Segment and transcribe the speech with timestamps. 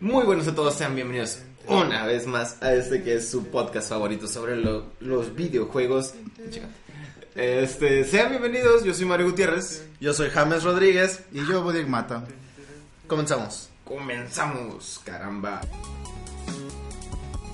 [0.00, 3.88] Muy buenos a todos, sean bienvenidos una vez más a este que es su podcast
[3.88, 6.14] favorito sobre lo- los videojuegos.
[7.34, 9.86] Este, sean bienvenidos, yo soy Mario Gutiérrez.
[10.00, 11.24] Yo soy James Rodríguez.
[11.32, 12.24] Y yo, Bodig Mata.
[13.06, 13.70] Comenzamos.
[13.84, 15.60] Comenzamos, caramba.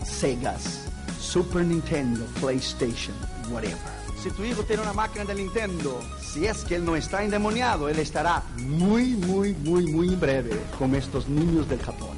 [0.05, 0.89] Segas,
[1.21, 3.15] Super Nintendo, PlayStation,
[3.51, 3.77] whatever.
[4.23, 7.89] Si tu hijo tiene una máquina de Nintendo, si es que él no está endemoniado,
[7.89, 12.17] él estará muy, muy, muy, muy breve con estos niños del Japón.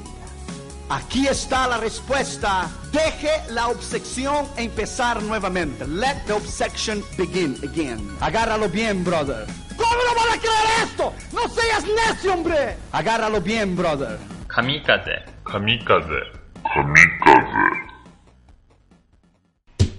[0.89, 2.67] Aquí está la respuesta.
[2.91, 5.85] Deje la obsesión empezar nuevamente.
[5.87, 8.09] Let the obsession begin again.
[8.21, 9.45] Agárralo bien, brother.
[9.77, 11.13] ¿Cómo no van a creer esto?
[11.31, 12.75] No seas necio, hombre.
[12.91, 14.17] Agárralo bien, brother.
[14.49, 16.39] 神風 Kamikaze.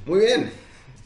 [0.06, 0.59] Muy bien.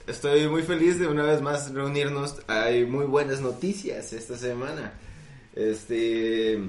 [0.07, 2.37] Estoy muy feliz de una vez más reunirnos.
[2.47, 4.93] Hay muy buenas noticias esta semana.
[5.55, 6.61] Este.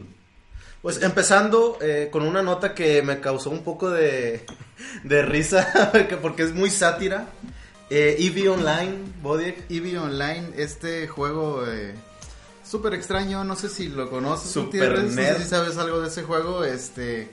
[0.82, 4.46] Pues empezando eh, con una nota que me causó un poco de,
[5.04, 7.28] de risa, que- porque es muy sátira.
[7.90, 9.66] Eh, EVE Online, Bodiek.
[9.70, 11.94] EVE Online, este juego eh,
[12.64, 16.24] súper extraño, no sé si lo conoces, Super no sé si sabes algo de ese
[16.24, 17.30] juego, este...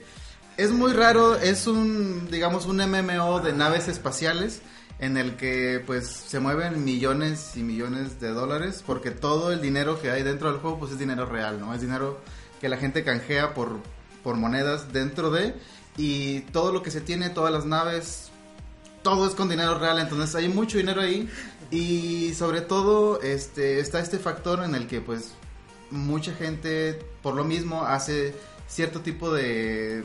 [0.55, 4.61] Es muy raro, es un, digamos, un MMO de naves espaciales
[5.03, 10.01] en el que pues se mueven millones y millones de dólares porque todo el dinero
[10.01, 11.73] que hay dentro del juego pues es dinero real, ¿no?
[11.73, 12.21] Es dinero
[12.61, 13.79] que la gente canjea por,
[14.23, 15.55] por monedas dentro de
[15.97, 18.31] y todo lo que se tiene, todas las naves,
[19.01, 21.29] todo es con dinero real, entonces hay mucho dinero ahí
[21.69, 25.33] y sobre todo este está este factor en el que pues
[25.91, 28.33] mucha gente por lo mismo hace
[28.69, 30.01] cierto tipo de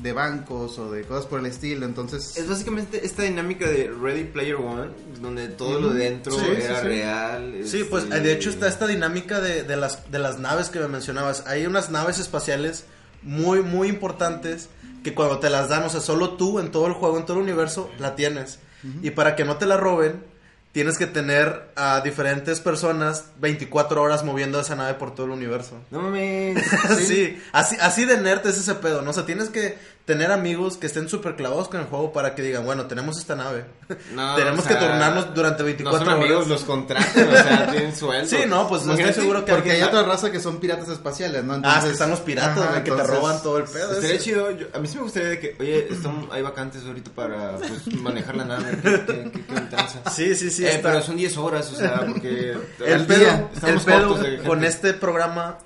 [0.00, 4.24] de bancos o de cosas por el estilo, entonces Es básicamente esta dinámica de Ready
[4.24, 4.90] Player One,
[5.20, 6.86] donde todo lo dentro Sí, era sí, sí.
[6.88, 7.54] real.
[7.64, 10.80] Sí, este, pues de hecho está esta dinámica de, de las, de las naves que
[10.80, 11.46] me mencionabas.
[11.46, 12.84] Hay unas naves espaciales
[13.22, 14.68] muy, muy importantes
[15.04, 17.36] que cuando te las dan, o sea, solo tú en todo el juego, en todo
[17.36, 18.60] el universo, la tienes.
[19.02, 20.24] Y para que no te la roben,
[20.72, 25.78] tienes que tener a diferentes personas 24 horas moviendo esa nave por todo el universo.
[25.90, 26.62] No mames.
[27.06, 29.10] Sí, así, así de nerd es ese pedo, ¿no?
[29.10, 32.42] O sea, tienes que tener amigos que estén súper clavados con el juego para que
[32.42, 33.64] digan, bueno, tenemos esta nave.
[34.12, 37.94] No, Tenemos o que turnarnos durante 24 no son amigos, los contratan, o sea, tienen
[37.94, 38.28] sueldo.
[38.28, 41.44] Sí, no, pues no estoy seguro que porque hay otra raza que son piratas espaciales,
[41.44, 41.60] ¿no?
[41.62, 43.92] Ah, es que están los piratas, Ajá, que te entonces- roban todo el pedo.
[43.92, 47.10] Estaría chido, yo- a mí sí me gustaría de que, oye, están, hay vacantes ahorita
[47.14, 50.00] para pues, manejar la nave, ¿qué, qué, qué, qué tranza?
[50.12, 50.64] Sí, sí, sí.
[50.66, 52.56] Eh, está- pero son 10 horas, o sea, porque...
[52.84, 55.58] El pedo, el pedo este con este programa,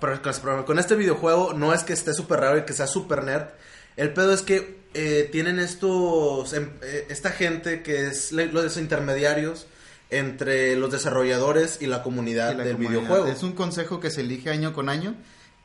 [0.66, 3.46] con este videojuego, no es que esté súper raro y que sea súper nerd.
[3.96, 9.66] El pedo es que eh, tienen estos, em, eh, esta gente que es los intermediarios
[10.10, 13.00] entre los desarrolladores y la comunidad y la del comunidad.
[13.02, 13.26] videojuego.
[13.26, 15.14] Es un consejo que se elige año con año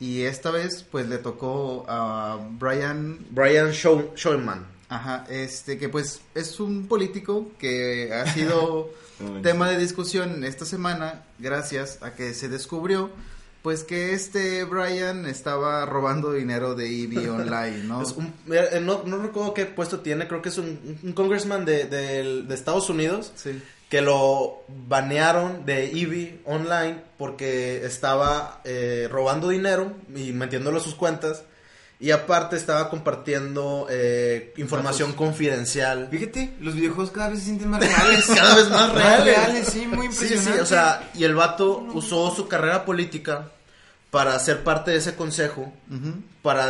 [0.00, 4.66] y esta vez pues le tocó a Brian Brian Show, Showman.
[4.88, 8.90] Ajá, este que pues es un político que ha sido
[9.42, 13.10] tema de discusión esta semana gracias a que se descubrió
[13.62, 18.02] pues que este Brian estaba robando dinero de EVE Online, ¿no?
[18.02, 21.64] Es un- eh, no, no recuerdo qué puesto tiene, creo que es un, un congressman
[21.64, 23.32] de, de Estados Unidos.
[23.36, 23.62] Sí.
[23.88, 30.94] que lo banearon de EVE Online porque estaba eh, robando dinero y metiéndolo a sus
[30.94, 31.44] cuentas
[32.02, 36.08] y aparte estaba compartiendo eh, información confidencial.
[36.10, 38.26] Fíjate, los videojuegos cada vez se sienten más reales.
[38.34, 39.68] Cada vez más reales.
[39.68, 40.52] sí, muy Sí, impresionante.
[40.54, 43.48] sí, o sea, y el vato usó su carrera política
[44.10, 46.12] para ser parte de ese consejo Ujú.
[46.42, 46.68] para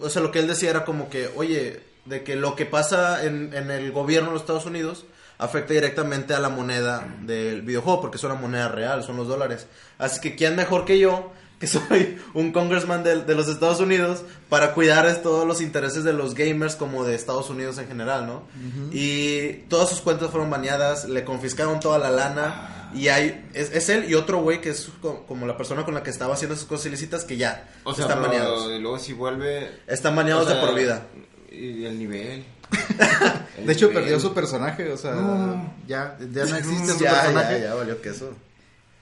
[0.00, 3.24] o sea lo que él decía era como que oye de que lo que pasa
[3.24, 5.04] en, en el gobierno de los Estados Unidos
[5.38, 9.66] afecta directamente a la moneda del videojuego porque es una moneda real son los dólares
[9.98, 14.22] así que quién mejor que yo que soy un congressman de, de los Estados Unidos
[14.48, 18.26] para cuidar es todos los intereses de los gamers como de Estados Unidos en general
[18.26, 18.42] no
[18.92, 23.88] y todas sus cuentas fueron baneadas le confiscaron toda la lana y hay es, es
[23.88, 26.54] él y otro güey que es co- como la persona con la que estaba haciendo
[26.54, 29.70] esas cosas ilícitas que ya O sea, están pero baneados luego si vuelve...
[29.86, 31.06] están baneados o sea, de por vida
[31.50, 32.44] Y el nivel.
[33.58, 34.02] El De hecho nivel.
[34.02, 35.74] perdió su personaje, o sea, No.
[35.86, 37.60] ya ya no existe su ya, personaje.
[37.60, 38.30] ya, ya valió queso.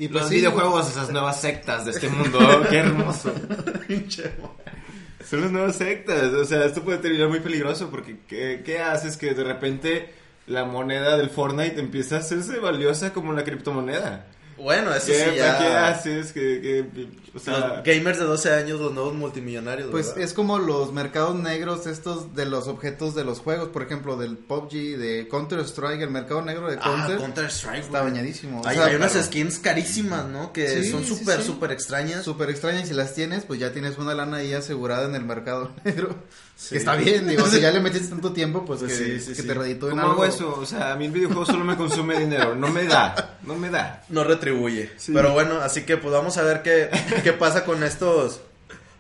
[0.03, 2.41] Y pues Los sí, videojuegos, esas nuevas sectas de este mundo.
[2.69, 3.33] Qué hermoso.
[5.25, 6.25] Son las nuevas sectas.
[6.33, 10.13] O sea, esto puede terminar muy peligroso porque ¿qué, qué haces que de repente
[10.49, 14.27] la moneda del Fortnite empieza a hacerse valiosa como la criptomoneda?
[14.63, 15.59] Bueno, eso ¿Qué, sí ya.
[15.59, 16.33] ¿Qué haces?
[16.33, 19.91] Que, que, o sea, Los gamers de 12 años, los nuevos multimillonarios.
[19.91, 20.23] Pues ¿verdad?
[20.23, 24.37] es como los mercados negros estos de los objetos de los juegos, por ejemplo, del
[24.39, 27.19] PUBG, de Counter Strike, el mercado negro de Ah, Counter.
[27.19, 27.83] Counter Strike.
[27.85, 28.61] Está bañadísimo.
[28.61, 30.53] o Hay, sea, hay unas claro, skins carísimas, ¿no?
[30.53, 31.47] Que Sí, son súper, sí.
[31.49, 32.23] súper extrañas.
[32.25, 35.25] Súper extrañas y si las tienes, pues ya tienes una lana ahí asegurada en el
[35.25, 36.15] mercado negro.
[36.55, 36.71] Sí.
[36.71, 39.29] Que está bien, digo, si ya le metiste tanto tiempo, pues, Pues que, sí, sí,
[39.35, 39.47] que sí.
[39.49, 40.13] te reditúen ¿cómo algo.
[40.23, 40.55] hago eso?
[40.61, 42.55] O sea, a mí el videojuego solo me consume dinero.
[42.55, 43.39] No me da.
[43.43, 44.05] No me da.
[44.11, 44.91] No retribuye.
[44.97, 45.11] Sí.
[45.13, 46.89] Pero bueno, así que pues vamos a ver qué,
[47.25, 48.41] qué pasa con estos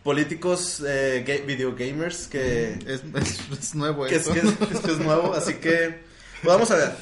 [0.03, 4.33] políticos eh, ga- videogamers que, Es, es, es nuevo que, es, eso.
[4.33, 5.33] que es- que es nuevo.
[5.33, 6.01] Así que
[6.43, 6.93] pues vamos a ver.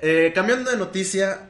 [0.00, 1.40] Eh, cambiando de noticia,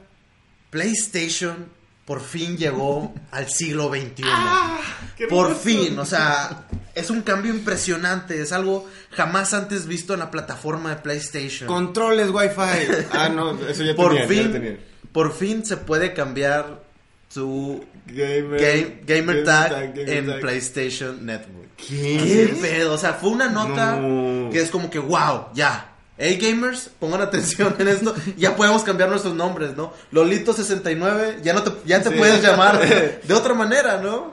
[0.71, 1.67] PlayStation
[2.07, 4.23] por fin llegó al siglo XXI.
[5.17, 6.65] qué por fin, o sea,
[6.95, 8.41] es un cambio impresionante.
[8.41, 11.67] Es algo jamás antes visto en la plataforma de PlayStation.
[11.67, 13.07] Controles Wi-Fi.
[13.13, 14.77] Ah, no, eso ya por tenía, ya fin, tenía.
[15.13, 16.83] por fin se puede cambiar
[17.29, 20.41] su Gamer, Game, gamer tag gamer en tag.
[20.41, 21.71] PlayStation Network.
[21.77, 22.21] ¿Qué?
[22.23, 22.95] ¿Qué pedo?
[22.95, 24.49] O sea, fue una nota No.
[24.51, 25.96] que es como que, wow, ya.
[26.19, 28.15] Hey gamers, pongan atención en esto.
[28.39, 29.93] Ya podemos cambiar nuestros nombres, ¿no?
[30.13, 32.15] Lolito69, ya no te, ya te Sí.
[32.17, 32.81] puedes llamar
[33.23, 34.33] de otra manera, ¿no?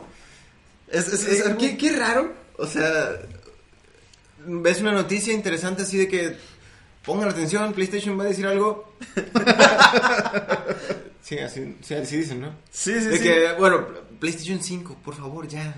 [0.87, 2.33] Es, es- es algo- qué, qué raro.
[2.57, 3.11] O sea,
[4.45, 6.37] ves una noticia interesante así de que
[7.03, 8.93] pongan atención, PlayStation va a decir algo.
[11.21, 12.49] sí, así, sí, así dicen, ¿no?
[12.71, 13.23] Sí, sí, de sí.
[13.23, 13.87] que, bueno,
[14.19, 15.73] PlayStation 5, por favor, ya.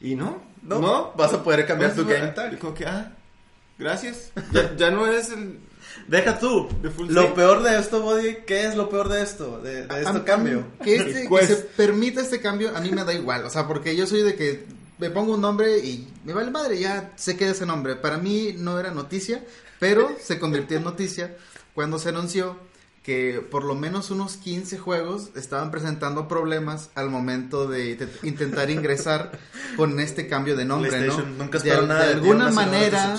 [0.00, 0.42] ¿Y no?
[0.62, 2.58] No, vas a poder cambiar tu game tag.
[2.86, 3.10] Ah,
[3.78, 4.32] gracias.
[4.52, 5.58] Ya, ya no es el...
[6.06, 6.68] Deja tú.
[6.82, 7.34] De full Lo save.
[7.34, 9.60] peor de esto, Body, ¿qué es lo peor de esto?
[9.60, 10.64] De, de A- este a- cambio.
[10.82, 11.48] Que, este- que Quest.
[11.48, 13.44] se permita este cambio, a mí me da igual.
[13.44, 14.66] O sea, porque yo soy de que
[14.98, 17.96] me pongo un nombre y me vale madre, ya sé que es ese nombre.
[17.96, 19.44] Para mí no era noticia,
[19.78, 21.36] pero se convirtió en noticia
[21.74, 22.56] cuando se anunció
[23.02, 28.68] que por lo menos unos 15 juegos estaban presentando problemas al momento de te- intentar
[28.70, 29.32] ingresar
[29.76, 31.18] con este cambio de nombre, ¿no?
[31.22, 33.16] Nunca de, nada de alguna manera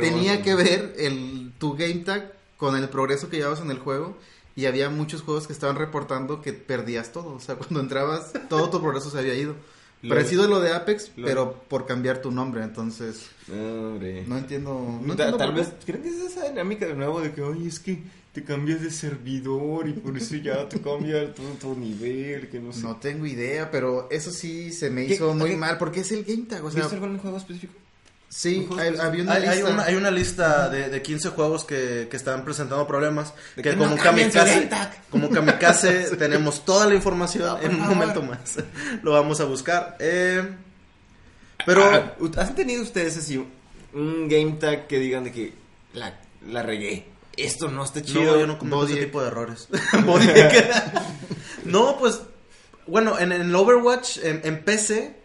[0.00, 4.16] tenía que ver el, tu game tag con el progreso que llevabas en el juego
[4.56, 8.70] y había muchos juegos que estaban reportando que perdías todo, o sea, cuando entrabas todo
[8.70, 9.54] tu progreso se había ido.
[10.02, 14.22] Lo- Parecido a lo de Apex, lo- pero por cambiar tu nombre, entonces Hombre.
[14.28, 14.74] no entiendo.
[15.02, 17.66] No Ta- entiendo tal vez, ¿creen que es esa dinámica de nuevo de que, oye,
[17.66, 18.02] es que
[18.34, 22.72] te cambias de servidor y por eso ya te cambia todo tu nivel, que no
[22.72, 22.82] sé.
[22.82, 26.10] No tengo idea, pero eso sí se me ¿Qué- hizo muy qué- mal, porque es
[26.12, 27.74] el game tag, o sea, ¿Viste algún juego específico?
[28.28, 29.06] sí, un juego hay- específico?
[29.08, 29.72] había una Hay, hay lista.
[29.72, 33.32] una, hay una lista de, de 15 juegos que, que están presentando problemas.
[33.54, 35.02] Que que como no cambien su Kamikaze, game tag.
[35.10, 37.96] como Kamikaze tenemos toda la información Ah, por en un favor.
[37.96, 38.56] momento más.
[39.04, 39.96] Lo vamos a buscar.
[40.00, 40.42] Eh,
[41.64, 43.36] pero Ah, ¿Han tenido ustedes así
[43.92, 45.52] un game tag que digan de que
[45.92, 47.06] la, la regué?
[47.36, 48.22] Esto no está chido.
[48.22, 49.68] no, yo no cometo ese tipo de errores.
[51.64, 52.20] No, pues,
[52.86, 55.16] bueno, en, en Overwatch, en, en PC,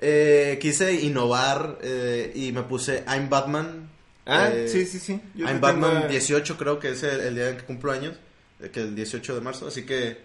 [0.00, 3.90] eh, quise innovar eh, y me puse I'm Batman.
[4.26, 5.20] Ah, eh, sí, sí, sí.
[5.34, 7.92] Yo I'm sí tengo- Batman 18 creo que es el, el día en que cumplo
[7.92, 8.16] años,
[8.60, 10.16] eh, que el 18 de marzo, así que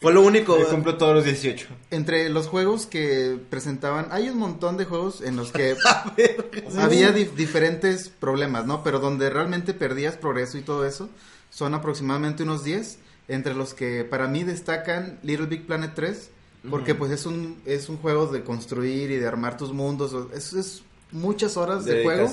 [0.00, 0.58] fue lo único.
[0.58, 1.66] Yo cumplo todos los 18.
[1.90, 5.76] Entre los juegos que presentaban, hay un montón de juegos en los que
[6.78, 8.82] había dif- diferentes problemas, ¿no?
[8.82, 11.08] Pero donde realmente perdías progreso y todo eso,
[11.50, 12.98] son aproximadamente unos 10,
[13.28, 16.30] entre los que para mí destacan Little Big Planet 3,
[16.70, 20.52] porque pues es un, es un juego de construir y de armar tus mundos, es,
[20.52, 20.82] es
[21.12, 22.28] muchas horas de juego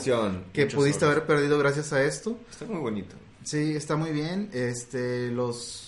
[0.54, 1.18] que pudiste horas.
[1.18, 2.38] haber perdido gracias a esto.
[2.52, 3.16] Está muy bonito.
[3.44, 5.87] Sí, está muy bien, este, los...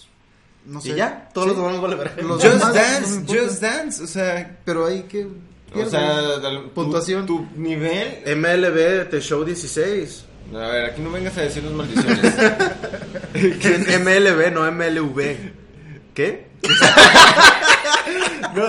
[0.66, 0.90] No sé.
[0.90, 1.56] y ya, todos Sí.
[1.56, 2.22] los demás vale verga.
[2.22, 3.24] Los Just demás Dance.
[3.28, 5.26] Just Dance, o sea, Pero hay que...
[5.74, 7.26] o sea, tu- Puntuación.
[7.26, 8.22] Tu, nivel.
[8.38, 10.25] MLB The Show 16.
[10.54, 12.34] A ver, aquí no vengas a decirnos maldiciones.
[14.00, 15.36] MLB, no MLV.
[16.13, 16.50] ¿Qué?
[18.56, 18.66] no,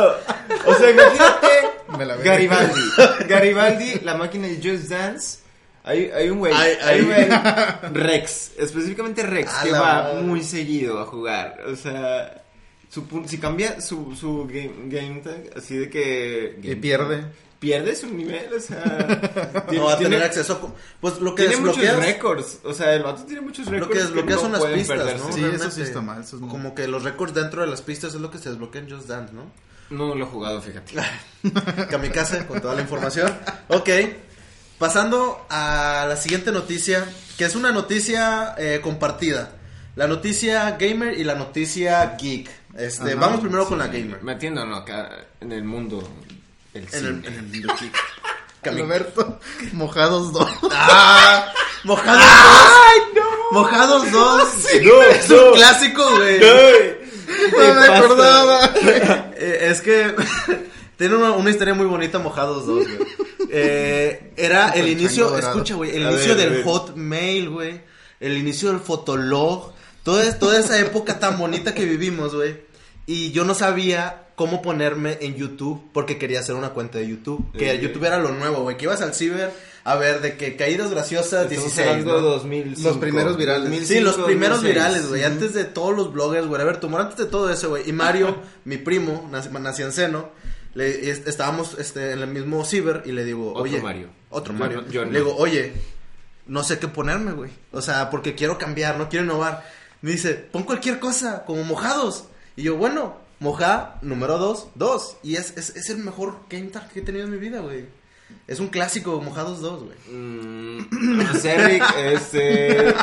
[0.66, 1.49] o sea, imagínate
[1.99, 2.25] Me la veo.
[2.25, 2.80] Garibaldi.
[3.28, 5.38] Garibaldi, la máquina de Just Dance.
[5.90, 7.38] Hay, hay un güey, Hay- hay, un hay- güey,
[7.92, 10.23] Rex, específicamente Rex, A que va madre.
[10.23, 11.61] muy seguido a jugar.
[11.66, 12.42] O sea,
[12.88, 16.59] su, pun- si cambia su, su game, game tag, así de que...
[16.62, 17.25] Y pierde.
[17.59, 18.82] Pierde su nivel, o sea...
[19.73, 20.54] No va a tiene- tener acceso.
[20.54, 22.06] a Pues lo que Tiene muchos desbloqueas.
[22.14, 23.88] récords, o sea, el vato tiene muchos récords.
[23.88, 25.18] Lo que desbloquea no son las pistas, perderse.
[25.18, 25.25] ¿no?
[25.32, 27.82] Sí, eso Realmente, sí está mal, eso es Como que los récords dentro de las
[27.82, 29.44] pistas es lo que se desbloquea en Just Dance, ¿no?
[29.90, 30.94] No lo he jugado, fíjate.
[31.90, 33.30] Kamikaze con toda la información.
[33.68, 33.88] Ok.
[34.80, 37.06] Pasando a la siguiente noticia,
[37.37, 39.52] que es una noticia eh, compartida.
[39.94, 42.50] La noticia gamer y la noticia geek.
[42.78, 44.22] Este, Ajá, vamos primero con la gamer.
[44.22, 46.08] Metiéndonos acá en el mundo
[46.72, 47.08] del En cine.
[47.08, 47.94] el, en el mundo geek.
[48.64, 49.38] Alberto,
[49.75, 50.49] mojados dos.
[50.72, 51.52] ¡Ah!
[51.84, 52.22] ¡Mojados
[53.14, 53.25] dos!
[53.52, 54.49] ¡Mojados dos!
[54.82, 55.46] No, es no.
[55.50, 56.42] un clásico, güey.
[56.42, 56.96] Ay,
[57.52, 58.70] No me acordaba.
[58.82, 60.14] Eh, es que
[60.96, 63.08] tiene una, una historia muy bonita Mojados 2, güey.
[63.52, 66.64] Eh, era el El inicio, escucha, güey, el A inicio ver, del.
[66.64, 67.80] Hotmail, güey.
[68.21, 69.73] El inicio del Fotolog.
[70.02, 72.57] Toda, es- toda esa época tan bonita que vivimos, güey.
[73.07, 77.52] Y yo no sabía cómo ponerme en YouTube porque quería hacer una cuenta de YouTube.
[77.52, 77.80] Que Eh.
[77.80, 78.76] YouTube era lo nuevo, güey.
[78.76, 79.50] Que ibas al ciber
[79.85, 81.88] a ver de que caídas graciosas Estamos 16.
[81.88, 82.26] hablando de ¿no?
[82.28, 82.88] 2005.
[82.88, 83.62] Los primeros virales.
[83.64, 84.75] 2005, Sí, los primeros 2006.
[84.75, 85.25] virales, güey.
[85.25, 86.61] Antes de todos los bloggers, güey.
[86.61, 87.88] A ver, Tumor, antes de todo eso, güey.
[87.88, 90.28] Y Mario, mi primo, nac- nació en seno.
[90.74, 93.80] Le, estábamos este, en el mismo ciber y le digo, Otro oye.
[93.82, 94.08] Mario.
[94.30, 94.82] Otro Mario.
[94.82, 95.10] no- yo no.
[95.10, 95.72] Le digo, oye,
[96.46, 97.50] no sé qué ponerme, güey.
[97.72, 99.64] O sea, porque quiero cambiar, no quiero innovar.
[100.02, 102.24] Me dice, pon cualquier cosa, como mojados.
[102.56, 105.16] Y yo, bueno, moja número dos, dos.
[105.22, 107.84] Y es, es, es el mejor game tag que he tenido en mi vida, güey.
[108.46, 109.96] Es un clásico, mojados dos, güey.
[110.08, 112.94] Mm, José Eric, este.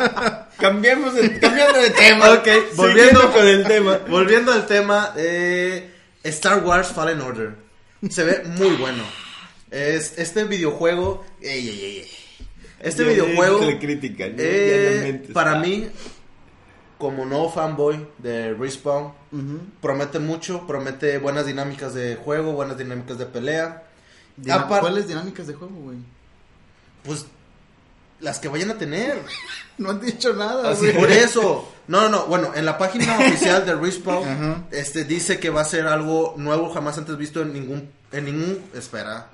[0.57, 2.31] Cambiamos de, cambiando de tema.
[2.31, 3.99] Ok, volviendo con el tema.
[4.09, 5.93] Volviendo al tema, eh,
[6.29, 7.55] Star Wars Fallen Order.
[8.09, 9.03] Se ve muy bueno.
[9.71, 11.25] Es, este videojuego.
[11.41, 12.11] ey, ey, ey, ey.
[12.79, 13.59] Este videojuego.
[13.79, 15.87] critican, eh, no para mí,
[16.97, 19.13] como nuevo fanboy de Respawn,
[19.81, 20.67] promete mucho.
[20.67, 23.83] Promete buenas dinámicas de juego, buenas dinámicas de pelea.
[24.67, 25.97] ¿Cuáles dinámicas de juego, güey?
[27.03, 27.25] Pues
[28.19, 29.21] las que vayan a tener.
[29.79, 30.89] No han dicho nada, Así.
[30.89, 31.71] Por eso.
[31.87, 32.25] No, no, no.
[32.25, 36.71] Bueno, en la página oficial de Respawn, este dice que va a ser algo nuevo,
[36.73, 39.29] jamás antes visto en ningún, en ningún, espera,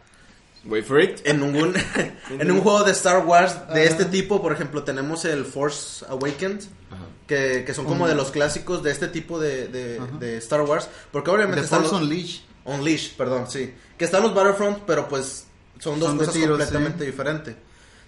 [0.66, 1.22] Wait for it.
[1.24, 1.74] en ningún,
[2.30, 4.42] en un juego de Star Wars de este tipo.
[4.42, 7.04] Por ejemplo, tenemos el Force Awakens, Ajá.
[7.26, 10.90] que, que son como de los clásicos de este tipo de, de, de Star Wars,
[11.14, 12.42] porque obviamente The están Force los- Unleashed.
[12.66, 13.74] Unleashed, perdón, sí.
[13.98, 15.46] Que están los Battlefront, pero pues
[15.80, 17.12] son dos Son cosas completamente sí.
[17.12, 17.56] diferentes.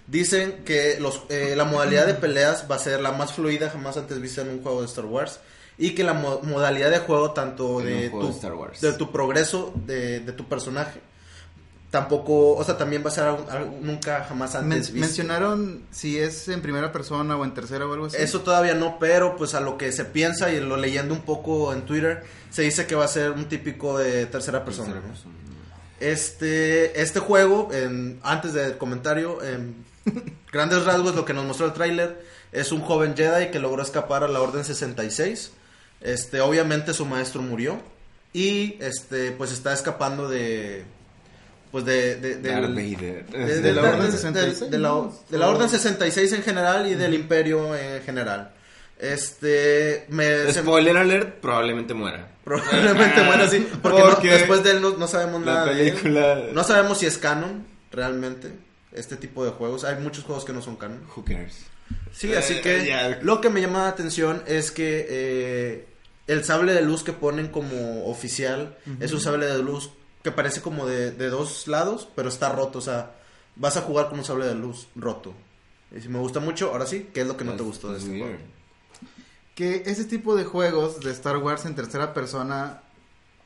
[0.06, 3.96] Dicen que los, eh, la modalidad de peleas va a ser la más fluida jamás
[3.96, 5.40] antes vista en un juego de Star Wars.
[5.78, 8.80] Y que la mo- modalidad de juego, tanto de juego tu, de Star Wars.
[8.80, 11.00] de tu progreso de, de tu personaje,
[11.90, 14.98] tampoco, o sea, también va a ser algo, algo nunca jamás antes Men- visto.
[14.98, 18.16] mencionaron si es en primera persona o en tercera o algo así.
[18.18, 21.72] Eso todavía no, pero pues a lo que se piensa y lo leyendo un poco
[21.72, 24.94] en Twitter, se dice que va a ser un típico de tercera persona.
[24.94, 25.30] Tercera.
[26.00, 29.85] Este, este juego, en- antes del comentario, en
[30.52, 32.22] grandes rasgos, lo que nos mostró el tráiler
[32.52, 35.52] es un joven Jedi que logró escapar a la Orden 66.
[36.00, 37.80] Este, obviamente su maestro murió
[38.32, 40.84] y este, pues está escapando de,
[41.72, 42.74] pues de, de, la de- Orden
[44.06, 48.52] de- 66, de la, de la Orden 66 en general y del Imperio en general.
[48.98, 52.28] Este, me, se- Spoiler alert, probablemente muera.
[52.44, 55.66] probablemente muera así, porque, no- después de él no, no sabemos La nada.
[55.66, 55.92] de él.
[55.94, 56.38] película.
[56.52, 58.52] No sabemos si es canon, realmente,
[58.96, 59.84] este tipo de juegos.
[59.84, 61.02] Hay muchos juegos que no son canon.
[61.16, 61.56] Who cares?
[62.12, 63.18] Sí, Eh, así que ya.
[63.22, 65.86] lo que me llama la atención es que eh,
[66.26, 69.90] el sable de luz que ponen como oficial es un sable de luz
[70.24, 72.78] que parece como de, de dos lados, pero está roto.
[72.78, 73.12] O sea,
[73.54, 75.34] vas a jugar con un sable de luz roto.
[75.96, 77.94] Y si me gusta mucho, ahora sí, ¿qué es lo que no te gustó de
[77.94, 78.36] That's este weird.
[78.38, 78.50] juego?
[79.54, 82.82] Que ese tipo de juegos de Star Wars en tercera persona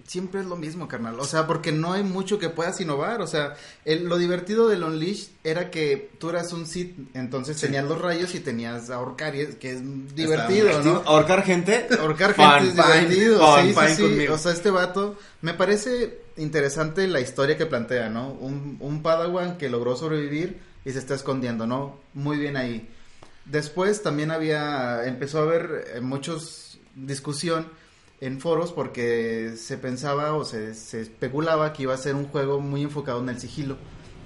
[0.07, 1.19] siempre es lo mismo, carnal.
[1.21, 3.21] O sea, porque no hay mucho que puedas innovar.
[3.21, 3.55] O sea,
[3.85, 8.35] el- lo divertido del Unleashed era que tú eras un Sith, entonces tenías los rayos
[8.35, 11.03] y tenías a ahorcar, y es- que es divertido, ¿no?
[11.07, 11.87] Ahorcar gente.
[11.99, 14.03] Ahorcar gente es divertido, sí, sí, fine sí.
[14.03, 14.35] conmigo.
[14.35, 18.31] O sea, este vato, me parece interesante la historia que plantea, ¿no?
[18.33, 21.99] Un, un Padawan que logró sobrevivir y se está escondiendo, ¿no?
[22.15, 22.89] Muy bien ahí.
[23.45, 27.67] Después también había, empezó a haber eh, muchos discusión
[28.21, 32.61] en foros porque se pensaba o se, se especulaba que iba a ser un juego
[32.61, 33.77] muy enfocado en el sigilo.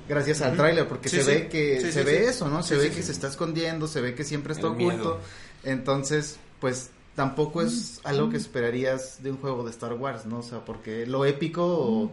[0.09, 1.31] Gracias al tráiler, porque Sí, se sí.
[1.31, 2.25] ve que Sí, se sí, ve sí.
[2.31, 2.63] eso, ¿no?
[2.63, 3.03] Se Sí, ve sí, que sí.
[3.05, 4.95] se está escondiendo, se ve que siempre está El oculto.
[4.97, 5.21] miedo.
[5.63, 10.41] Entonces, pues tampoco es algo que esperarías de un juego de Star Wars, ¿no?
[10.41, 12.13] O sea, porque lo épico o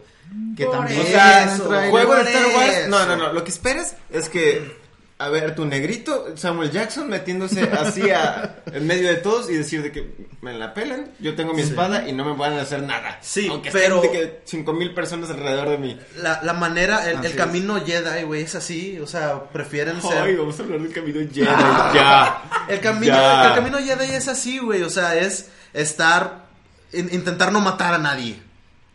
[0.56, 2.76] que Por también O sea, en el tráiler- juego de Star Wars.
[2.76, 2.88] eso.
[2.88, 3.32] No, no, no.
[3.32, 4.80] Lo que esperas es que.
[5.24, 9.82] A ver, tu negrito, Samuel Jackson, metiéndose así a- en medio de todos y decir
[9.82, 12.82] de que me la pelan, yo tengo mi espada y no me van a hacer
[12.82, 13.18] nada.
[13.22, 16.00] Sí, Aunque pero- de que cinco mil personas alrededor de mí.
[16.16, 18.98] La, la manera, el, camino Jedi, güey, es así.
[18.98, 20.22] O sea, prefieren ser.
[20.22, 21.46] Ay, vamos a hablar del camino Jedi.
[21.46, 22.42] ya.
[22.68, 23.48] El camino, Ya.
[23.48, 24.82] el camino Jedi es así, güey.
[24.82, 26.46] O sea, es estar.
[26.92, 28.40] in- intentar no matar a nadie.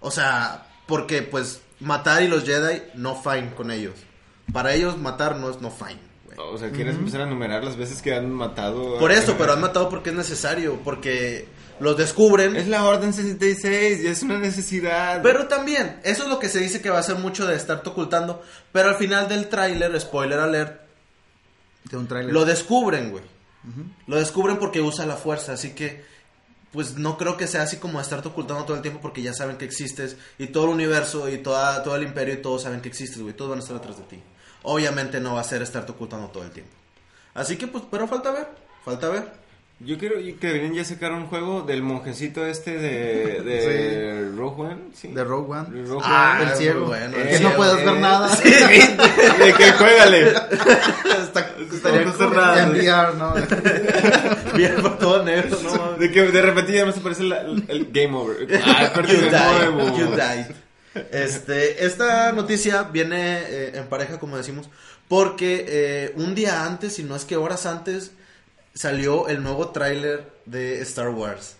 [0.01, 3.93] O sea, porque pues matar y los Jedi no fine con ellos.
[4.51, 5.99] Para ellos matar no es no fine.
[6.37, 8.99] O sea, ¿quieres empezar a numerar las veces que han matado?
[8.99, 10.79] Por eso, pero han matado porque es necesario.
[10.83, 11.47] Porque
[11.79, 12.55] los descubren.
[12.55, 15.21] Es la Orden 66 y es una necesidad.
[15.23, 17.89] Pero también, eso es lo que se dice que va a ser mucho de estarte
[17.89, 18.43] ocultando.
[18.71, 20.81] Pero al final del tráiler, spoiler alert,
[21.85, 22.33] de un tráiler.
[22.33, 23.23] lo descubren, güey.
[24.05, 26.05] Lo descubren porque usa la fuerza, así que
[26.71, 29.57] pues no creo que sea así como estarte ocultando todo el tiempo porque ya saben
[29.57, 32.89] que existes y todo el universo y toda, todo el imperio y todos saben que
[32.89, 33.33] existes, güey.
[33.33, 34.21] Todos van a estar detrás de ti.
[34.63, 36.71] Obviamente no va a ser estarte ocultando todo el tiempo.
[37.33, 38.47] Así que, pues, pero falta ver,
[38.83, 39.46] falta ver.
[39.79, 44.77] Yo quiero que deberían ya sacar un juego del monjecito este de, de Rogue One.
[44.95, 45.09] Sí.
[45.09, 45.69] De Rogue One.
[45.69, 46.51] De Rogue Ah, One.
[46.51, 46.85] el ciego.
[46.87, 47.99] bueno, que el no ciego, puedes ver eh.
[47.99, 48.35] nada.
[48.35, 50.29] de que juégale.
[50.29, 52.57] Está- estaría No cerrado.
[52.57, 53.33] En VR, ¿no?
[54.55, 55.93] Bien por todo negro, no.
[55.93, 58.47] De que de repente ya no se parece la- el game over.
[58.65, 59.97] Ah, perdí You de died, nuevo.
[59.97, 60.55] you died.
[61.11, 64.67] Este, esta noticia viene eh, en pareja, como decimos,
[65.07, 68.11] porque eh, un día antes, si no es que horas antes,
[68.77, 71.55] salió el nuevo tráiler de Star Wars.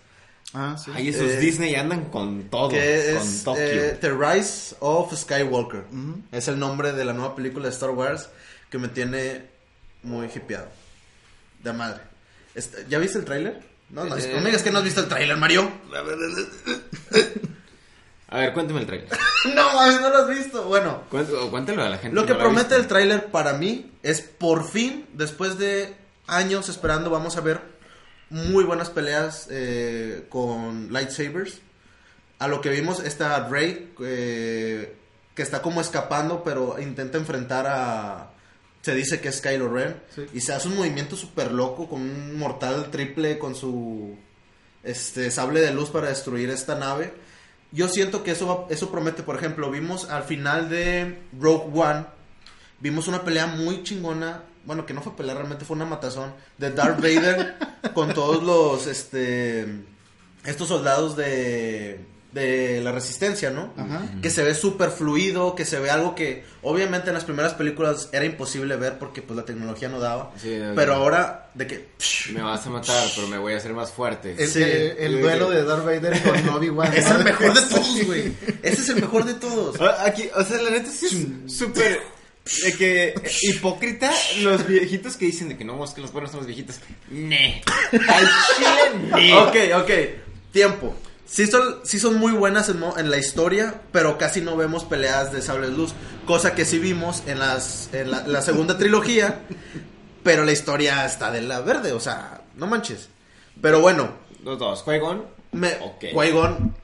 [0.54, 0.90] Ah, sí.
[0.94, 2.70] Ay, esos Eh, Disney andan con todo.
[2.70, 3.62] que con es Tokio.
[3.62, 5.84] eh, The Rise of Skywalker.
[6.32, 8.28] Es el nombre de la nueva película de Star Wars
[8.70, 9.42] que me tiene
[10.02, 10.68] muy hipeado.
[11.62, 12.00] De madre.
[12.54, 13.60] Este, ¿Ya viste el tráiler?
[13.90, 14.30] No, no, Eh.
[14.34, 15.70] no me digas que no has visto el tráiler, Mario.
[18.30, 19.08] A ver, cuéntame el trailer.
[19.54, 20.64] no, mames, no lo has visto.
[20.64, 22.14] Bueno, Cuéntalo, cuéntalo a la gente.
[22.14, 25.94] Lo que no lo ha promete el tráiler para mí es por fin, después de
[26.28, 27.60] años esperando, vamos a ver
[28.30, 31.60] muy buenas peleas eh, con lightsabers.
[32.38, 34.94] A lo que vimos esta Rey eh,
[35.34, 38.30] que está como escapando, pero intenta enfrentar a...
[38.82, 40.00] Se dice que es Kylo Ren.
[40.14, 40.26] Sí.
[40.34, 44.16] Y se hace un movimiento súper loco con un mortal triple con su
[44.84, 47.12] este sable de luz para destruir esta nave.
[47.72, 52.06] Yo siento que eso, va- eso promete, por ejemplo, vimos al final de Rogue One,
[52.80, 56.70] vimos una pelea muy chingona, bueno, que no fue pelea, realmente fue una matazón, de
[56.70, 57.56] Darth Vader
[57.94, 59.66] con todos los, este,
[60.44, 61.98] estos soldados de,
[62.32, 63.72] de la resistencia, ¿no?
[63.78, 64.02] Ajá.
[64.22, 68.10] Que se ve súper fluido, que se ve algo que obviamente en las primeras películas
[68.12, 70.32] era imposible ver porque pues la tecnología no daba.
[70.36, 71.00] Sí, no, pero no.
[71.00, 71.88] ahora, de que...
[72.34, 74.36] Me vas a matar, pero me voy a hacer más fuerte.
[74.38, 74.62] El, Sí.
[74.62, 76.92] el- el duelo de Darth Vader con Obi-Wan.
[76.94, 78.32] Es el mejor de todos, güey.
[78.62, 79.80] Ese es el mejor de todos.
[79.80, 81.06] Ah, Aquí, o sea, la neta sí
[81.46, 82.00] es súper
[82.64, 86.30] de que eh, hipócrita los viejitos que dicen de que no, es que los buenos
[86.30, 86.80] son los viejitos.
[87.10, 87.62] Ne.
[87.92, 89.34] Al chile, ne.
[89.34, 89.90] Ok, ok.
[90.52, 90.94] Tiempo.
[91.26, 95.42] Sí son, sí son muy buenas en, la historia, pero casi no vemos peleas de
[95.42, 95.92] sables luz.
[96.24, 99.42] Cosa que sí vimos en, las, en la, la segunda trilogía,
[100.22, 103.10] pero la historia está de la verde, o sea, no manches.
[103.60, 104.10] Pero bueno,
[104.42, 105.24] Los dos, Qui-Gon.
[105.52, 106.04] me, Ok.
[106.14, 106.74] Qui-Gon,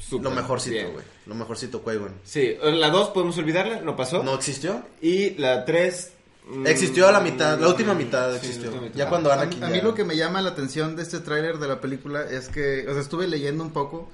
[0.00, 1.04] súper lo mejorcito, güey.
[1.26, 2.12] Lo mejorcito, Qui-Gon.
[2.24, 4.22] Sí, la dos podemos olvidarla, no pasó.
[4.22, 4.82] ¿No existió?
[5.02, 6.12] Y la tres.
[6.48, 8.62] mm, Existió a la mitad, la última mitad sí, existió.
[8.64, 8.98] la última mitad.
[8.98, 11.58] Ya cuando A, Anakin a mí lo que me llama la atención de este tráiler
[11.58, 14.08] de la película es que, o sea, estuve leyendo un poco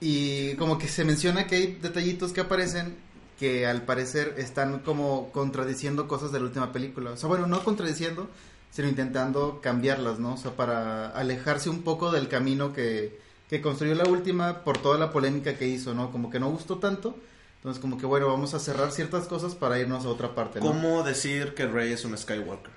[0.00, 2.96] y como que se menciona que hay detallitos que aparecen
[3.38, 7.10] que al parecer están como contradiciendo cosas de la última película.
[7.10, 8.28] O sea, bueno, no contradiciendo,
[8.70, 10.34] sino intentando cambiarlas, ¿no?
[10.34, 13.18] O sea, para alejarse un poco del camino que,
[13.52, 16.10] que construyó la última por toda la polémica que hizo, ¿no?
[16.10, 17.14] Como que no gustó tanto.
[17.56, 20.68] Entonces, como que bueno, vamos a cerrar ciertas cosas para irnos a otra parte, ¿no?
[20.68, 22.72] ¿Cómo decir que Rey es un Skywalker?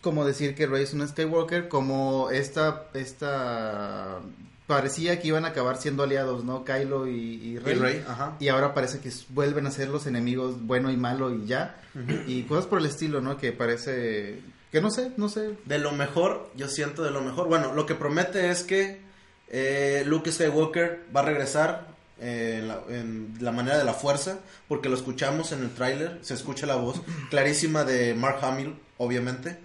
[0.00, 4.18] como decir que Rey es un Skywalker, como esta, esta,
[4.66, 6.64] parecía que iban a acabar siendo aliados, ¿no?
[6.64, 7.76] Kylo y, y Rey.
[7.76, 8.36] Y Rey, ajá.
[8.40, 11.80] Y ahora parece que vuelven a ser los enemigos bueno y malo y ya.
[12.26, 13.36] Y cosas por el estilo, ¿no?
[13.36, 14.40] Que parece,
[14.72, 15.56] que no sé, no sé.
[15.66, 17.46] De lo mejor, yo siento de lo mejor.
[17.46, 19.03] Bueno, lo que promete es que
[19.48, 21.86] eh, Luke Skywalker va a regresar
[22.20, 26.18] eh, en, la, en la manera de la fuerza, porque lo escuchamos en el tráiler,
[26.22, 29.58] se escucha la voz clarísima de Mark Hamill, obviamente.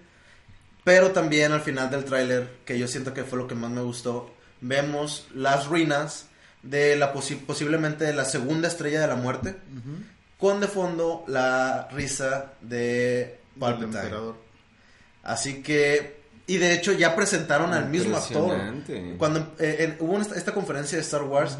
[0.84, 3.82] Pero también al final del tráiler, que yo siento que fue lo que más me
[3.82, 6.26] gustó, vemos las ruinas
[6.62, 9.56] de la posi- posiblemente de la segunda estrella de la muerte,
[10.38, 14.10] con de fondo la risa de Palpatine.
[15.22, 16.19] Así que,
[16.54, 18.56] y de hecho ya presentaron al mismo actor.
[19.18, 21.56] Cuando eh, en- hubo esta, esta conferencia de Star Wars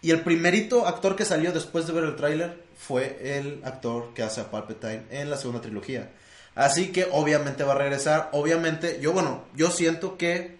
[0.00, 4.22] y el primerito actor que salió después de ver el tráiler fue el actor que
[4.22, 6.10] hace a Palpatine en la segunda trilogía.
[6.54, 8.28] Así que obviamente va a regresar.
[8.32, 10.58] Obviamente, yo bueno, yo siento que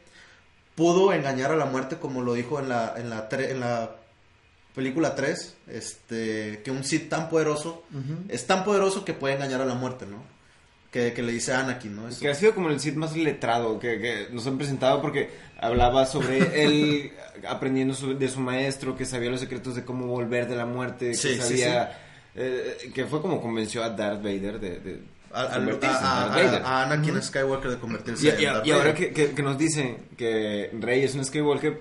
[0.75, 3.91] pudo engañar a la muerte como lo dijo en la, en la, tre- en la
[4.75, 7.83] película 3, este, que un Sith tan poderoso
[8.29, 10.23] es tan poderoso que puede engañar a la muerte, ¿no?
[10.93, 12.07] Que, que le dice a Anakin, ¿no?
[12.09, 12.21] Eso.
[12.21, 16.05] Que ha sido como el Sith más letrado que, que nos han presentado porque hablaba
[16.05, 17.13] sobre él
[17.49, 21.09] aprendiendo sobre- de su maestro, que sabía los secretos de cómo volver de la muerte,
[21.13, 21.99] que Sí, sí, sabía...
[22.35, 24.81] eh, que fue como convenció a Darth Vader de...
[24.81, 25.01] de
[25.33, 26.63] a, a- convertirse en a- Darth a- Vader.
[26.63, 29.13] a Anakin Skywalker de convertirse Y, en y- Darth y ahora Vader.
[29.15, 31.81] que- que nos dicen que Rey es un Skywalker,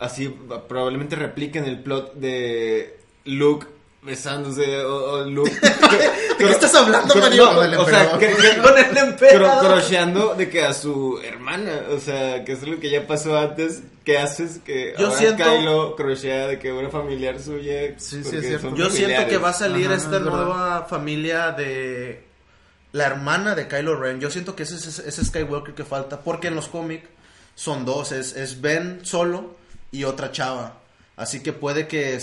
[0.00, 0.28] así
[0.68, 3.66] probablemente repliquen el plot de Luke
[4.02, 5.50] besándose o, o Luke
[6.38, 7.44] ¿De qué estás hablando, Mario?
[7.46, 9.66] no, Con el o sea, que- que- Con el cro- emperador.
[9.72, 13.82] crocheando de que a su hermana, o sea, que es lo que ya pasó antes,
[14.04, 14.58] ¿qué haces?
[14.64, 17.94] Que Yo ahora siento- Kylo crochea de que una familiar suya.
[17.98, 18.74] Sí, sí, es cierto.
[18.74, 20.30] Yo siento que va a salir Ajá, esta es verdad.
[20.46, 22.24] nueva familia de
[22.92, 24.18] la hermana de Kylo Ren.
[24.20, 27.08] Yo siento que ese es ese, ese Skywalker que falta, porque en los cómics
[27.54, 29.54] son dos, es, es Ben solo
[29.92, 30.78] y otra chava.
[31.16, 32.18] Así que puede que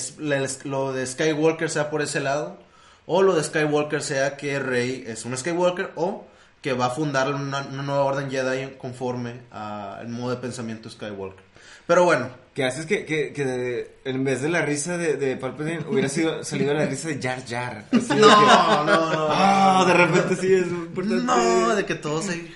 [0.63, 2.57] lo de Skywalker sea por ese lado,
[3.05, 6.25] o lo de Skywalker sea que Rey es un Skywalker, o
[6.61, 11.43] que va a fundar una, una nueva orden Jedi conforme al modo de pensamiento Skywalker.
[11.87, 15.85] Pero bueno, Que haces que, que, que en vez de la risa de, de Palpatine
[15.89, 17.85] hubiera sido, salido la risa de Jar Jar.
[17.89, 19.27] Que, no, no, no.
[19.31, 21.23] ah, de repente sí es importante.
[21.23, 22.47] No, de que todos se...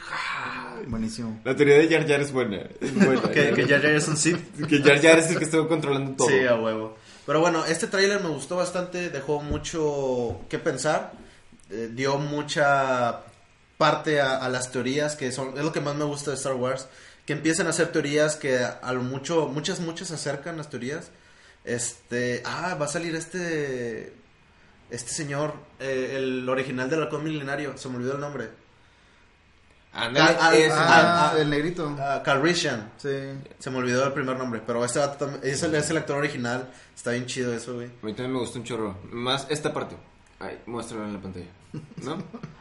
[0.93, 1.41] Buenísimo.
[1.43, 2.69] La teoría de Jar Jar es buena.
[2.79, 3.21] Es buena.
[3.33, 4.67] que, que Jar Jar es un Sith.
[4.67, 6.27] Que Jar Jar es el que estuvo controlando todo.
[6.27, 6.95] Sí, a huevo.
[7.25, 11.13] Pero bueno, este tráiler me gustó bastante, dejó mucho que pensar,
[11.71, 13.21] eh, dio mucha
[13.79, 16.53] parte a, a las teorías que son, es lo que más me gusta de Star
[16.53, 16.87] Wars,
[17.25, 21.09] que empiezan a hacer teorías que a lo mucho, muchas, muchas se acercan las teorías.
[21.63, 24.13] Este, ah, va a salir este,
[24.91, 28.62] este señor, eh, el original del halcón milenario, se me olvidó el nombre.
[29.95, 31.95] Ah, ah, Ah, ah, el negrito.
[32.23, 32.91] Calrissian.
[32.97, 33.09] Sí.
[33.59, 36.69] Se me olvidó el primer nombre, pero este vato es el, es el actor original.
[36.95, 37.87] Está bien chido eso, güey.
[37.87, 38.97] A mí también me gustó un chorro.
[39.11, 39.95] Más esta parte.
[40.39, 41.45] Ay, muéstralo en la pantalla.
[42.03, 42.17] ¿No?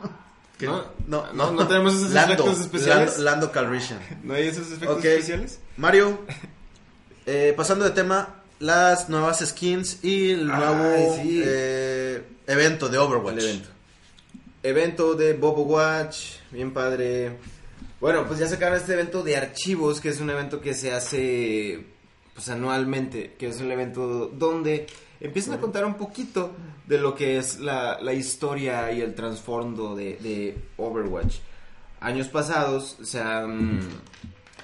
[0.59, 0.67] ¿Qué?
[0.67, 0.85] ¿No?
[1.07, 3.19] No, no, no tenemos esos Lando, efectos especiales.
[3.19, 4.01] Lando, Lando Calrissian.
[4.23, 5.59] ¿No hay esos efectos especiales?
[5.79, 6.21] Mario,
[7.27, 11.43] eh, pasando de tema, las nuevas skins y el Ay, nuevo sí.
[11.45, 13.39] eh, evento de Overwatch.
[13.39, 13.69] El evento.
[14.63, 17.37] Evento de Bobo Watch, bien padre.
[18.01, 21.85] Bueno, pues ya sacaron este evento de archivos, que es un evento que se hace
[22.35, 24.87] pues anualmente, que es un evento donde
[25.21, 26.53] empiezan a contar un poquito
[26.87, 31.37] de lo que es la, la historia y el trasfondo de, de Overwatch.
[32.01, 33.81] Años pasados se han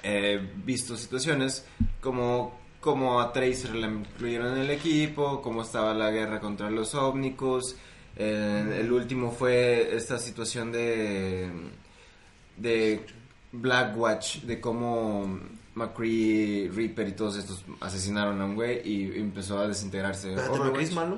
[0.03, 1.65] eh, visto situaciones
[2.01, 6.95] como, como a Tracer la incluyeron en el equipo, cómo estaba la guerra contra los
[6.95, 7.75] ómnicos.
[8.21, 11.49] Eh, el último fue esta situación de,
[12.57, 13.05] de
[13.53, 15.39] Blackwatch, de cómo
[15.75, 20.35] McCree, Reaper y todos estos asesinaron a un güey y empezó a desintegrarse.
[20.35, 21.17] ¿McCree es malo?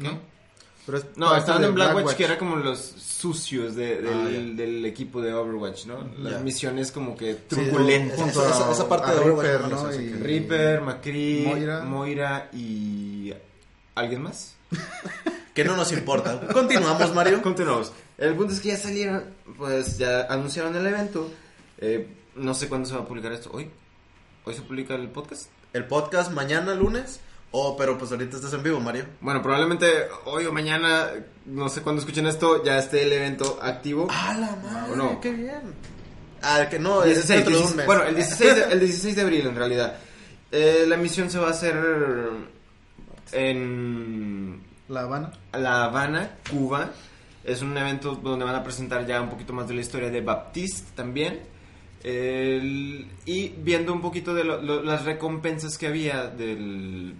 [0.00, 0.10] ¿Qué?
[0.86, 2.16] Pero es No, parte estaban en Blackwatch, Blackwatch.
[2.18, 6.04] que era como los sucios de- del, Ah, del equipo de Overwatch, ¿no?
[6.18, 8.18] Las misiones como que Sí, truculentas.
[8.18, 9.94] esa- Junto esa- parte a de Overwatch no ¿no?
[9.94, 11.84] Y- Reaper, McCree, Moira.
[11.84, 12.50] Moira.
[12.52, 13.32] y...
[13.94, 14.56] ¿Alguien más?
[15.54, 16.40] Que no nos importa.
[16.52, 17.40] Continuamos, Mario.
[17.40, 17.92] Continuamos.
[18.18, 19.24] El punto es que ya salieron,
[19.56, 21.30] pues ya anunciaron el evento.
[21.78, 23.50] Eh, no sé cuándo se va a publicar esto.
[23.52, 23.70] ¿Hoy?
[24.44, 25.48] ¿Hoy se publica el podcast?
[25.72, 27.20] El podcast mañana, lunes.
[27.52, 29.06] Oh, pero pues ahorita estás en vivo, Mario.
[29.20, 29.86] Bueno, probablemente
[30.24, 31.10] hoy o mañana,
[31.46, 34.08] no sé cuándo escuchen esto, ya esté el evento activo.
[34.10, 34.92] ¡Ah, la madre!
[34.92, 35.20] ¿O no?
[35.20, 35.72] ¡Qué bien!
[36.42, 37.86] Ah, que no, es 16, dentro de un 16, mes.
[37.86, 39.98] bueno, el 16, de, el 16 de abril en realidad.
[40.50, 41.76] Eh, la misión se va a hacer
[43.30, 45.32] en La Habana.
[45.52, 46.90] La Habana, Cuba.
[47.44, 50.20] Es un evento donde van a presentar ya un poquito más de la historia de
[50.20, 51.40] Baptiste también.
[52.02, 57.14] El- y viendo un poquito de lo- lo- las recompensas que había del,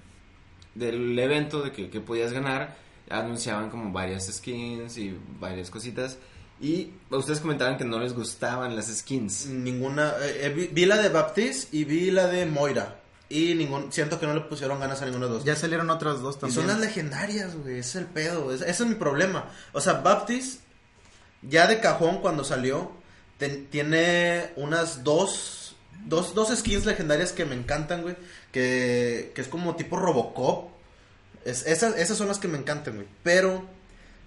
[0.74, 2.77] del evento de que, que podías ganar,
[3.11, 6.18] anunciaban como varias skins y varias cositas.
[6.61, 9.46] Y ustedes comentaban que no les gustaban las skins.
[9.46, 10.12] Ninguna.
[10.22, 13.00] eh, eh, vi, vi la de Baptiste y vi la de Moira.
[13.28, 15.44] Y ningún, siento que no le pusieron ganas a ninguna de dos.
[15.44, 16.54] Ya salieron otras dos y también.
[16.60, 17.78] son las legendarias, güey.
[17.78, 18.52] Ese es el pedo.
[18.52, 19.50] es- ese es mi problema.
[19.72, 20.62] O sea, Baptiste,
[21.42, 22.92] ya de cajón cuando salió,
[23.38, 26.34] ten- tiene unas dos, dos.
[26.34, 28.16] Dos skins legendarias que me encantan, güey.
[28.52, 30.70] Que, que es como tipo Robocop.
[31.44, 33.08] Es, esas, esas son las que me encantan, güey.
[33.22, 33.66] Pero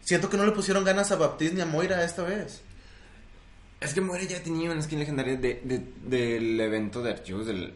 [0.01, 2.61] siento que no le pusieron ganas a Baptiste ni a Moira esta vez.
[3.79, 7.73] Es que Moira ya tenía una skin legendaria de, de- del evento de archivos del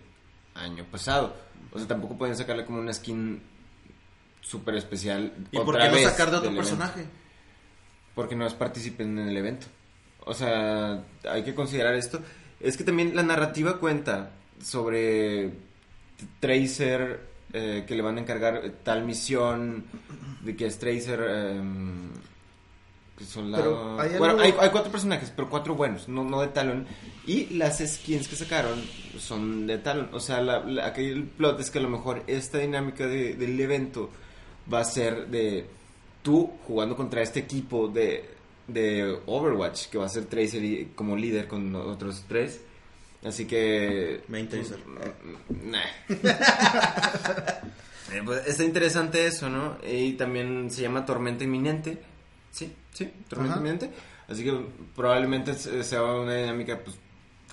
[0.56, 1.36] año pasado.
[1.72, 3.42] O sea, tampoco pueden sacarle como una skin
[4.42, 5.34] súper especial.
[5.52, 6.64] ¿Y por otra qué no vez sacar de otro evento.
[6.64, 7.06] personaje?
[8.16, 9.68] Porque no es participen en el evento.
[10.26, 12.20] O sea, hay que considerar esto.
[12.60, 15.52] Es que también la narrativa cuenta sobre
[16.40, 17.22] Tracer,
[17.54, 19.86] eh, que le van a encargar tal misión,
[20.42, 21.22] de que es Tracer...
[21.22, 22.10] em,
[23.26, 26.42] que soldado- Pero hay Bueno, algo- hay, hay cuatro personajes, pero cuatro buenos, no, no
[26.42, 26.86] de Talon.
[27.26, 28.82] Y las skins que sacaron
[29.20, 30.10] son de Talon.
[30.14, 33.36] O sea, la, la- aquí el plot es que a lo mejor esta dinámica de-
[33.36, 34.10] del evento
[34.72, 35.66] va a ser de
[36.24, 38.30] tú jugando contra este equipo de,
[38.68, 42.62] de Overwatch, que va a ser Tracer y- como líder con otros tres.
[43.24, 44.22] Así que...
[44.28, 44.76] Me interesa.
[45.50, 45.80] Nah.
[48.14, 49.78] Eh, pues, está interesante eso, ¿no?
[49.90, 51.98] Y también se llama Tormenta Inminente.
[52.52, 53.60] Sí, sí, Tormenta Ajá.
[53.62, 53.92] Inminente.
[54.28, 56.96] Así que probablemente se- sea una dinámica, pues,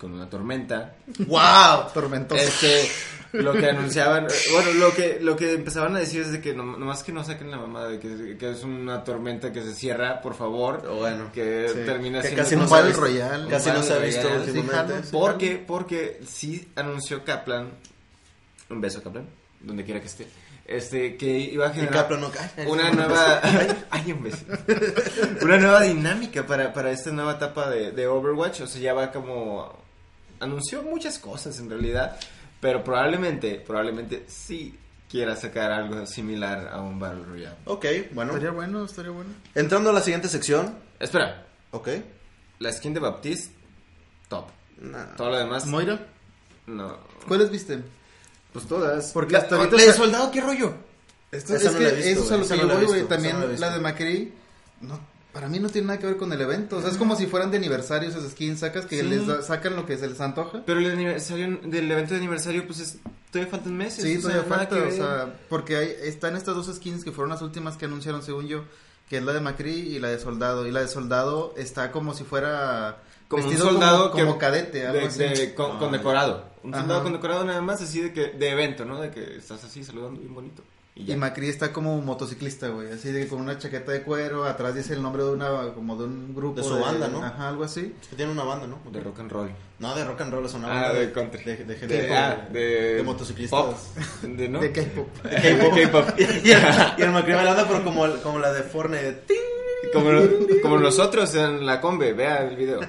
[0.01, 0.95] con una tormenta.
[1.27, 1.93] ¡Wow!
[1.93, 2.41] Tormentoso.
[2.41, 2.89] Este,
[3.33, 6.65] lo que anunciaban, bueno, lo que, lo que empezaban a decir es de que no,
[6.79, 10.21] nomás que no saquen la mamada de que, que es una tormenta que se cierra,
[10.23, 10.87] por favor.
[10.89, 11.81] O bueno, que sí.
[11.85, 12.93] termina que siendo casi un no se ha Battle.
[12.95, 13.49] Royale.
[13.51, 15.03] Casi Un no se ha visto últimamente.
[15.03, 15.09] Sí.
[15.13, 17.71] Porque, porque sí anunció Kaplan,
[18.71, 19.27] un beso Kaplan,
[19.61, 20.27] donde quiera que esté,
[20.69, 22.31] este, que iba a generar no
[22.67, 23.41] una nueva,
[23.91, 24.13] ay,
[25.43, 29.11] una nueva dinámica para, para esta nueva etapa de, de Overwatch, o sea, ya va
[29.11, 29.75] como,
[30.41, 32.19] anunció muchas cosas en realidad,
[32.61, 34.79] pero probablemente, probablemente sí
[35.11, 37.57] quiera sacar algo similar a un Battle Royale.
[37.65, 38.33] Ok, bueno.
[38.33, 39.31] Estaría bueno, estaría bueno.
[39.55, 40.77] Entrando a la siguiente sección.
[41.01, 41.89] Espera, Ok.
[42.59, 43.55] la skin de Baptiste,
[44.29, 44.49] top.
[44.81, 45.17] Nah.
[45.17, 45.99] Todo lo demás, Moira,
[46.67, 46.99] no.
[47.27, 47.79] ¿cuáles viste?
[48.53, 49.13] Pues todas.
[49.13, 50.75] Porque La- hasta ahorita la de soldado, ¿qué rollo?
[51.31, 53.03] Esto, es no que visto, eso es a lo que yo voy, güey.
[53.05, 54.33] También no la de McCree,
[54.81, 54.99] no,
[55.33, 56.79] para mí no tiene nada que ver con el evento.
[56.79, 59.07] O sea, es como si fueran de aniversario esas skins, sacas que Sí.
[59.07, 60.63] les da- sacan lo que se les antoja.
[60.65, 62.97] Pero el aniversario del evento de aniversario, pues es,
[63.31, 64.03] todavía faltan meses.
[64.05, 67.13] Sí, o sea, todavía nada falta, o sea, porque hay, están estas dos skins que
[67.13, 68.65] fueron las últimas que anunciaron según yo,
[69.11, 70.67] que es la de McCree y la de Soldado.
[70.67, 74.39] Y la de Soldado está como si fuera como un vestido soldado como, que- como
[74.39, 75.19] cadete, algo de- así.
[75.19, 76.48] de- con, Ah, condecorado.
[76.63, 76.83] Un Ajá.
[76.83, 79.01] soldado condecorado nada más, así de que de evento, ¿no?
[79.01, 80.63] De que estás así saludando bien bonito.
[80.95, 81.15] Y Y.
[81.17, 85.03] Macri está como motociclista, güey, así de con una chaqueta de cuero, atrás dice el
[85.03, 87.23] nombre de una como de un grupo De su banda, ¿no?
[87.23, 87.95] Ajá, algo así.
[88.03, 88.81] Es que tiene una banda, ¿no?
[88.91, 89.51] de rock and roll.
[89.79, 90.99] No, de rock and roll es una Ah, banda.
[90.99, 91.45] de country.
[91.45, 93.61] De, de, De, gente- ah, de, de motociclistas.
[93.65, 93.77] pop,
[94.23, 94.59] De, ¿no?
[94.59, 95.09] De K-pop.
[95.23, 95.75] K-pop.
[95.77, 96.19] K-pop.
[96.19, 96.43] y, el,
[96.99, 99.05] y el Macri bailando, pero como, como la de Fortnite.
[99.29, 99.49] de.
[99.93, 100.11] Como,
[100.63, 102.81] como nosotros en la combe, vea el video.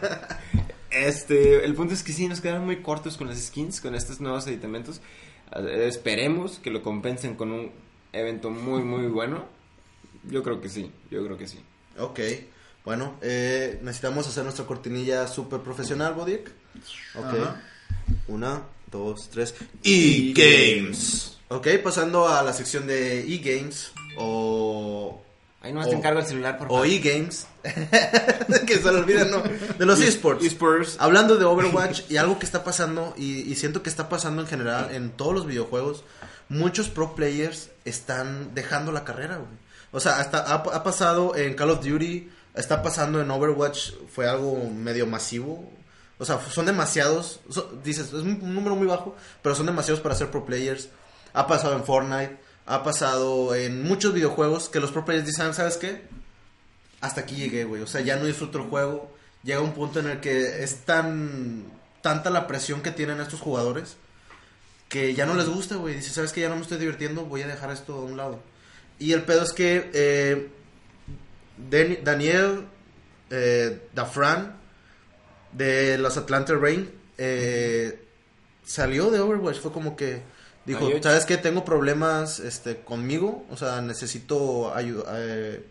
[0.91, 4.19] Este, el punto es que sí, nos quedaron muy cortos con las skins, con estos
[4.19, 5.01] nuevos aditamentos.
[5.55, 7.71] Eh, Esperemos que lo compensen con un
[8.13, 9.45] evento muy, muy bueno.
[10.29, 11.59] Yo creo que sí, yo creo que sí.
[11.97, 12.19] Ok.
[12.85, 16.49] Bueno, eh, necesitamos hacer nuestra cortinilla súper profesional, Bodiek.
[17.15, 17.25] Ok.
[17.25, 17.61] Ajá.
[18.27, 19.55] Una, dos, tres.
[19.83, 21.37] E-Games.
[21.49, 25.23] Ok, pasando a la sección de E-Games o...
[25.61, 26.87] Ahí no te O- encargo el celular, por O favor.
[26.87, 27.45] E-Games.
[28.65, 29.43] que se lo olviden, ¿no?
[29.77, 30.43] De los esports.
[30.43, 30.95] eSports.
[30.99, 34.47] Hablando de Overwatch y algo que está pasando, y, y siento que está pasando en
[34.47, 36.03] general en todos los videojuegos,
[36.47, 39.49] muchos pro players están dejando la carrera, güey.
[39.91, 44.29] O sea, hasta ha, ha pasado en Call of Duty, está pasando en Overwatch, fue
[44.29, 45.69] algo medio masivo.
[46.19, 47.39] O sea, son demasiados,
[47.83, 50.89] dices, es un número muy bajo, pero son demasiados para ser pro players.
[51.33, 52.37] Ha pasado en Fortnite,
[52.69, 56.03] ha pasado en muchos videojuegos que los pro players dicen, ¿sabes qué?
[57.01, 57.81] hasta aquí llegué, güey.
[57.81, 59.15] O sea, ya no disfruto el juego.
[59.43, 61.63] Llega un punto en el que es tan
[62.01, 63.95] tanta la presión que tienen estos jugadores
[64.89, 65.95] que ya no les gusta, güey.
[65.95, 68.41] Dice, ¿sabes que Ya no me estoy divirtiendo, voy a dejar esto a un lado.
[68.99, 70.49] Y el pedo es que eh,
[71.69, 72.65] Dan- Daniel
[73.29, 74.57] eh, Dafran
[75.53, 78.03] de los Atlanta Rain eh,
[78.65, 79.59] salió de Overwatch.
[79.59, 80.21] Fue como que
[80.69, 81.03] dijo, Ay.
[81.03, 81.37] ¿sabes qué?
[81.37, 83.45] Tengo problemas este, conmigo.
[83.49, 85.03] O sea, necesito ayuda.
[85.17, 85.63] eh,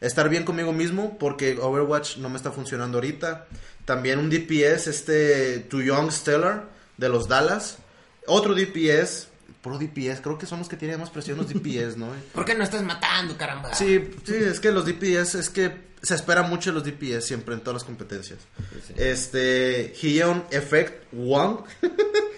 [0.00, 3.46] estar bien conmigo mismo porque Overwatch no me está funcionando ahorita.
[3.84, 7.78] También un DPS, este To Young Stellar de los Dallas.
[8.26, 9.28] Otro DPS,
[9.62, 12.08] puro DPS, creo que son los que tienen más presión los DPS, ¿no?
[12.34, 13.72] ¿Por qué no estás matando, caramba?
[13.72, 17.54] Sí, sí, es que los DPS, es que se espera mucho de los DPS siempre
[17.54, 18.40] en todas las competencias.
[18.86, 18.94] Sí.
[18.96, 21.04] Este, Hion Effect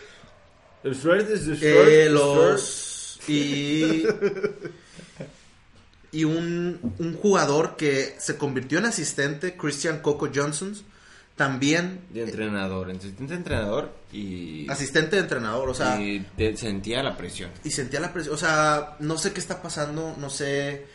[0.85, 4.05] Short es el eh, los y
[6.11, 10.75] y un, un jugador que se convirtió en asistente, Christian Coco Johnson,
[11.37, 14.69] también De entrenador, asistente entrenador y...
[14.71, 16.25] asistente de entrenador, o sea, y
[16.57, 17.51] sentía la presión.
[17.63, 20.87] y sentía la presión, o sea, no sé qué está pasando, no sé,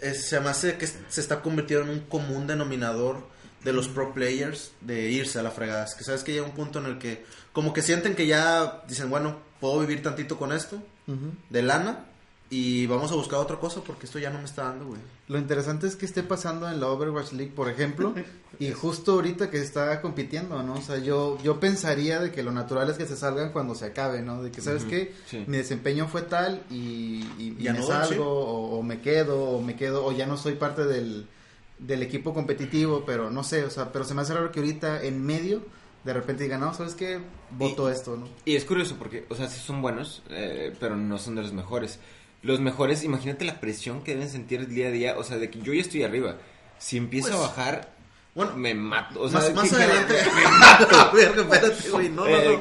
[0.00, 3.28] es- se me hace que se está convirtiendo en un común denominador
[3.64, 6.54] de los pro players de irse a la fregada, es que sabes que llega un
[6.54, 7.24] punto en el que
[7.56, 10.76] como que sienten que ya dicen, bueno, puedo vivir tantito con esto,
[11.48, 12.04] de lana,
[12.50, 15.00] y vamos a buscar otra cosa porque esto ya no me está dando, güey.
[15.28, 18.14] Lo interesante es que esté pasando en la Overwatch League, por ejemplo,
[18.60, 20.74] y justo ahorita que está compitiendo, ¿no?
[20.74, 23.86] O sea, yo, yo pensaría de que lo natural es que se salgan cuando se
[23.86, 24.42] acabe, ¿no?
[24.42, 25.14] De que, ¿sabes Ujú, qué?
[25.26, 25.44] sí.
[25.46, 26.74] Mi desempeño fue tal y,
[27.38, 28.18] y- y Ya me no, salgo, sí.
[28.20, 31.26] o, o me quedo, o me quedo, o ya no soy parte del,
[31.78, 35.02] del equipo competitivo, pero no sé, o sea, pero se me hace raro que ahorita
[35.02, 35.62] en medio
[36.06, 37.20] de repente digan, no, ¿sabes qué?
[37.50, 38.28] Voto esto, ¿no?
[38.46, 41.52] Y es curioso porque, o sea, sí son buenos, eh, pero no son de los
[41.52, 41.98] mejores.
[42.42, 45.60] Los mejores, imagínate la presión que deben sentir día a día, o sea, de que
[45.60, 46.36] yo ya estoy arriba.
[46.78, 47.92] Si empiezo Pues, a bajar,
[48.34, 49.20] Bueno, me mato.
[49.22, 50.14] O sea, más, más que- adelante.
[50.34, 51.10] me mato.
[51.12, 52.08] Verga, espérate, güey.
[52.10, 52.36] No, no, no.
[52.36, 52.60] Eh,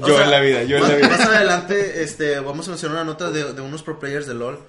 [0.00, 1.08] O yo sea, en la vida, yo en más, la vida.
[1.10, 4.60] Más adelante, este, vamos a mencionar una nota de, de unos pro players de LOL.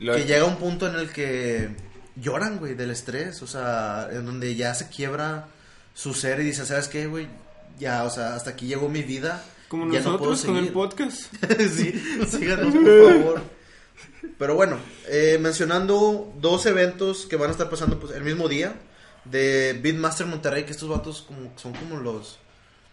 [0.00, 1.70] Lo- Que llega un punto en el que
[2.16, 3.40] lloran, güey, del estrés.
[3.42, 5.46] O sea, en donde ya se quiebra
[5.94, 7.28] su ser y dice, ¿sabes qué, güey?
[7.78, 9.44] Ya, o sea, hasta aquí llegó mi vida.
[9.68, 10.72] Como ya no nosotros con el seguir".
[10.72, 11.32] podcast.
[11.76, 11.92] sí,
[12.28, 13.42] síganos, por favor.
[14.38, 18.74] Pero bueno, eh, mencionando dos eventos que van a estar pasando pues, el mismo día
[19.24, 22.38] de Beatmaster Monterrey, que estos vatos como, son como los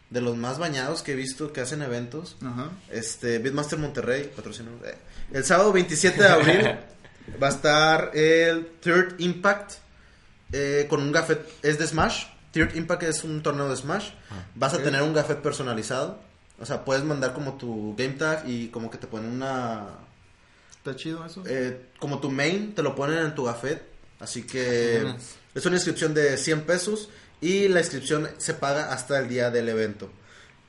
[0.10, 2.38] de los más bañados que he visto que hacen eventos.
[2.45, 2.69] Ajá.
[2.91, 4.71] Este, Beatmaster Monterrey, patrocinó.
[4.86, 4.95] eh.
[5.33, 6.75] El sábado 27 de abril
[7.41, 9.73] va a estar el Third Impact
[10.53, 11.45] eh, con un gafet.
[11.62, 12.25] Es de Smash.
[12.57, 14.09] Third Impact es un torneo de Smash.
[14.55, 16.19] Vas a tener un gafet personalizado.
[16.59, 19.85] O sea, puedes mandar como tu game tag y como que te ponen una.
[20.71, 21.43] ¿Está chido eso?
[21.47, 23.83] eh, como tu main, te lo ponen en tu gafet.
[24.19, 25.05] Así que
[25.53, 27.09] es una inscripción de 100 pesos
[27.41, 30.09] y la inscripción se paga hasta el día del evento.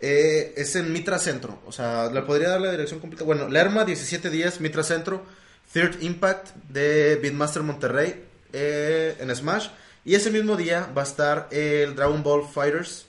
[0.00, 3.24] Eh, es en Mitra Centro, o sea, le podría dar la dirección completa.
[3.24, 5.24] Bueno, Lerma 1710, Mitra Centro,
[5.72, 8.22] Third Impact de Beatmaster Monterrey
[8.52, 9.68] eh, en Smash.
[10.08, 13.04] Y ese mismo día va a estar el Dragon Ball Fighters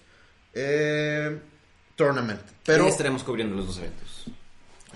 [0.53, 1.39] eh,
[1.95, 2.41] Tournament.
[2.65, 4.25] Pero Pero, estaremos cubriendo los dos eventos.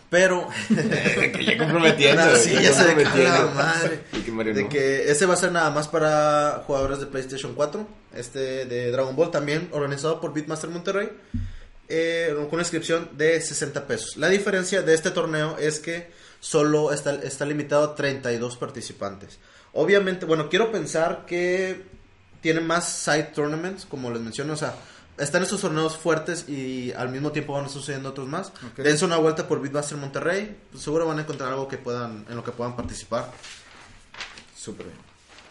[0.10, 2.36] pero, que ya comprometiendo.
[2.36, 4.02] Sí, ya se la madre.
[4.12, 4.70] Y que Mario De no.
[4.70, 7.88] que ese va a ser nada más para jugadores de PlayStation 4.
[8.16, 11.10] Este de Dragon Ball también organizado por Beatmaster Monterrey.
[11.88, 14.18] eh, con una inscripción de 60 pesos.
[14.18, 16.12] La diferencia de este torneo es que
[16.42, 19.40] solo está, está limitado a 32 participantes.
[19.74, 21.84] Obviamente, bueno, quiero pensar que
[22.42, 24.54] tiene más side tournaments, como les menciono.
[24.54, 24.76] O sea,
[25.18, 28.48] están estos torneos fuertes y al mismo tiempo van sucediendo otros más.
[28.50, 28.78] Ok.
[28.78, 30.56] Dense una vuelta por Beatmaster Monterrey.
[30.72, 33.32] pues seguro van a encontrar algo que puedan, en lo que puedan participar.
[34.56, 34.98] Súper bien.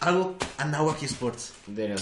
[0.01, 1.53] Algo Anáhuac Esports.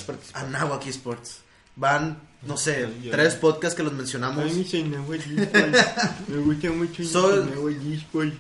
[0.01, 0.45] Participar.
[0.47, 1.41] Anáhuac Esports.
[1.77, 4.45] Van, no sé, tres podcasts que los mencionamos.
[6.29, 8.31] Me gusta mucho Soy-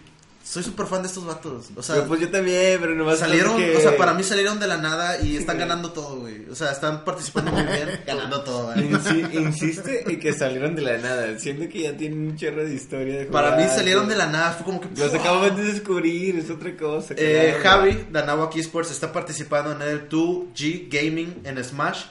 [0.51, 1.67] Soy súper fan de estos vatos.
[1.77, 4.59] O sea, Pero pues yo también, pero nomás salieron, que- o sea, para mí salieron
[4.59, 6.45] de la nada y están ganando todo, güey.
[6.51, 8.91] O sea, están participando muy bien, ganando todo, güey.
[8.91, 12.75] Insi- insiste en que salieron de la nada, siendo que ya tienen un chorro de
[12.75, 13.19] historia.
[13.21, 14.89] De Para mí jugar, salieron de la nada, fue como que...
[15.01, 17.15] Los acabamos de descubrir, es otra cosa.
[17.17, 17.57] Eh.
[17.63, 22.07] Javi de Anáhuac Esports está participando en el 2G Gaming en Smash,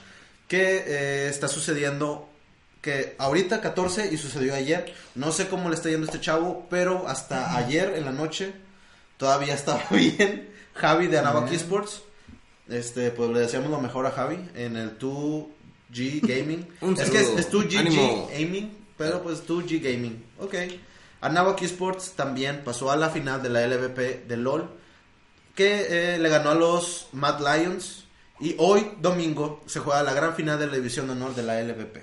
[0.48, 2.29] que eh, está sucediendo
[2.80, 4.94] que ahorita 14 y sucedió ayer.
[5.14, 8.52] No sé cómo le está yendo a este chavo, pero hasta ayer en la noche
[9.16, 10.50] todavía estaba bien.
[10.74, 11.56] Javi de Anáhuac Bien.
[11.56, 12.02] Esports,
[12.68, 16.66] este, pues le deseamos lo mejor a Javi en el 2G Gaming.
[16.80, 18.30] Un es que es, es 2G Ánimo.
[18.32, 20.24] Gaming, pero pues 2G Gaming.
[20.38, 20.54] Ok.
[21.20, 24.70] Anáhuac Esports también pasó a la final de la LVP de LOL
[25.54, 28.04] que eh, le ganó a los Mad Lions
[28.38, 31.60] y hoy domingo se juega la gran final de la división de honor de la
[31.60, 32.02] LVP.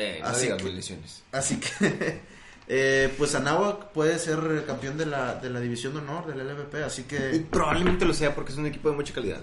[0.00, 1.22] Eh, no Así digas que- maldiciones.
[1.32, 2.20] Así que
[2.68, 6.44] eh, pues Anáhuac puede ser campeón de la, de la división de honor de la
[6.52, 9.40] LVP, así Y que probablemente lo sea porque es un equipo de mucha calidad.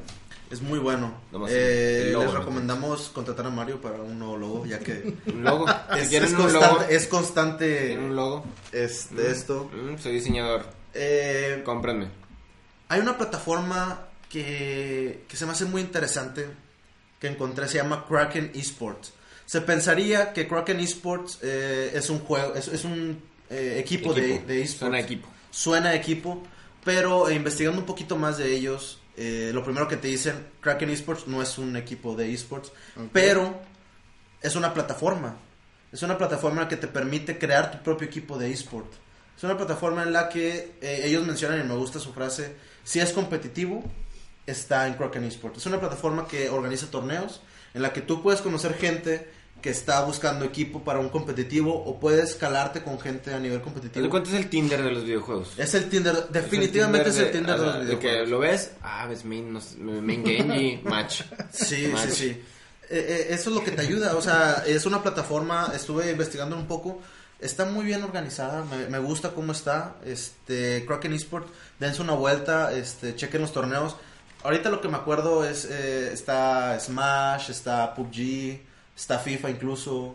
[0.52, 1.14] es muy bueno.
[1.50, 2.40] Eh, logo, les ¿no?
[2.40, 5.66] recomendamos contratar a Mario para un nuevo logo, ya que Un logo.
[5.98, 8.46] es, si quieren es un constante, logo, es constante quieren un logo.
[8.72, 9.70] este, esto.
[9.74, 10.66] Mm, soy diseñador.
[10.94, 12.08] Eh, Cómprenme.
[12.88, 16.46] Hay una plataforma que, que se me hace muy interesante
[17.20, 19.12] que encontré, se llama Kraken Esports.
[19.46, 24.40] Se pensaría que Kraken Esports eh, es un juego, es, es un eh, equipo, de,
[24.40, 24.80] de esports.
[24.80, 25.28] Suena equipo.
[25.52, 26.44] Suena equipo,
[26.84, 30.90] pero eh, investigando un poquito más de ellos, eh, lo primero que te dicen, Kraken
[30.90, 32.72] Esports no es un equipo de esports,
[33.14, 33.62] pero
[34.42, 35.38] es una plataforma.
[35.92, 38.92] Es una plataforma que te permite crear tu propio equipo de esport.
[39.38, 43.00] Es una plataforma en la que eh, ellos mencionan, y me gusta su frase, si
[43.00, 43.84] es competitivo,
[44.46, 45.60] está en Kraken Esports.
[45.60, 47.42] Es una plataforma que organiza torneos,
[47.76, 49.30] en la que tú puedes conocer gente
[49.62, 53.64] que está buscando equipo para un competitivo o puedes escalarte con gente a nivel ¿Te
[53.64, 54.10] competitivo.
[54.10, 55.54] cuánto es el Tinder de los videojuos?
[55.58, 58.30] Es el Tinder, definitivamente es el Tinder de, o sea, los de que videojuegos.
[58.30, 61.22] lo ves, ah, ves main, no sé, main Genji, match.
[61.52, 62.10] Sí, Match.
[62.10, 62.30] sí, sí.
[62.30, 62.44] Eh,
[62.90, 64.16] eh, eso es lo que te ayuda.
[64.16, 67.02] O sea, es una plataforma, estuve investigando un poco.
[67.40, 69.96] Está muy bien organizada, me, me gusta cómo está.
[70.06, 71.48] Este, Kraken Esport,
[71.80, 73.96] dense una vuelta, este, chequen los torneos.
[74.46, 78.60] Ahorita lo que me acuerdo es, eh, está Smash, está PUBG,
[78.96, 80.14] está FIFA incluso.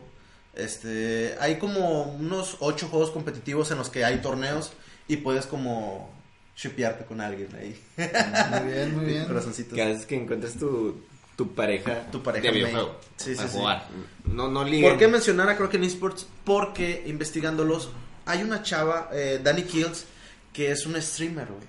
[0.55, 4.73] Este, hay como unos ocho juegos competitivos en los que hay torneos
[5.09, 6.11] y puedes como
[6.57, 7.77] shipearte con alguien ahí.
[7.97, 9.25] Muy bien, muy bien.
[9.27, 9.75] Corazoncitos.
[9.75, 11.01] Que haces que encuentres tu,
[11.37, 13.01] tu pareja, Tu pareja de videojuego.
[13.17, 13.59] Sí, sí, sí.
[13.59, 13.89] jugar.
[14.27, 14.91] No, no liguen.
[14.91, 16.27] ¿Por qué mencionar a Kraken Esports?
[16.45, 17.91] Porque investigándolos,
[18.27, 20.05] hay una chava, eh, Dani Kills,
[20.53, 21.69] que es una streamer, güey.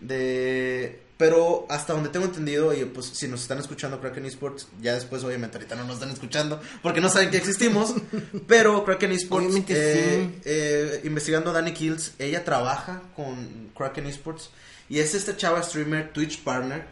[0.00, 4.94] De pero hasta donde tengo entendido, y pues si nos están escuchando Kraken Esports, ya
[4.94, 7.94] después obviamente ahorita no nos están escuchando porque no saben que existimos,
[8.48, 10.40] pero Kraken Esports, eh, sí.
[10.44, 14.50] eh, investigando a Dani Kills, ella trabaja con Kraken Esports
[14.88, 16.86] y es esta chava streamer Twitch partner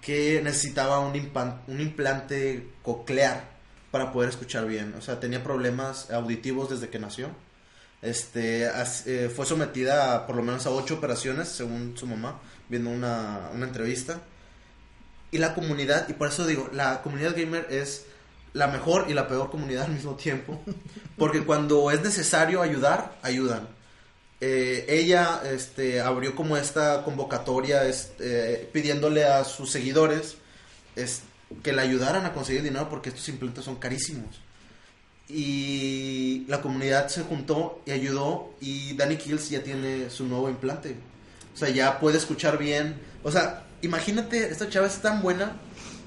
[0.00, 3.50] que necesitaba un, impan- un implante coclear
[3.90, 4.94] para poder escuchar bien.
[4.96, 7.30] O sea, tenía problemas auditivos desde que nació.
[8.02, 12.40] Este, as- eh, fue sometida a, por lo menos a ocho operaciones, según su mamá,
[12.72, 14.22] viendo una, una entrevista.
[15.30, 18.06] Y la comunidad, y por eso digo, la comunidad gamer es
[18.54, 20.60] la mejor y la peor comunidad al mismo tiempo.
[21.18, 23.68] Porque cuando es necesario ayudar, ayudan.
[24.40, 30.36] Eh, ella este, abrió como esta convocatoria este, pidiéndole a sus seguidores
[30.96, 31.22] es,
[31.62, 34.40] que le ayudaran a conseguir dinero porque estos implantes son carísimos.
[35.28, 40.96] Y la comunidad se juntó y ayudó y Danny Kills ya tiene su nuevo implante.
[41.54, 43.00] O sea, ya puede escuchar bien.
[43.22, 45.52] O sea, imagínate, esta chava es tan buena.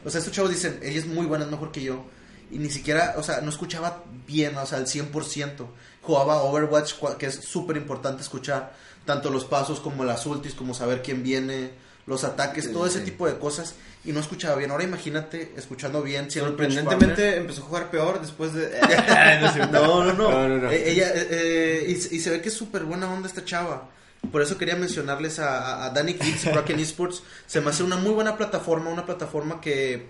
[0.04, 2.06] O sea, estos chavos dicen, ella es muy buena, es mejor que yo.
[2.52, 5.66] Y ni siquiera, o sea, no escuchaba bien, o sea, al 100%.
[6.02, 8.74] Jugaba Overwatch, que es súper importante escuchar
[9.06, 11.72] tanto los pasos como las ultis, como saber quién viene,
[12.06, 13.06] los ataques, Sí, todo ese sí.
[13.06, 13.76] tipo de cosas.
[14.04, 14.70] Y no escuchaba bien.
[14.70, 16.30] Ahora imagínate escuchando bien.
[16.30, 18.70] Sorprendentemente empezó a jugar peor después de...
[19.72, 20.30] No, no, no.
[20.32, 20.72] No, no, no.
[20.72, 23.44] Eh, ella, eh, eh, y, se- y se ve que es súper buena onda esta
[23.44, 23.90] chava.
[24.32, 27.24] Por eso quería mencionarles a, a, a Danny Kids Kraken Esports.
[27.48, 30.06] Se me hace una muy buena plataforma, una plataforma que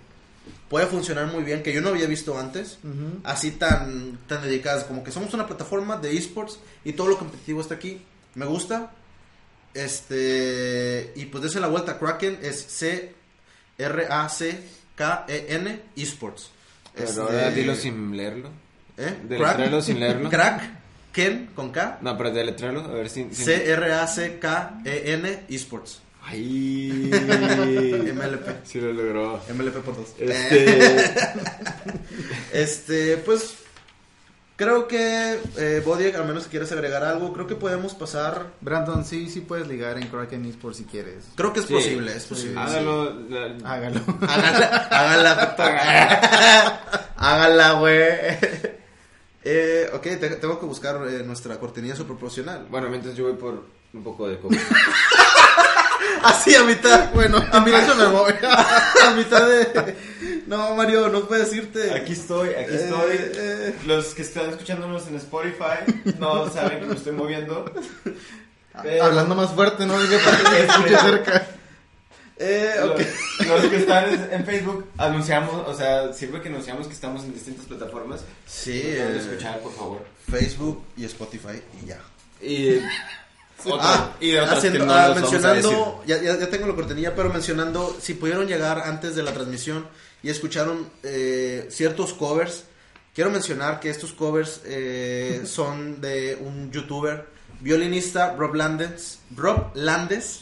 [0.69, 2.77] puede funcionar muy bien, que yo no había visto antes.
[3.23, 7.61] Así tan, tan dedicadas, como que somos una plataforma de esports y todo lo competitivo
[7.61, 8.01] está aquí.
[8.35, 8.91] Me gusta.
[9.73, 11.97] Este, y pues dése la vuelta.
[11.99, 12.65] Kraken es
[14.55, 16.51] C-R-A-C-K-E-N Esports.
[16.93, 18.49] Pero Este, ahora dilo sin leerlo.
[18.97, 19.17] ¿Eh?
[19.27, 20.29] Deletrelo sin leerlo.
[20.29, 20.61] Crack,
[21.15, 21.99] Ken con K.
[22.01, 23.29] No, pero deletrelo, a ver si...
[23.31, 26.01] si- C-R-A-C-K-E-N Esports.
[26.27, 27.09] Ay.
[28.13, 28.65] MLP.
[28.65, 29.39] Sí lo logró.
[29.53, 30.09] MLP por dos.
[30.19, 31.13] Este...
[32.53, 33.55] Este, pues.
[34.57, 38.51] Creo que, eh, Bodiek, al menos si quieres agregar algo, creo que podemos pasar.
[38.61, 41.25] Brandon, sí, sí puedes ligar en Kraken Esports si quieres.
[41.35, 41.73] Creo que es Sí.
[41.73, 42.59] posible, es posible.
[42.61, 43.13] Hágalo.
[43.29, 43.99] la- Hágalo.
[43.99, 44.05] sí.
[44.21, 44.87] Hágala,
[45.57, 46.81] hágala,
[47.17, 48.07] hágala, güey.
[49.47, 52.65] Eh, ok, te- tengo que buscar eh, nuestra cortinilla superproporcional.
[52.69, 54.57] Bueno, mientras yo voy por un poco de coca.
[56.23, 58.33] Así a mitad, bueno, a mitad me voy.
[58.41, 59.95] a mitad de.
[60.47, 61.93] No, Mario, no puedes irte.
[61.93, 63.17] Aquí estoy, aquí Eh, estoy.
[63.19, 63.75] eh.
[63.85, 65.79] Los que están escuchándonos en Spotify
[66.19, 67.65] no saben que me estoy moviendo.
[68.81, 69.99] Pero- Hablando más fuerte, ¿no?
[70.01, 71.47] Dije para que se escuche cerca.
[72.37, 72.99] Eh, ok.
[73.39, 77.33] Los, los que están en, Facebook anunciamos, o sea, sirve que anunciamos que estamos en
[77.33, 78.21] distintas plataformas.
[78.45, 80.05] Sí, Pueden eh, escuchar, por favor.
[80.29, 81.99] Facebook y Spotify y ya.
[82.41, 82.79] Y...
[83.79, 87.15] Ah, y haciendo- no ah, los vamos a mencionando, ya, ya, ya tengo la cortinilla,
[87.15, 89.87] pero mencionando, si pudieron llegar antes de la transmisión
[90.21, 92.65] y escucharon eh, ciertos covers,
[93.13, 97.27] quiero mencionar que estos covers eh, son de un youtuber,
[97.61, 100.39] violinista, Rob Landes, Rob Landes,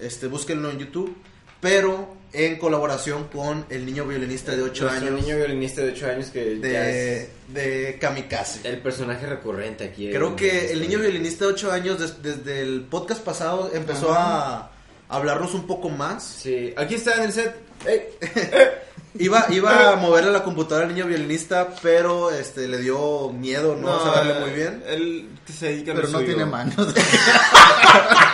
[0.00, 1.14] este, búsquenlo en YouTube,
[1.60, 6.06] pero en colaboración con el niño violinista de 8 Nuestro años niño violinista de 8
[6.08, 8.68] años que ya de, es de Kamikaze.
[8.68, 10.10] el personaje recurrente aquí.
[10.10, 14.72] Creo que el niño violinista de 8 años, des- desde el podcast pasado, empezó a
[15.08, 16.24] hablarnos un poco más.
[16.24, 17.54] Sí, aquí está en el set.
[17.86, 18.00] Ey.
[19.16, 24.02] Iba, iba a moverle la computadora al niño violinista, pero este le dio miedo, no,
[24.02, 24.82] saberle muy bien.
[24.88, 26.26] Él se dedica Pero no suyo.
[26.34, 26.92] tiene manos.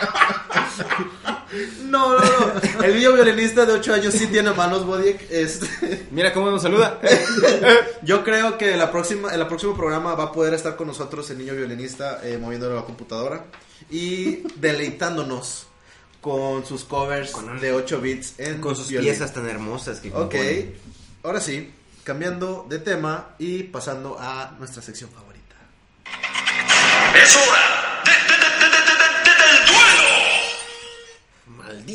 [1.83, 2.83] No, no, no.
[2.85, 5.27] El niño violinista de 8 años sí tiene manos, Bodiek.
[5.31, 7.01] Este, Mira cómo nos saluda.
[8.03, 11.29] yo creo que la próxima, en el próximo programa va a poder estar con nosotros
[11.31, 13.47] el niño violinista eh, moviéndole la computadora
[13.91, 15.67] y deleitándonos
[16.21, 19.11] con sus covers Con- de 8 bits en Con sus violín.
[19.11, 20.35] piezas tan hermosas que Ok,
[21.23, 21.71] ahora sí,
[22.05, 25.30] cambiando de tema y pasando a nuestra sección favorita.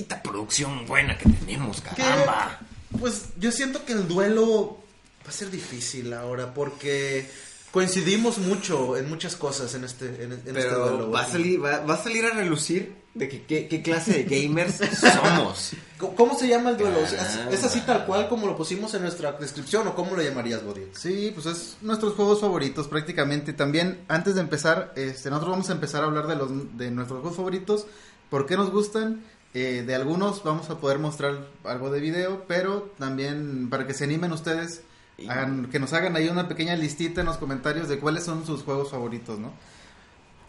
[0.06, 2.60] Maldita producción buena que tenemos, Que, caramba.
[2.99, 4.78] pues yo siento que el duelo
[5.26, 7.28] va a ser difícil ahora porque
[7.72, 11.12] coincidimos mucho en muchas cosas en este, en, en este Pero duelo.
[11.12, 14.41] va a, salir, va, va a salir a relucir de que, qué, qué clase de
[14.41, 15.72] gamers somos.
[15.97, 16.99] ¿Cómo- ¿Cómo se llama el duelo?
[16.99, 17.51] ¿Es, Caramba.
[17.51, 20.82] es así tal cual como lo pusimos en nuestra descripción o cómo lo llamarías, Body?
[20.93, 23.53] Sí, pues es nuestros juegos favoritos prácticamente.
[23.53, 27.22] También, antes de empezar, este, nosotros vamos a empezar a hablar de, los, de nuestros
[27.22, 27.88] juegos favoritos,
[28.30, 29.24] por qué nos gustan.
[29.58, 34.03] Eh, de algunos vamos a poder mostrar algo de video, pero también para que se
[34.03, 34.82] animen ustedes,
[35.30, 38.64] hagan- que nos hagan ahí una pequeña listita en los comentarios de cuáles son sus
[38.64, 39.53] juegos favoritos, ¿no?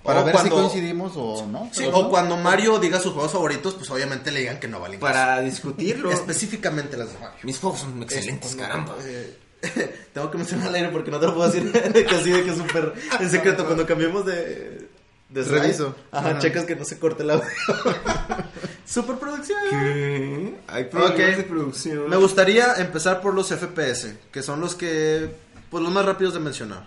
[0.02, 1.70] Para O ver cuando- si coincidimos o no.
[1.72, 2.08] Sí, o no.
[2.10, 6.10] cuando Mario diga sus juegos favoritos, pues obviamente le digan que no valen Para discutirlo.
[6.12, 7.38] Específicamente las de Mario.
[7.44, 8.94] Mis juegos son excelentes, Cuando- caramba.
[9.04, 9.38] eh,
[10.12, 12.42] tengo que mencionar al aire porque no te lo puedo decir de que así de
[12.44, 13.64] que es súper en secreto.
[13.66, 14.85] Cuando cambiemos de,
[15.30, 15.94] Reviso.
[16.12, 16.38] Ajá, Ajá.
[16.38, 17.42] checas que no se corte audio.
[18.86, 19.58] Superproducción.
[19.70, 20.54] ¿Qué?
[20.68, 22.08] Hay problemas de producción.
[22.08, 25.28] Me gustaría empezar por los FPS, que son los que,
[25.70, 26.86] pues los más rápidos de mencionar.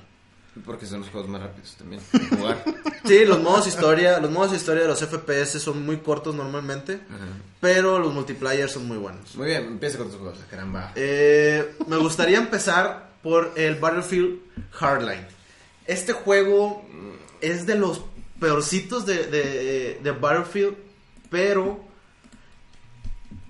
[0.65, 2.01] Porque son los juegos más rápidos también.
[2.29, 2.63] Jugar.
[3.05, 7.27] Sí, los modos historia, los modos historia de los FPS son muy cortos normalmente, Ajá.
[7.59, 9.35] pero los multiplayer son muy buenos.
[9.35, 10.91] Muy bien, empieza con tus juegos, caramba.
[10.95, 14.39] Eh, me gustaría empezar por el Battlefield
[14.71, 15.27] Hardline.
[15.85, 16.85] Este juego
[17.41, 18.01] es de los
[18.39, 20.75] peorcitos de, de, de Battlefield,
[21.29, 21.89] pero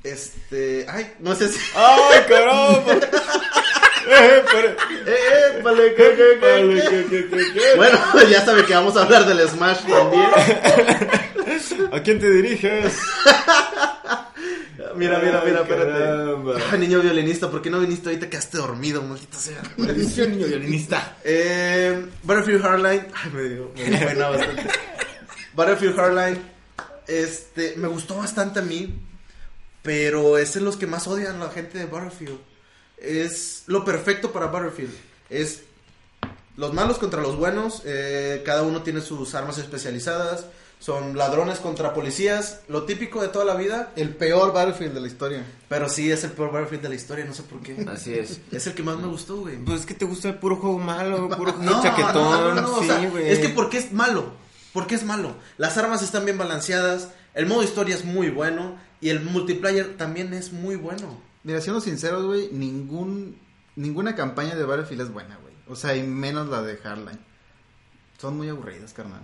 [0.04, 2.94] este, ay, no sé si ¡Ay, caramba!
[2.94, 4.70] eh, pero...
[4.70, 4.76] Eh,
[5.06, 5.62] eh.
[7.76, 10.30] Bueno, ya sabe que vamos a hablar del Smash también.
[11.92, 12.98] ¿A quién te diriges?
[14.96, 16.64] Mira, mira, mira, espérate.
[16.72, 18.30] Ah, niño violinista, ¿por qué no viniste ahorita?
[18.30, 19.62] Quedaste dormido, maldita sea.
[19.78, 21.18] Maldición, niño violinista.
[21.24, 23.08] Eh, Battlefield Hardline.
[23.14, 24.64] Ay, me dio, me pena bastante.
[25.54, 26.42] Battlefield Hardline.
[27.08, 28.94] Este, me gustó bastante a mí.
[29.82, 32.38] Pero es de los que más odian la gente de Battlefield.
[32.98, 34.94] Es lo perfecto para Battlefield.
[35.30, 35.62] Es
[36.58, 37.82] los malos contra los buenos.
[37.86, 40.46] eh, cada uno tiene sus armas especializadas.
[40.80, 42.62] Son ladrones contra policías.
[42.70, 43.92] Lo típico de toda la vida.
[43.98, 45.46] El peor Battlefield de la historia.
[45.68, 47.26] Pero sí, es el peor Battlefield de la historia.
[47.26, 47.86] No sé por qué.
[47.92, 48.40] Así es.
[48.52, 49.58] Es el que más me gustó, güey.
[49.58, 52.14] Pues es que te gusta el puro juego malo, puro juego No, chaquetón.
[52.14, 53.30] no, no, no, o sí, sea, güey.
[53.30, 54.32] es que porque es malo.
[54.72, 55.36] Porque es malo.
[55.58, 57.10] Las armas están bien balanceadas.
[57.34, 58.78] El modo historia es muy bueno.
[59.02, 61.20] Y el multiplayer también es muy bueno.
[61.44, 63.38] Mira, siendo sinceros, güey, ningún,
[63.76, 65.54] ninguna campaña de Battlefield es buena, güey.
[65.68, 67.20] O sea, y menos la de Hardline.
[68.18, 69.22] Son muy aburridas, carnal.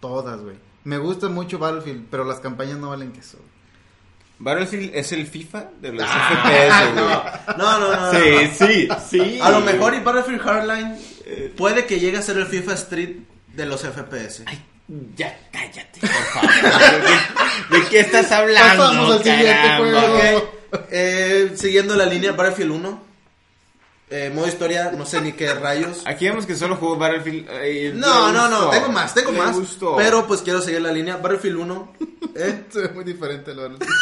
[0.00, 0.56] Todas, güey.
[0.84, 3.38] Me gusta mucho Battlefield, pero las campañas no valen queso.
[4.38, 7.58] Battlefield es el FIFA de los Ah, FPS, güey.
[7.58, 8.12] No, no, no.
[8.12, 8.66] no, Sí, no.
[8.66, 9.38] sí, sí.
[9.40, 10.96] A lo mejor y Battlefield Hardline
[11.56, 13.16] puede que llegue a ser el FIFA Street
[13.54, 14.42] de los FPS.
[14.46, 14.60] Ay,
[15.16, 16.50] ya, cállate, por favor.
[16.52, 18.82] ¿De qué, de qué estás hablando?
[18.84, 20.38] Pasamos al siguiente juego.
[20.72, 23.02] Ok, eh, siguiendo la línea, Battlefield 1.
[24.16, 26.02] Eh, modo historia, no sé ni qué rayos.
[26.04, 27.48] Aquí vemos que solo jugó Battlefield.
[27.50, 29.56] eh, No, no, no, tengo más, tengo Le más.
[29.56, 29.96] gustó.
[29.96, 31.16] Pero pues quiero seguir la línea.
[31.16, 31.92] Battlefield 1.
[32.36, 32.64] ¿eh?
[32.72, 33.90] Se ve muy diferente el Battlefield.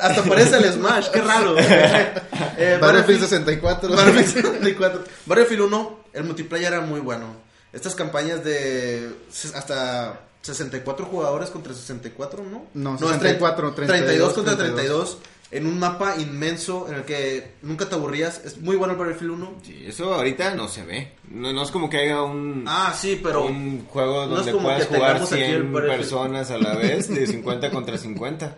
[0.00, 1.56] Hasta parece el Smash, qué raro.
[1.58, 3.88] Eh, Battlefield 64.
[3.90, 5.04] Battlefield 64.
[5.26, 7.26] Battlefield 1, el multiplayer era muy bueno.
[7.72, 9.10] Estas campañas de
[9.54, 12.66] hasta 64 jugadores contra 64, ¿no?
[12.74, 15.18] No, es 64, 32, 32 contra 32.
[15.18, 15.32] 32.
[15.52, 18.40] En un mapa inmenso en el que nunca te aburrías.
[18.44, 19.52] Es muy bueno el Battlefield 1.
[19.62, 21.12] Sí, eso ahorita no se ve.
[21.30, 24.52] No, no es como que haya un, Ah, sí, pero un juego no es donde
[24.52, 25.98] como puedas que jugar tengamos aquí el 100 Battlefield.
[26.00, 28.56] personas a la vez de 50 contra 50.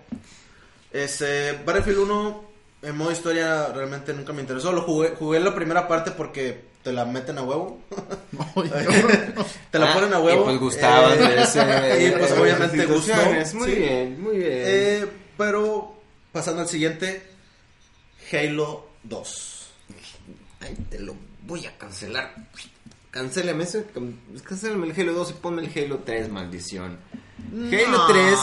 [0.92, 2.44] Este, Battlefield 1
[2.82, 4.70] en modo historia realmente nunca me interesó.
[4.72, 7.80] Lo jugué, jugué la primera parte porque te la meten a huevo.
[9.70, 10.42] te la Ah, ponen a huevo.
[10.42, 12.06] Y pues gustabas Eh, de ese.
[12.06, 13.14] y pues obviamente gustó.
[13.54, 13.74] Muy Sí.
[13.74, 14.52] bien, muy bien.
[14.64, 15.93] Eh, pero
[16.34, 17.22] pasando al siguiente,
[18.32, 19.66] Halo 2.
[20.60, 21.14] Ay, te lo
[21.46, 22.34] voy a cancelar.
[23.10, 23.86] Cancélame ese.
[24.46, 26.98] Cancélame el Halo 2 y ponme el Halo 3, maldición.
[27.52, 28.38] Halo No, 3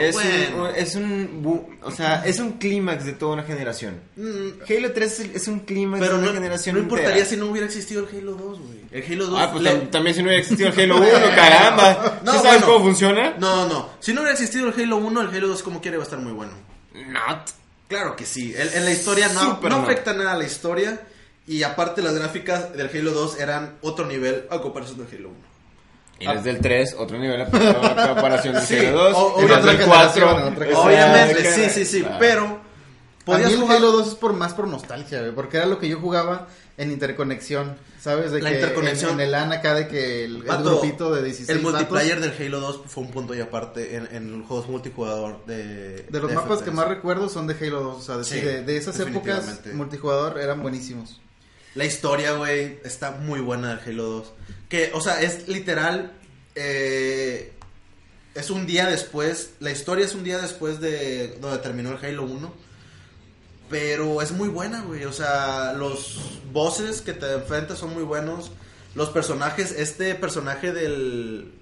[0.00, 0.64] es, bueno.
[0.64, 1.78] un, es un.
[1.82, 4.00] O sea, es un clímax de toda una generación.
[4.16, 6.76] Mm, Halo 3 es, un clímax de una no, generación.
[6.76, 7.30] no importaría entera.
[7.30, 8.80] si no hubiera existido el Halo 2, güey.
[8.92, 9.40] El Halo 2.
[9.40, 12.20] Ah, pues le- tam- también si no hubiera existido el Halo 1, caramba.
[12.24, 12.66] No, ¿Sí sabes bueno.
[12.66, 13.34] cómo funciona?
[13.38, 13.88] No, no.
[13.98, 16.20] Si no hubiera existido el Halo 1, el Halo 2 como quiera va a estar
[16.20, 16.52] muy bueno.
[16.94, 17.50] Not.
[17.88, 18.54] Claro que sí.
[18.56, 21.00] En, en la historia no, no afecta nada a la historia.
[21.46, 25.38] Y aparte las gráficas del Halo 2 eran otro nivel a comparación del Halo 1.
[26.20, 27.44] Y desde el 3, otro nivel de
[28.14, 29.14] comparación del Sí, Halo 2.
[29.16, 30.48] o- y otra desde el generación, 4.
[30.52, 30.82] otra Exacto.
[30.88, 32.00] Obviamente, sí, sí, sí.
[32.02, 32.16] Claro.
[32.20, 32.60] Pero A mí
[33.24, 33.76] podías el jugar...
[33.78, 36.90] Halo 2 es por más por nostalgia, güey, porque era lo que yo jugaba en
[36.90, 38.32] interconexión, ¿sabes?
[38.32, 39.10] De La que interconexión.
[39.12, 42.20] En, en el LAN acá de que el, el Vato, grupito de 16 El multiplayer
[42.20, 46.02] del Halo 2 fue un punto y aparte en, en los juegos multijugador de...
[46.08, 46.64] de los de mapas FPS.
[46.64, 49.60] que más recuerdo son de Halo 2, o sea, de, Sí, de, de esas épocas
[49.74, 51.20] multijugador eran buenísimos.
[51.74, 54.32] La historia, güey, está muy buena del Halo 2.
[54.68, 56.12] Que, o sea, es literal.
[56.54, 57.52] eh,
[58.34, 59.50] es un día después.
[59.60, 62.71] La historia es un día después de donde terminó el Halo 1.
[63.72, 65.04] Pero es muy buena, güey.
[65.06, 66.20] O sea, los
[66.52, 68.52] bosses que te enfrentas son muy buenos.
[68.94, 71.54] Los personajes, este personaje del.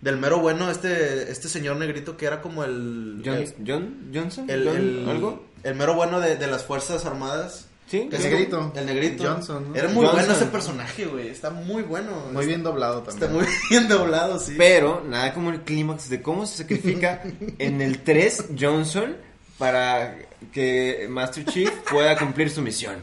[0.00, 3.20] Del mero bueno, este, este señor negrito que era como el.
[3.24, 4.48] John, el- John Johnson?
[4.50, 5.44] el, John el- ¿Algo?
[5.64, 7.66] el mero bueno de, de las Fuerzas Armadas.
[7.88, 8.72] Sí, El negrito.
[8.76, 9.24] El negrito.
[9.24, 9.74] Johnson, ¿no?
[9.74, 10.14] Era muy Johnson.
[10.26, 11.28] bueno ese personaje, güey.
[11.28, 12.10] Está muy bueno.
[12.32, 13.44] Muy bien doblado Está también.
[13.44, 14.54] muy bien doblado, sí.
[14.58, 17.22] Pero nada como el clímax de cómo se sacrifica
[17.58, 19.16] en el 3 Johnson
[19.56, 20.16] para
[20.52, 22.96] que Master Chief pueda cumplir su misión.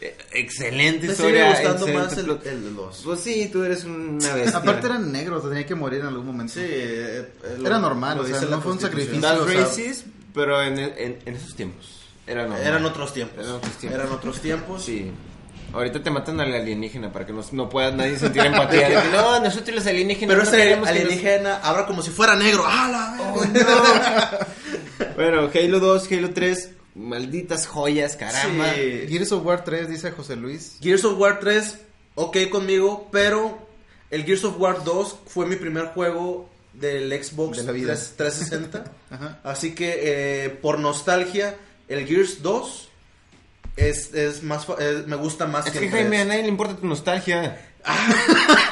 [0.00, 1.54] Eh, Excelente Te historia.
[1.56, 2.46] sigue gustando excelente más el, plot.
[2.46, 3.02] el 2.
[3.04, 4.58] Pues sí, tú eres una bestia.
[4.58, 6.54] Aparte era negro, tenía que morir en algún momento.
[6.54, 9.22] Sí, eh, eh, lo- Era normal, lo o sea, dice no fue un Constitución.
[9.22, 9.44] sacrificio.
[9.44, 12.00] O sea- racist, pero en, en, en esos tiempos.
[12.26, 12.66] Era normal.
[12.66, 13.38] Eran otros tiempos.
[13.44, 14.00] Eran otros tiempos.
[14.00, 14.84] Eran otros tiempos.
[14.84, 15.10] Sí.
[15.72, 18.88] Ahorita te matan al alienígena para que no, no pueda nadie sentir empatía.
[18.88, 21.02] de que, no, nosotros los alienígenas Pero no ese queremos que nos-".
[21.04, 22.64] alienígena habla como si fuera negro.
[22.66, 24.46] ¡Ah, la verga!
[25.16, 28.72] Bueno, Halo 2, Halo 3, malditas joyas, caramba.
[28.74, 29.06] Sí.
[29.08, 30.76] Gears of War 3, dice José Luis.
[30.80, 31.78] Gears of War 3,
[32.14, 33.58] ok conmigo, pero
[34.10, 37.94] el Gears of War 2 fue mi primer juego del Xbox De la vida.
[37.94, 38.84] 3- 360.
[39.10, 39.40] Ajá.
[39.44, 41.56] Así que eh, por nostalgia,
[41.88, 42.88] el Gears 2
[43.76, 46.26] es, es más es- me gusta más Es que que el Jaime, a 3.
[46.28, 47.71] nadie le importa tu nostalgia.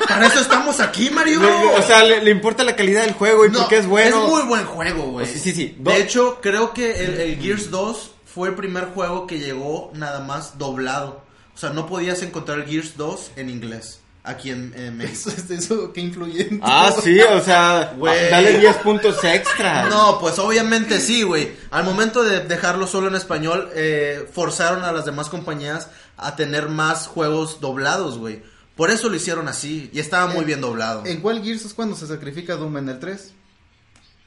[0.09, 1.41] Para eso estamos aquí, Mario.
[1.77, 4.25] O sea, le, le importa la calidad del juego y No, porque es bueno.
[4.25, 5.27] Es muy buen juego, güey.
[5.27, 5.77] Sí, sí, sí.
[5.79, 10.21] De hecho, creo que el, el Gears 2 fue el primer juego que llegó nada
[10.21, 11.23] más doblado.
[11.55, 15.31] O sea, no podías encontrar el Gears 2 en inglés aquí en, en México.
[15.37, 16.61] Eso, eso qué influyente.
[16.63, 18.31] Ah, sí, o sea, Güey.
[18.31, 19.89] dale 10 puntos extra.
[19.89, 21.53] No, pues obviamente sí, güey.
[21.71, 26.69] Al momento de dejarlo solo en español, eh, forzaron a las demás compañías a tener
[26.69, 28.43] más juegos doblados, güey.
[28.81, 31.05] Por eso lo hicieron así y estaba muy bien doblado.
[31.05, 32.79] ¿En cuál Gears es cuando se sacrifica Doom?
[32.79, 33.35] ¿En el 3?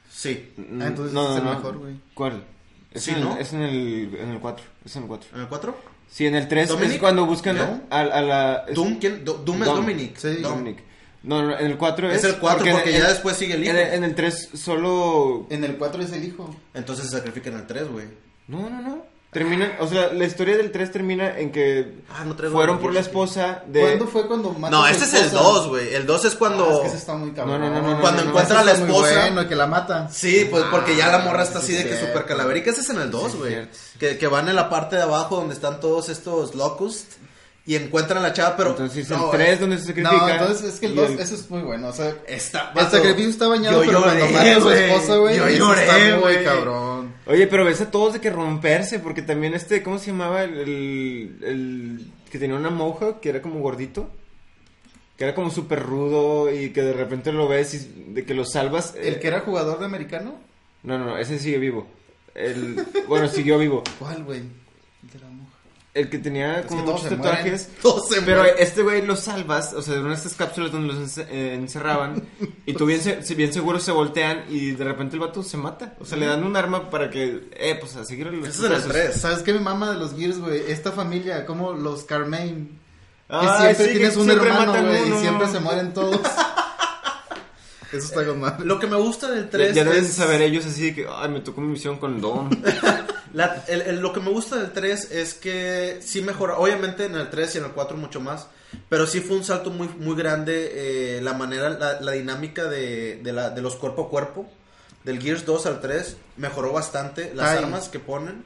[0.08, 0.52] Sí.
[0.80, 1.96] Ah, entonces es el mejor, güey.
[2.14, 2.44] ¿Cuál?
[2.92, 3.36] Es, Sí, en, el- ¿no?
[3.36, 4.64] es en el, en el 4.
[4.84, 5.28] Es en el 4.
[5.34, 5.76] ¿En el 4?
[6.08, 7.00] Sí, en el 3 es ¿Dominic?
[7.00, 7.82] cuando buscan ¿No?
[7.90, 8.64] a, a la...
[8.68, 9.00] es- ¿Doom?
[9.00, 9.24] ¿Quién?
[9.24, 9.76] Do- Doom es Dom.
[9.78, 10.16] Dominic.
[10.18, 10.36] Sí.
[10.36, 10.78] Dominic.
[11.24, 12.18] No, no, en el 4 es...
[12.18, 13.72] Es el 4 porque, en- ya en- después sigue el hijo.
[13.72, 15.48] En el, en el 3 solo...
[15.50, 16.54] En el 4 es el hijo.
[16.74, 18.06] Entonces se sacrifica en el 3, güey.
[18.46, 19.13] No, no, no.
[19.34, 22.82] Termina, o sea, la historia del 3 termina en que Ah, no traigo fueron el
[22.82, 23.80] por la esposa de...
[23.80, 25.42] ¿Cuándo fue cuando mató No, este es el esposa?
[25.42, 25.92] 2, güey.
[25.94, 26.64] El 2 es cuando...
[26.70, 27.60] Ah, es que ese está muy cabrón.
[27.60, 29.20] No, no, no, no, Cuando no, no, encuentra a la esposa.
[29.22, 30.08] bueno, que la mata.
[30.10, 32.70] Sí, pues porque ya la morra Ah, está así sí, de que super calavérica.
[32.70, 33.50] Ese es en el 2, Sí, güey.
[33.50, 33.76] cierto.
[33.98, 37.16] que, que van en la parte de abajo donde están todos estos locusts
[37.66, 38.70] y encuentran a la chava, pero...
[38.70, 40.12] Entonces no, el 3 donde se sacrifica...
[40.16, 41.88] No, entonces es que el y 2, eso es muy bueno.
[41.88, 45.16] O sea, Está, el sacrificio está bañado, Yo pero cuando lloré, mata a su esposa,
[45.16, 46.44] güey, Yo lloré, güey.
[46.44, 46.93] cabrón.
[47.26, 50.44] Oye, pero ves a todos de que romperse, porque también este, ¿cómo se llamaba?
[50.44, 54.10] El, el, el que tenía una mohawk, que era como gordito.
[55.16, 58.44] Que era como súper rudo y que de repente lo ves y de que lo
[58.44, 58.94] salvas.
[58.96, 60.34] eh, ¿El que era jugador de americano?
[60.82, 61.86] No, no, no, ese sigue vivo.
[62.34, 63.84] El, bueno, siguió vivo.
[64.00, 64.40] ¿Cuál, güey?
[64.40, 65.54] El de la mujer.
[65.94, 67.36] El que tenía que como todos muchos se mueren.
[67.36, 67.68] tatuajes.
[68.14, 68.56] Se Pero mueren.
[68.58, 72.20] este güey lo salvas, o sea, de una de estas cápsulas donde los eh, encerraban.
[72.66, 75.56] y tú bien, se- si bien seguro se voltean y de repente el vato se
[75.56, 75.94] mata.
[76.00, 78.64] O sea, le dan un arma para que, eh, pues a seguir los Ese es
[78.64, 78.92] en el pasos.
[78.92, 79.14] 3.
[79.20, 80.62] ¿Sabes qué me mama de los Gears, güey?
[80.68, 82.80] Esta familia, como los Carmain.
[83.28, 86.20] Que Ay, siempre sí, que tienes un siempre hermano, güey, y siempre se mueren todos.
[87.92, 88.64] Eso está con madre.
[88.66, 90.12] Lo que me gusta del Ya, 3 ya deben es...
[90.12, 92.50] saber ellos así de que, ay, me tocó mi misión con Dom.
[93.34, 97.14] La- el- el- lo que me gusta del 3 es que sí mejora, obviamente en
[97.16, 98.46] el 3 y en el 4 mucho más,
[98.88, 100.70] pero sí fue un salto muy, muy grande
[101.18, 104.50] eh, la manera, la, la dinámica de, de, la, de los cuerpo a cuerpo.
[105.04, 107.64] Del Gears 2 al 3 mejoró bastante las Ay.
[107.64, 108.42] armas que ponen.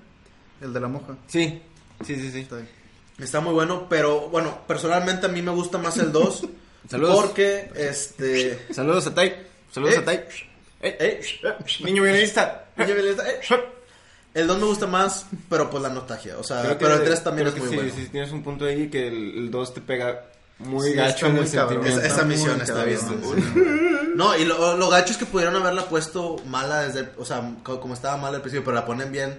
[0.61, 1.17] El de la moja.
[1.29, 1.63] Sí,
[2.05, 2.41] sí, sí, sí.
[2.41, 2.57] Está.
[3.19, 6.47] Está muy bueno, pero bueno, personalmente a mí me gusta más el 2.
[6.91, 7.15] Saludos.
[7.17, 8.59] Porque, este...
[8.73, 9.37] Saludos a Tai.
[9.71, 9.99] Saludos Eh.
[9.99, 10.17] a Tai.
[10.81, 11.21] Eh, eh,
[11.85, 12.67] Niño violinista.
[14.35, 16.39] El 2 me gusta más, pero pues la nostalgia.
[16.39, 17.93] O sea, Creo pero el 3 también es muy sí, bueno.
[17.95, 20.27] Sí, tienes un punto ahí que el 2 te pega
[20.59, 21.83] muy Sí, gacho en muy el cabrón.
[21.85, 22.15] sentimiento.
[22.15, 22.99] Esa, misión está bien.
[23.01, 23.55] sí.
[24.15, 27.43] No, y lo, lo gacho es que pudieron haberla puesto mala desde, el- o sea,
[27.63, 29.39] co- como estaba mal al principio, pero la ponen bien,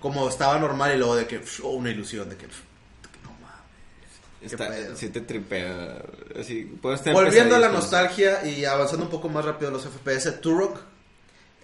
[0.00, 4.52] como estaba normal y luego de que, oh, una ilusión de que, no mames.
[4.52, 6.02] Está, sí te tripea.
[6.38, 10.40] Así, puedes tener Volviendo a la nostalgia y avanzando un poco más rápido los FPS,
[10.40, 10.78] Turok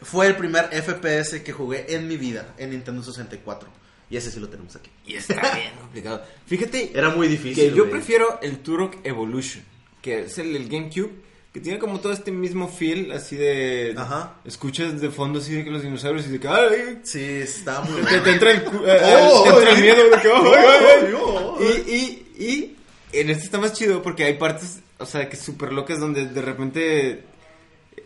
[0.02, 3.68] fue el primer FPS que jugué en mi vida en Nintendo 64.
[4.08, 4.90] Y ese sí lo tenemos aquí.
[5.06, 6.22] Y está bien complicado.
[6.46, 7.70] Fíjate Era muy que difícil.
[7.74, 7.90] yo güey.
[7.90, 9.64] prefiero el Turok Evolution,
[10.00, 11.10] que es el, el GameCube,
[11.52, 13.94] que tiene como todo este mismo feel, así de...
[13.96, 14.34] Ajá.
[14.44, 16.46] Escuchas de fondo así de que los dinosaurios y de que...
[16.48, 17.00] ¡Ay!
[17.02, 18.22] Sí, está muy Te, bueno.
[18.22, 20.28] te entra el, eh, Oh, te entra el oh, miedo de que...
[20.28, 21.58] oh, oh.
[21.60, 22.76] Y, y, y
[23.12, 26.42] en este está más chido porque hay partes, o sea, que súper locas donde de
[26.42, 27.24] repente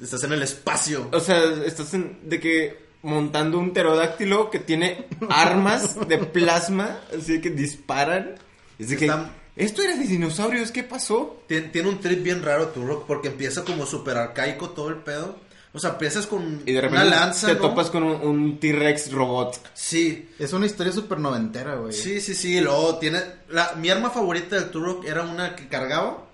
[0.02, 1.08] Estás en el espacio.
[1.12, 7.40] O sea, estás en, de que montando un pterodáctilo que tiene armas de plasma, así
[7.40, 8.34] que disparan.
[8.78, 9.12] Es de que,
[9.56, 11.42] esto era de dinosaurios, ¿qué pasó?
[11.48, 15.36] Tien- Tiene un trip bien raro Turok porque empieza como súper arcaico todo el pedo.
[15.72, 17.60] O sea, empiezas con Y de una repente lanza, te ¿no?
[17.60, 19.70] topas con un, un T-Rex robot.
[19.74, 21.92] Sí, Es una historia súper noventera, güey.
[21.92, 22.60] sí, sí, sí.
[22.60, 23.20] Luego tiene...
[23.50, 26.26] La, mi arma favorita del Turok era una que cargaba.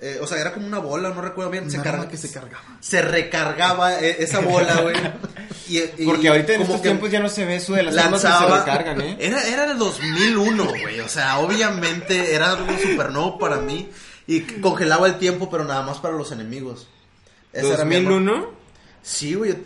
[0.00, 1.70] Eh, o sea, era como una bola, no recuerdo bien.
[1.70, 2.62] Se, Una carga- que se cargaba.
[2.80, 4.94] se recargaba eh, esa bola, güey.
[5.68, 7.96] Y- y Porque ahorita en como estos tiempos ya no se ve eso de las
[7.96, 8.58] armas que se lanzaba.
[8.60, 9.16] recargan, ¿eh?
[9.18, 11.00] Era, era el 2001, güey.
[11.00, 13.88] O sea, obviamente era algo súper nuevo para mí.
[14.28, 16.86] Y congelaba el tiempo, pero nada más para los enemigos.
[17.52, 18.10] Esa era mi arma.
[18.10, 18.46] ¿2001?
[19.02, 19.56] Sí, güey.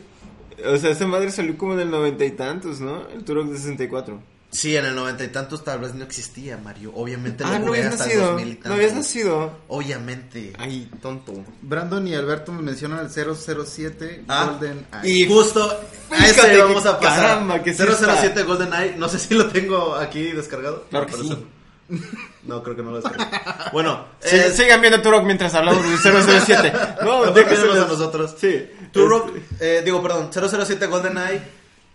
[0.65, 3.07] O sea, esa madre salió como en el noventa y tantos, ¿no?
[3.09, 4.23] El Turok de 64.
[4.53, 6.91] Sí, en el noventa y tantos tal vez no existía, Mario.
[6.97, 8.33] Obviamente lo Ah, no jugué habías hasta el nacido.
[8.33, 9.59] 2000 y No habías nacido.
[9.69, 10.53] Obviamente.
[10.59, 11.33] Ay, tonto.
[11.63, 15.09] Brandon y Alberto me mencionan el 007 Ah, Golden Eye.
[15.11, 15.63] Y justo
[16.11, 17.21] a ese que vamos a pasar.
[17.29, 20.85] caramba, que sí 007 GoldenEye, no sé si lo tengo aquí descargado.
[20.91, 21.47] Claro No, que sí.
[22.45, 23.27] No, creo que no lo descargué.
[23.73, 26.73] Bueno, Sí, eh, sigan viendo Turok mientras hablamos del 007.
[27.05, 28.35] No, déjenselos quédenos a nosotros.
[28.41, 28.69] Sí.
[28.93, 29.31] Turok,
[29.61, 31.41] eh, digo, perdón, 007 GoldenEye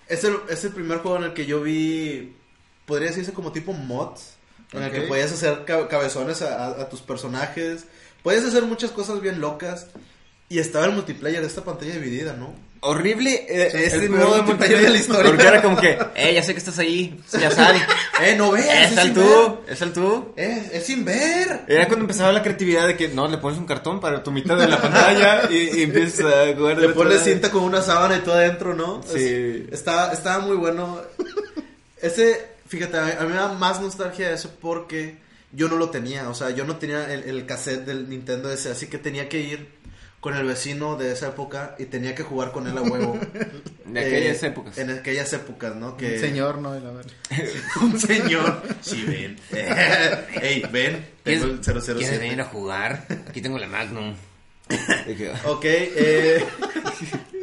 [0.08, 2.36] es el, es el primer juego en el que yo vi,
[2.86, 4.36] podría decirse como tipo mods,
[4.74, 4.94] en el Ok.
[4.96, 7.86] que podías hacer ca- cabezones a, a- a tus personajes,
[8.24, 9.88] podías hacer muchas cosas bien locas,
[10.50, 12.54] y estaba el multiplayer de esta pantalla dividida, ¿no?
[12.82, 15.32] Horrible eh, Sí, este el modo de multiplayer multiplayer de la historia.
[15.32, 17.76] Porque era como que, eh, ya sé que estás ahí, ya sal.
[18.24, 18.92] ¡Eh, no veas!
[18.92, 20.34] es el sin tú, es el tú.
[20.36, 20.50] ver.
[20.50, 21.62] ¡Eh, es sin ver!
[21.68, 24.56] Era cuando empezaba la creatividad de que, no, le pones un cartón para tu mitad
[24.56, 26.78] de la pantalla y, y empiezas a jugar.
[26.78, 29.02] Le pones cinta con una sábana y todo adentro, ¿no?
[29.02, 29.66] Sí.
[29.68, 31.02] Es- estaba, estaba muy bueno.
[32.02, 35.18] Ese, fíjate, a mí me da más nostalgia eso porque
[35.52, 36.30] yo no lo tenía.
[36.30, 39.40] O sea, yo no tenía el, el cassette del Nintendo ese, así que tenía que
[39.40, 39.76] ir
[40.20, 43.20] con el vecino de esa época y tenía que jugar con él a huevo.
[43.86, 44.78] De aquellas Eh, épocas.
[44.80, 45.96] En aquellas épocas, ¿no?
[45.96, 46.16] Que...
[46.16, 46.74] Un señor, ¿no?
[46.74, 47.12] La verdad.
[47.82, 48.64] Un señor.
[48.82, 49.40] Sí, ven.
[50.42, 51.06] Ey, ven.
[51.24, 52.42] Tengo el 007.
[52.42, 53.06] a jugar?
[53.30, 54.16] Aquí tengo la Magnum.
[55.46, 56.44] Ok, eh,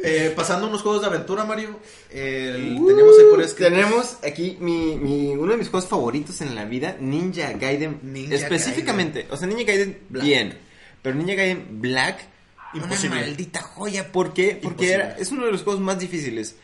[0.03, 1.79] eh, pasando unos juegos de aventura, Mario.
[2.11, 3.69] El- tenemos escrito.
[3.69, 7.99] Tenemos aquí mi, mi- uno de mis juegos favoritos en la vida, Ninja Gaiden.
[8.03, 10.25] Ninja específicamente, o sea, Ninja Gaiden Black.
[10.25, 10.57] bien,
[11.01, 12.19] pero Ninja Gaiden Black,
[12.75, 13.17] Imposible.
[13.17, 14.11] una maldita joya.
[14.11, 14.59] ¿Por qué?
[14.61, 16.55] Porque era, es uno de los juegos más difíciles,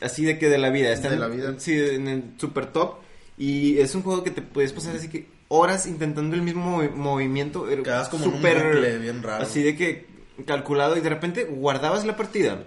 [0.00, 0.92] así de que de la vida.
[0.92, 1.54] Está De en- la vida.
[1.58, 2.96] Sí, en el super top.
[3.36, 6.90] Y es un juego que te puedes pasar así que horas intentando el mismo movi-
[6.92, 7.64] movimiento.
[7.84, 9.44] Quedas como un bucle bien raro.
[9.44, 10.06] Así de que
[10.46, 12.64] calculado y de repente guardabas la partida.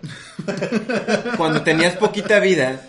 [1.38, 2.82] cuando tenías poquita vida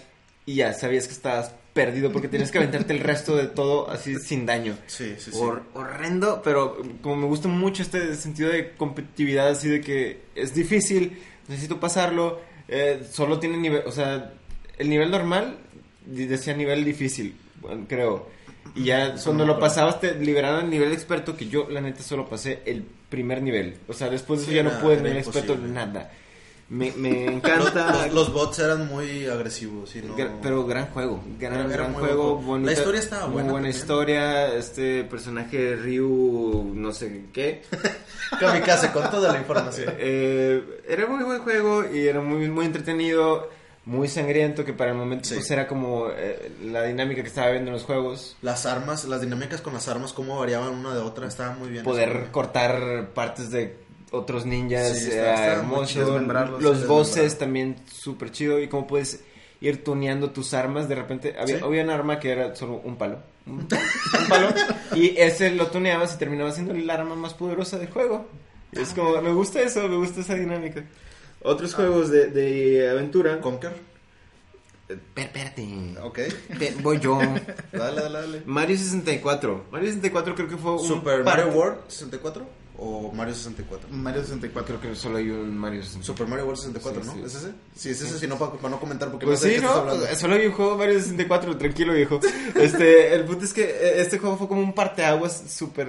[0.47, 4.16] y ya sabías que estabas perdido porque tenías que aventarte el resto de todo así
[4.18, 4.76] sin daño.
[4.87, 5.39] Sí, sí, sí.
[5.39, 10.55] Hor- horrendo, pero como me gusta mucho este sentido de competitividad, así de que es
[10.55, 11.18] difícil,
[11.49, 14.33] necesito pasarlo, eh, solo tiene nivel, o sea,
[14.78, 15.57] el nivel normal
[16.05, 18.28] decía nivel difícil, bueno, creo.
[18.74, 22.28] Y ya cuando lo pasabas te liberaron el nivel experto que yo la neta solo
[22.28, 23.76] pasé el primer nivel.
[23.86, 25.74] O sea, después de eso ya no pude nivel experto imposible.
[25.74, 26.10] nada.
[26.68, 28.06] Me, me encanta.
[28.06, 29.90] los- los bots eran muy agresivos.
[29.90, 33.24] sí, no- Pero gran juego, gran, Era- era gran muy juego, bonita- La historia estaba
[33.26, 33.80] muy buena buena también.
[33.82, 37.62] historia, este personaje Ryu, no sé qué.
[38.40, 39.92] Kamikaze con toda la información.
[39.98, 43.50] Eh, era muy buen juego y era muy, muy entretenido,
[43.85, 45.35] muy sangriento, que para el momento Sí.
[45.35, 48.37] pues era como eh, la dinámica que estaba viendo en los juegos.
[48.43, 51.83] Las armas, las dinámicas con las armas, cómo variaban una de otra, estaba muy bien.
[51.85, 52.33] Poder eso.
[52.33, 53.76] cortar partes de
[54.12, 55.99] otros ninjas, Sí, está- está hermoso.
[56.01, 57.39] desmembrarlos, Los bosses desmembrar.
[57.39, 59.20] también súper chido y cómo puedes
[59.61, 60.89] ir tuneando tus armas.
[60.89, 61.64] De repente había, Sí.
[61.64, 63.18] había un arma que era solo un palo.
[63.47, 63.66] Un,
[64.22, 64.49] un palo.
[64.95, 68.26] y ese lo tuneabas y terminaba siendo el arma más poderosa del juego.
[68.70, 70.85] Es como, me gusta eso, me gusta esa dinámica.
[71.45, 73.40] Otros juegos de, de aventura.
[73.40, 73.72] Conker.
[75.16, 75.66] Espérate.
[76.03, 76.18] Ok.
[76.59, 77.18] Pe- Voy yo.
[77.72, 78.43] Dale, dale, dale.
[78.47, 79.66] Mario 64.
[79.70, 83.88] Mario 64 creo que fue un Super Mario World 64 o Mario 64.
[83.90, 84.78] Mario 64.
[84.80, 86.14] Creo que solo hay un Mario 64.
[86.14, 87.14] Super Mario World 64, Sí, ¿no?
[87.14, 87.20] sí.
[87.24, 87.53] ¿Es ese?
[87.74, 89.66] Sí, es ese, si no, para, para no comentar porque Pues no sé sí, qué
[89.66, 89.90] estás ¿no?
[89.93, 90.16] hablando.
[90.16, 92.20] Solo hay un juego Mario 64, tranquilo viejo.
[92.57, 95.88] Este, el punto es que eh, este juego fue como un parteaguas súper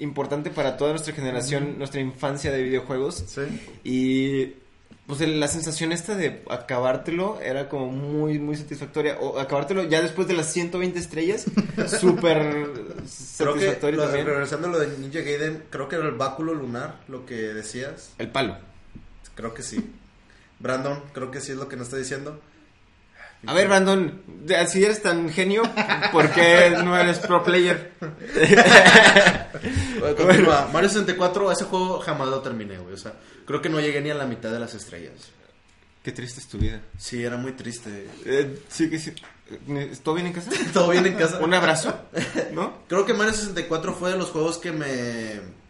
[0.00, 3.24] importante para toda nuestra generación, nuestra infancia de videojuegos.
[3.26, 3.42] Sí.
[3.84, 4.63] Y
[5.06, 9.18] pues el- la sensación esta de acabártelo era como muy, muy satisfactoria.
[9.20, 11.44] O acabártelo ya después de las 120 estrellas,
[12.00, 12.38] súper
[13.38, 14.26] Creo que, satisfactorio lo- también.
[14.26, 18.12] regresando a lo de Ninja Gaiden, creo que era el báculo lunar, lo que decías.
[18.18, 18.56] El palo.
[19.34, 19.84] Creo que sí.
[20.60, 22.40] Brandon, creo que sí es lo que nos está diciendo.
[23.46, 24.22] A ver, Brandon,
[24.68, 25.62] si eres tan genio,
[26.12, 27.92] ¿por qué no eres pro player?
[29.98, 30.68] Bueno, continúa.
[30.72, 32.92] Mario 64, ese juego jamás lo terminé, güey.
[32.92, 33.14] O sea,
[33.46, 35.14] creo que no llegué ni a la mitad de las estrellas.
[36.02, 36.82] Qué triste es tu vida.
[36.98, 38.06] Sí, era muy triste.
[38.26, 39.14] Eh, sí que sí.
[40.02, 40.50] ¿Todo bien en casa?
[40.74, 41.38] ¿Todo bien en casa?
[41.38, 41.98] ¿Un abrazo?
[42.52, 42.80] ¿No?
[42.88, 45.64] Creo que Mario 64 fue de los juegos que me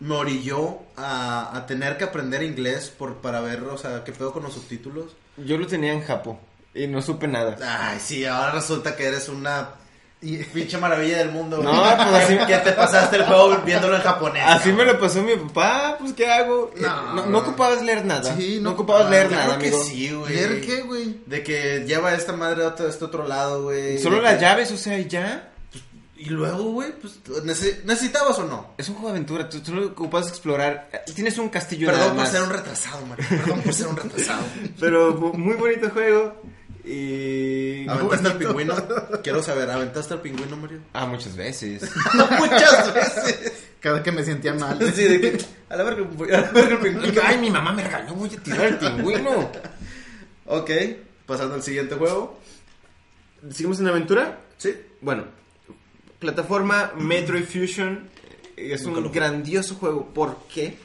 [0.00, 4.32] me orilló a, a tener que aprender inglés por, para ver, o sea, qué pedo
[4.32, 5.14] con los subtítulos.
[5.36, 6.40] Yo lo tenía en Japo
[6.74, 7.56] y no supe nada.
[7.90, 9.70] Ay, sí, ahora resulta que eres una
[10.54, 11.58] pinche maravilla del mundo.
[11.62, 11.96] No, güey.
[11.96, 14.44] pues así- que te pasaste el juego viéndolo en japonés.
[14.46, 16.70] Así me lo pasó mi papá, pues ¿qué hago?
[16.76, 17.38] Eh, No, No, no, no.
[17.38, 18.36] ocupabas leer nada.
[18.36, 19.82] Sí, no, no ocupabas ocupaba- leer Claro nada, que amigo.
[19.84, 20.34] sí, güey.
[20.34, 21.20] ¿Leer qué, güey?
[21.26, 23.98] De que lleva esta madre a este otro lado, güey.
[23.98, 25.48] Solo De las que- llaves, o sea, y ya.
[26.16, 27.14] Y luego, güey, pues,
[27.44, 28.74] nece- ¿necesitabas o no?
[28.78, 30.88] Es un juego de aventura, tú solo ocupas explorar.
[30.92, 32.30] Eh, Tienes un castillo Perdón nada por más.
[32.30, 33.26] ser un retrasado, Mario.
[33.28, 34.42] Perdón por ser un retrasado.
[34.78, 36.40] Pero muy bonito juego.
[36.84, 37.86] Y.
[37.88, 38.74] ¿Aventaste al pingüino?
[39.22, 40.80] Quiero saber, ¿aventaste al pingüino, Mario?
[40.92, 41.82] Ah, muchas veces.
[42.38, 43.52] Muchas veces.
[43.80, 44.78] Cada que me sentía mal.
[44.94, 47.22] Sí, de que, a la verga, voy- a la verga el pingüino.
[47.24, 49.50] Ay, mi mamá me regaló, voy a tirar el pingüino.
[50.44, 50.70] Ok,
[51.24, 52.38] pasando al siguiente juego.
[53.52, 54.40] ¿Seguimos en aventura?
[54.58, 54.74] Sí.
[55.00, 55.24] Bueno,
[56.18, 58.08] plataforma Metroid Fusion
[58.56, 60.12] es Nunca un grandioso juego.
[60.12, 60.76] ¿Por qué?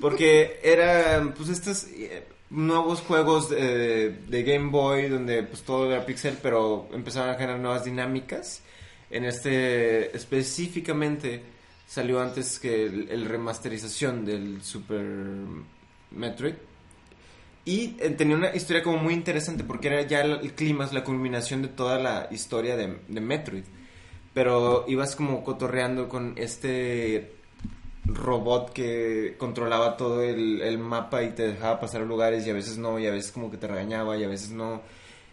[0.00, 6.38] Porque eran pues estos eh, nuevos juegos de, Game Boy donde pues todo era pixel,
[6.42, 8.62] pero empezaron a generar nuevas dinámicas.
[9.10, 11.42] En este específicamente
[11.86, 15.04] salió antes que el, remasterización del Super
[16.10, 16.54] Metroid.
[17.66, 21.02] Y eh, tenía una historia como muy interesante porque era ya el, el clima, la
[21.02, 23.64] culminación de toda la historia de, de Metroid.
[24.34, 27.32] Pero ibas como cotorreando con este
[28.06, 32.54] robot que controlaba todo el, el mapa y te dejaba pasar a lugares y a
[32.54, 34.82] veces no, y a veces como que te regañaba y a veces no.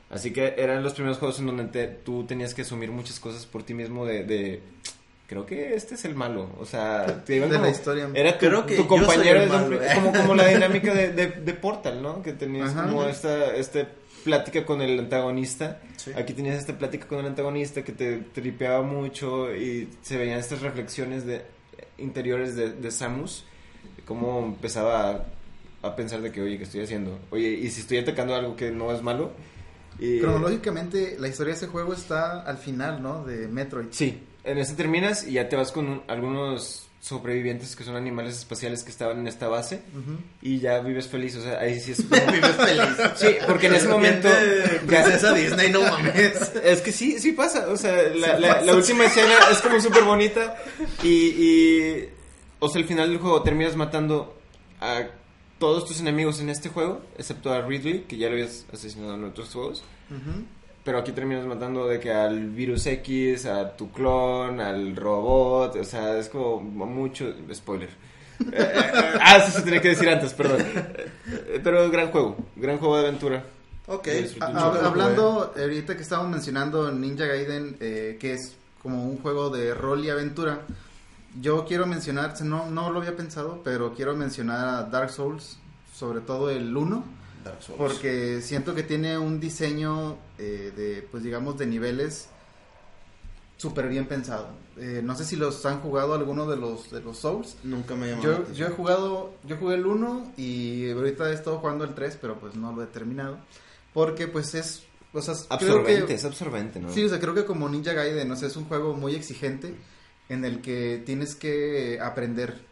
[0.10, 3.46] Así que eran los primeros juegos en donde te- tú tenías que asumir muchas cosas
[3.46, 4.24] por ti mismo de...
[4.24, 4.62] de,
[5.28, 8.10] Creo que este es el malo, o sea, te iban De la historia.
[8.14, 9.88] Era tu, Creo que tu compañero malo, eh.
[9.96, 12.22] como, como la dinámica de, de, de Portal, ¿no?
[12.22, 12.84] Que tenías Ajá.
[12.90, 13.88] como esta, este
[14.26, 15.80] plática con el antagonista.
[15.96, 16.12] Sí.
[16.18, 20.62] Aquí tenías esta plática con el antagonista que te tripeaba mucho y se veían estas
[20.62, 21.44] reflexiones de
[22.02, 23.46] interiores de, de Samus.
[24.06, 25.26] Cómo empezaba a,
[25.88, 27.20] a pensar de que, oye, ¿qué estoy haciendo?
[27.30, 29.32] Oye, ¿y si estoy atacando algo que no es malo?
[30.00, 33.24] Y, Cronológicamente, la historia de ese juego está al final, ¿no?
[33.26, 33.88] De Metroid.
[33.92, 38.38] Sí, en este terminas y ya te vas con un- algunos sobrevivientes que son animales
[38.38, 39.82] espaciales que estaban en esta base
[40.42, 42.22] y ya vives feliz, o sea, ahí sí es como...
[42.32, 42.84] Vives feliz.
[43.16, 44.30] Sí, porque en ese momento...
[44.88, 46.52] ya- Princesa Disney, no mames.
[46.64, 50.04] Es que sí, sí pasa, o sea, la, la- la última escena es como súper
[50.04, 50.56] bonita
[51.04, 52.10] y, y...
[52.60, 54.40] O sea, al final del juego terminas matando
[54.80, 55.08] a
[55.58, 59.24] todos tus enemigos en este juego, excepto a Ridley, que ya lo habías asesinado en
[59.24, 59.84] otros juegos.
[60.12, 60.44] Ujú.
[60.84, 65.84] Pero aquí terminas matando de que al virus X, a tu clon, al robot, o
[65.84, 67.90] sea, es como mucho spoiler.
[68.42, 70.62] Eh, eh, ah, eso se tenía que decir antes, perdón.
[70.64, 73.44] Eh, Pero gran juego, gran juego de aventura.
[73.86, 74.08] Ok.
[74.40, 79.76] Hab- hablando, ahorita que estábamos mencionando Ninja Gaiden, eh, que es como un juego de
[79.76, 80.62] rol y aventura,
[81.40, 85.60] yo quiero mencionar, no, no lo había pensado, pero quiero mencionar a Dark Souls,
[85.94, 87.04] sobre todo el 1,
[87.44, 87.78] Dark Souls.
[87.78, 92.30] porque siento que tiene un diseño eh, de, pues digamos, de niveles
[93.58, 94.50] súper bien pensado.
[94.78, 97.58] Eh, no sé si los han jugado alguno de los, de los Souls.
[97.64, 98.56] Nunca me llamó la Yo, atención.
[98.56, 102.40] yo he jugado, yo jugué el 1 y ahorita he estado jugando el 3, pero
[102.40, 103.38] pues no lo he terminado.
[103.94, 104.84] Porque pues es,
[105.14, 106.92] o sea, creo Absorbente, que, es absorbente, ¿no?
[106.92, 109.76] sí, o sea, creo que como Ninja Gaiden, o sea, es un juego muy exigente
[110.30, 112.71] en el que tienes que aprender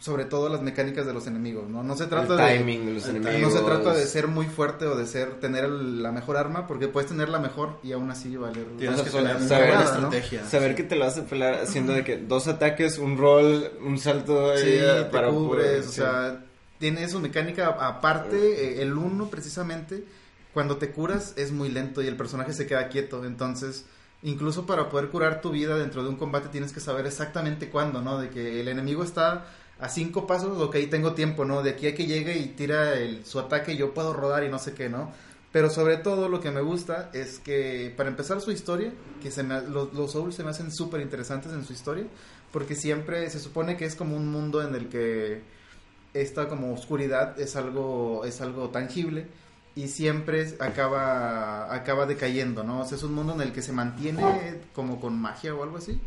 [0.00, 1.84] sobre todo las mecánicas de los enemigos, ¿no?
[1.84, 3.40] No se trata el de timing de los enemigos.
[3.40, 6.66] no se trata de ser muy fuerte o de ser tener el- la mejor arma,
[6.66, 8.66] porque puedes tener la mejor y aún así valer.
[8.76, 9.84] Tienes que Saber- ¿no?
[9.84, 10.44] estrategia.
[10.48, 13.98] Saber que te lo vas a pelar haciendo de que dos ataques, un roll, un
[13.98, 15.92] salto ahí, Sí, eh, te para cubres, poder- o sí.
[15.92, 16.44] sea,
[16.80, 18.36] tiene su mecánica aparte,
[18.78, 20.02] eh, el uno precisamente,
[20.52, 23.84] cuando te curas es muy lento y el personaje se queda quieto, entonces
[24.26, 28.02] incluso para poder curar tu vida dentro de un combate tienes que saber exactamente cuándo,
[28.02, 28.18] ¿no?
[28.18, 29.46] De que el enemigo está
[29.78, 31.62] a cinco pasos, ok, tengo tiempo, ¿no?
[31.62, 34.74] De aquí a que llegue y tira su ataque yo puedo rodar y no sé
[34.74, 35.12] qué, ¿no?
[35.52, 39.44] Pero sobre todo lo que me gusta es que para empezar su historia, que se
[39.44, 42.04] me, los, los Souls se me hacen súper interesantes en su historia,
[42.52, 45.42] porque siempre se supone que es como un mundo en el que
[46.14, 49.26] esta como oscuridad es algo es algo tangible
[49.76, 52.80] y siempre acaba acaba decayendo, ¿no?
[52.80, 55.76] O sea, es un mundo en el que se mantiene como con magia o algo
[55.76, 56.00] así,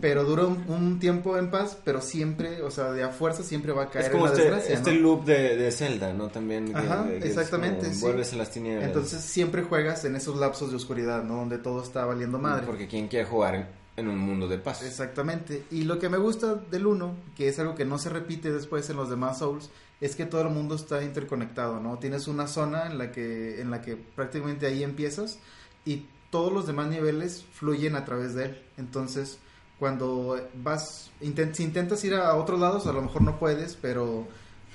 [0.00, 3.72] pero dura un, un tiempo en paz, pero siempre, o sea, de a fuerza siempre
[3.72, 5.00] va a caer Es como en la este, desgracia, este ¿no?
[5.00, 6.28] loop de, de Zelda, ¿no?
[6.28, 6.74] También.
[6.74, 8.00] Ajá, que exactamente, como sí.
[8.00, 8.86] Vuelves a las tinieblas.
[8.86, 11.36] Entonces siempre juegas en esos lapsos de oscuridad, ¿no?
[11.36, 12.64] Donde todo está valiendo madre.
[12.64, 13.66] Porque quien quiere jugar en,
[13.98, 14.82] en un mundo de paz.
[14.82, 15.64] Exactamente.
[15.70, 18.88] Y lo que me gusta del 1, que es algo que no se repite después
[18.88, 19.68] en los demás Souls,
[20.00, 21.98] es que todo el mundo está interconectado, ¿no?
[21.98, 25.38] Tienes una zona en la que en la que prácticamente ahí empiezas
[25.84, 28.62] y todos los demás niveles fluyen a través de él.
[28.78, 29.38] Entonces,
[29.78, 34.26] cuando vas, intent- si intentas ir a otros lados, a lo mejor no puedes, pero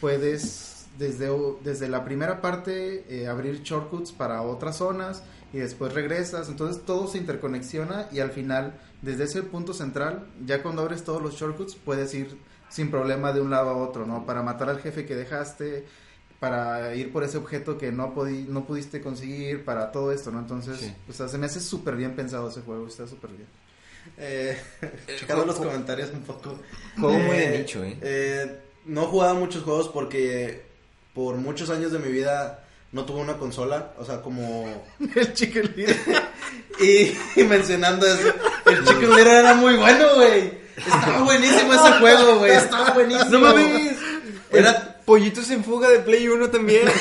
[0.02, 1.30] puedes desde,
[1.64, 5.24] desde la primera parte eh, abrir shortcuts para otras zonas
[5.54, 10.62] y después regresas, entonces todo se interconexiona y al final, desde ese punto central, ya
[10.64, 12.38] cuando abres todos los shortcuts, puedes ir
[12.70, 14.26] sin problema de un lado a otro, ¿no?
[14.26, 15.86] Para matar al jefe que dejaste,
[16.40, 20.40] para ir por ese objeto que no, pudi- no pudiste conseguir, para todo esto, ¿no?
[20.40, 20.94] Entonces, Sí.
[21.10, 23.48] o sea, se me hace súper bien pensado ese juego, está súper bien.
[24.18, 24.58] Eh,
[25.20, 26.60] checando los comentarios un poco.
[27.00, 27.98] Juego muy de Eh, nicho, ¿eh?
[28.02, 30.62] eh, no he jugado muchos juegos porque
[31.14, 33.94] por muchos años de mi vida no tuve una consola.
[33.98, 34.84] O sea, como.
[35.16, 35.96] El Chicken Little.
[36.80, 38.34] Y, y mencionando eso,
[38.66, 40.65] el Chicken Little era muy bueno, güey.
[40.78, 42.52] Estaba buenísimo ese juego, güey.
[42.52, 43.30] Estaba buenísimo.
[43.32, 43.96] ¡No mames!
[44.52, 44.92] Era.
[45.06, 46.88] Pollitos en fuga de Play 1 también.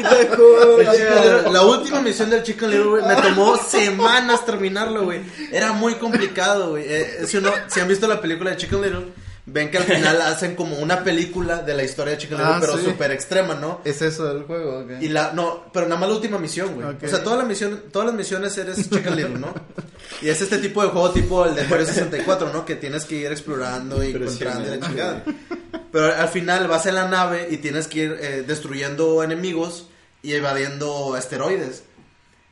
[0.00, 5.20] Little- la última misión del Chicken Little, güey, me tomó semanas terminarlo, güey.
[5.52, 6.84] Era muy complicado, güey.
[6.86, 9.06] Eh, si, uno- si han visto la película de Chicken Little,
[9.46, 12.58] ven que al final hacen como una película de la historia de Chicken Little, Ah,
[12.60, 12.84] pero sí.
[12.86, 13.80] súper extrema, ¿no?
[13.84, 14.78] ¿Es eso el juego?
[14.80, 14.90] ok?
[15.02, 16.86] Y la, no, pero nada más la última misión, güey.
[17.04, 19.52] O sea, toda la misión, todas las misiones eres Chicken Little, ¿no?
[20.20, 22.64] Y es este tipo de juego tipo el de Mario 64, ¿no?
[22.64, 25.24] Que tienes que ir explorando y encontrando y la chingada.
[25.90, 29.88] Pero al final vas en la nave y tienes que ir eh, destruyendo enemigos
[30.22, 31.84] y evadiendo asteroides.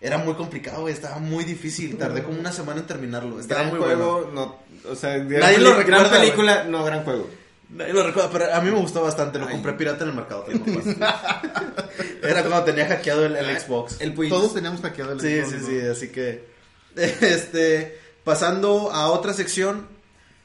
[0.00, 0.94] Era muy complicado, güey.
[0.94, 1.96] Estaba muy difícil.
[1.98, 3.38] Tardé como una semana en terminarlo.
[3.38, 3.96] Estaba Gran muy bueno.
[4.04, 4.56] juego, no,
[4.90, 7.28] o sea, gran, Nadie lo peli- gran recuerda, película, no gran juego.
[7.68, 9.38] Nadie lo recuerda, pero a mí me gustó bastante.
[9.38, 10.44] Lo compré pirata en el mercado.
[10.46, 10.96] pues.
[12.22, 14.00] Era cuando tenía hackeado el, el Xbox.
[14.00, 14.14] El.
[14.28, 15.66] Todos teníamos hackeado el Sí, Xbox, sí, ¿no?
[15.66, 16.49] sí, así que
[16.96, 19.86] este pasando a otra sección,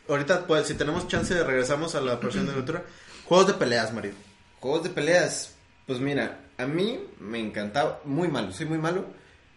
[0.07, 2.83] ahorita pues si tenemos chance regresamos a la porción de aventura.
[3.25, 4.11] Juegos de peleas, Mario.
[4.59, 5.51] Juegos de peleas.
[5.87, 9.05] Pues mira, a mí me encantaba, muy malo, soy muy malo,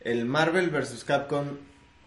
[0.03, 1.05] el Marvel vs.
[1.05, 1.47] Capcom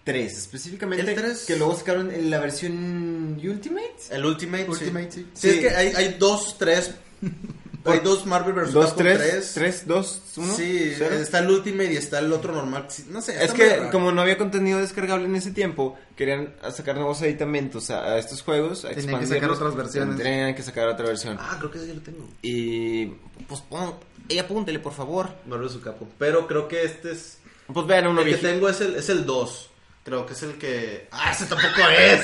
[0.04, 1.46] 3, específicamente ¿El 3?
[1.46, 3.96] que luego sacaron en la versión Ultimate.
[4.12, 4.70] El Ultimate, sí.
[4.72, 5.28] Ultimate, sí.
[5.34, 5.62] Sí, es Sí.
[5.62, 6.92] que hay, hay dos, tres.
[7.86, 8.74] hay dos Marvel vs.
[8.74, 9.52] 2, Capcom 3, 3.
[9.54, 10.56] 3, 2, 1.
[10.56, 12.88] Sí, está el Ultimate y está el otro normal.
[13.10, 17.22] No sé, Es que como no había contenido descargable en ese tiempo, querían sacar nuevos
[17.22, 18.86] aditamentos a, a estos juegos.
[18.86, 20.18] a Tenían que sacar otras versiones.
[20.18, 21.38] Tenían que sacar otra versión.
[21.40, 22.28] Ah, creo que sí lo tengo.
[22.42, 23.06] Y
[23.48, 23.96] pues pon,
[24.30, 25.30] ella apúntele, por favor.
[25.48, 25.78] Marvel vs.
[25.84, 26.08] Capcom.
[26.18, 27.40] Pero creo que este es
[27.74, 29.70] Pues vean uno el que tengo es el es el 2.
[30.04, 32.22] Creo que es el que Ah, ese tampoco es.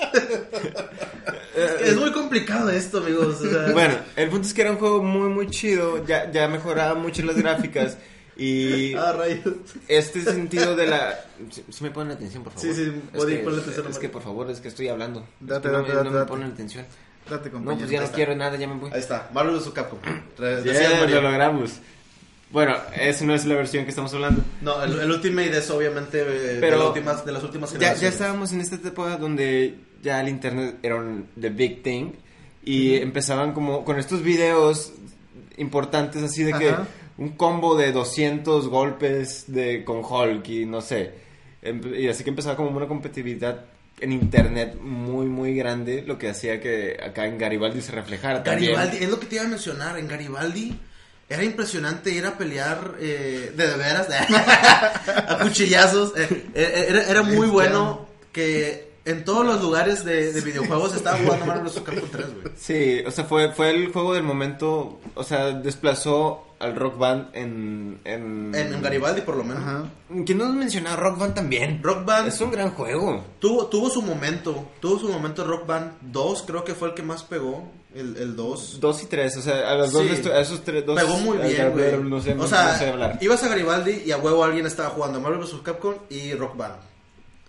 [1.84, 3.40] es muy complicado esto, amigos.
[3.40, 3.72] o sea.
[3.72, 6.04] Bueno, el punto es que era un juego muy, muy chido.
[6.06, 7.96] Ya, ya mejoraba mucho las gráficas.
[8.36, 9.54] Y Ah, rayos.
[9.86, 11.24] este sentido de la.
[11.50, 12.68] Si, si me ponen atención, por favor.
[12.68, 12.82] Sí, sí,
[13.12, 15.26] es que, ponle atención, es que por favor, es que estoy hablando.
[15.40, 16.28] Date, Es que no, date, me- date, no me date.
[16.30, 16.86] ponen atención.
[17.28, 17.80] Date, No, compañero.
[17.80, 18.16] pues ya no está.
[18.16, 18.90] quiero nada, ya me voy.
[18.94, 19.60] Ahí está, Marvel
[20.64, 21.16] Ya, decías, Mario.
[21.16, 21.72] lo logramos.
[22.50, 24.42] Bueno, esa no es la versión que estamos hablando.
[24.62, 27.74] No, el, el Ultimate es obviamente eh, de, Pero- las últimas, de las últimas Ya,
[27.78, 28.00] generaciones.
[28.00, 32.12] ya estábamos en esta época donde ya el internet era un the big thing
[32.64, 34.92] y empezaban como con estos videos
[35.56, 36.74] importantes así de que
[37.18, 41.12] un combo de 200 golpes de con Hulk y no sé.
[41.62, 43.64] Em- Y así que empezaba como una competitividad
[44.00, 48.72] en internet muy muy grande, lo que hacía que acá en Garibaldi se reflejara también.
[48.72, 49.98] Garibaldi, es lo que te iba a mencionar.
[49.98, 50.74] En Garibaldi
[51.28, 54.08] era impresionante ir a pelear eh, de de veras,
[55.28, 56.14] a cuchillazos.
[56.16, 61.18] Eh, eh, era, era muy bueno que en todos los lugares de, de videojuegos estaba
[61.18, 61.80] jugando Marvel vs.
[61.80, 62.46] Capcom 3, güey.
[62.56, 67.28] Sí, o sea, fue, fue el juego del momento, o sea, desplazó al Rock Band
[67.34, 68.00] en...
[68.04, 69.62] En, En, en Garibaldi, por lo menos.
[69.62, 69.84] Ajá.
[70.26, 71.82] ¿Quién no has mencionado Rock Band también?
[71.82, 73.24] Rock Band Es un gran juego.
[73.38, 74.68] tuvo, tuvo su momento.
[74.80, 77.70] Tuvo su momento Rock Band 2, creo que fue el que más pegó.
[77.94, 78.78] El, el 2.
[78.78, 80.10] Dos y tres, o sea, a los dos, Sí.
[80.12, 81.00] esto- a esos tres, dos...
[81.00, 81.96] Pegó muy bien, güey.
[82.04, 83.18] No sé, o no- sea, no sé hablar.
[83.20, 85.56] ibas a Garibaldi y a huevo alguien estaba jugando Marvel vs.
[85.64, 86.74] Capcom y Rock Band.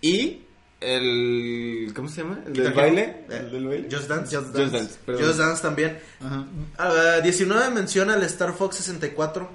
[0.00, 0.41] Y
[0.84, 1.92] el...
[1.94, 2.38] ¿Cómo se llama?
[2.46, 3.24] ¿El del Guitar baile?
[3.28, 3.36] Hero.
[3.46, 3.88] ¿El del baile?
[3.90, 4.36] Just Dance.
[4.36, 4.98] Just Just Dance.
[5.06, 5.98] Just Dance también.
[6.20, 6.44] Ajá.
[6.78, 9.48] Ah, 19 menciona el Star Fox 64.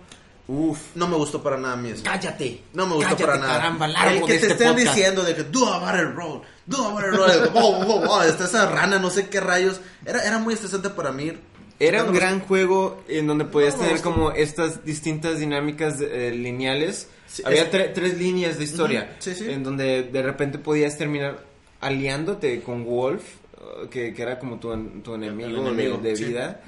[0.49, 0.79] Uf.
[0.95, 2.03] No me gustó para nada a mí eso.
[2.03, 2.63] Cállate.
[2.73, 3.53] No me gustó Cállate, para nada.
[3.57, 4.95] caramba, largo el que de te este estén podcast.
[4.95, 8.45] diciendo de que do a battle roll, do a battle roll, wow, wow, wow, está
[8.45, 9.81] esa rana, no sé qué rayos.
[10.05, 11.33] Era, era muy estresante para mí.
[11.79, 17.09] Era un gran juego en donde podías No, tener como estas distintas dinámicas eh, lineales.
[17.27, 19.09] Sí, Había es- tre- tres líneas de historia.
[19.11, 19.49] Ujú, sí, sí.
[19.49, 21.43] En donde de repente podías terminar
[21.81, 23.23] aliándote con Wolf,
[23.55, 24.69] eh, que, que era como tu,
[25.03, 26.25] tu enemigo, de- enemigo, de, sí.
[26.25, 26.61] vida.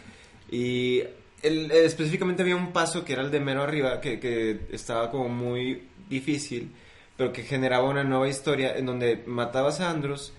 [0.51, 1.01] Y
[1.41, 5.09] el- eh, específicamente había un paso que era el de mero arriba, que, que estaba
[5.11, 6.69] como muy difícil,
[7.15, 10.33] pero que generaba una nueva historia en donde matabas a Andrews,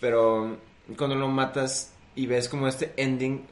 [0.00, 0.56] pero
[0.96, 3.42] cuando lo matas y ves como este ending,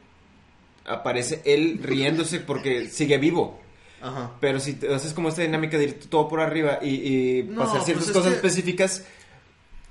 [0.87, 3.61] aparece él riéndose porque sigue vivo.
[4.05, 4.33] Ajá.
[4.41, 7.61] Pero si te haces como esta dinámica de ir todo por arriba y, y No,
[7.61, 9.05] pasar pues ciertas cosas que- específicas,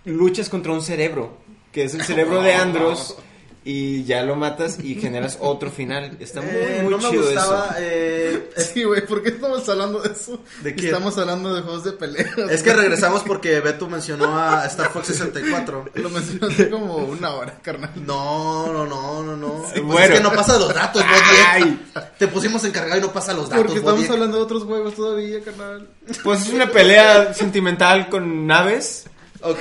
[0.05, 1.37] luchas contra un cerebro,
[1.71, 3.17] que es el cerebro de Andros,
[3.65, 6.17] y ya lo matas y generas otro final.
[6.19, 7.65] Está muy, Eh, muy no me chido gustaba.
[7.67, 7.75] eso.
[7.79, 10.39] eh, Sí, güey, ¿por qué estamos hablando de eso?
[10.61, 10.87] ¿De qué?
[10.87, 12.25] Estamos hablando de juegos de pelea.
[12.49, 15.85] es que regresamos porque Beto mencionó a Star Fox 64.
[15.95, 17.91] Lo mencionaste como una hora, carnal.
[18.05, 19.63] No, no, no, no, no.
[19.71, 19.99] Pues bueno.
[20.13, 21.03] Es que no pasa los datos,
[21.47, 21.79] Ay.
[22.17, 24.11] Te pusimos encargado y no pasa los datos, Porque estamos Bodiek.
[24.11, 25.87] hablando de otros juegos todavía, carnal.
[26.23, 29.05] Pues es una pelea sentimental con naves.
[29.41, 29.59] Ok.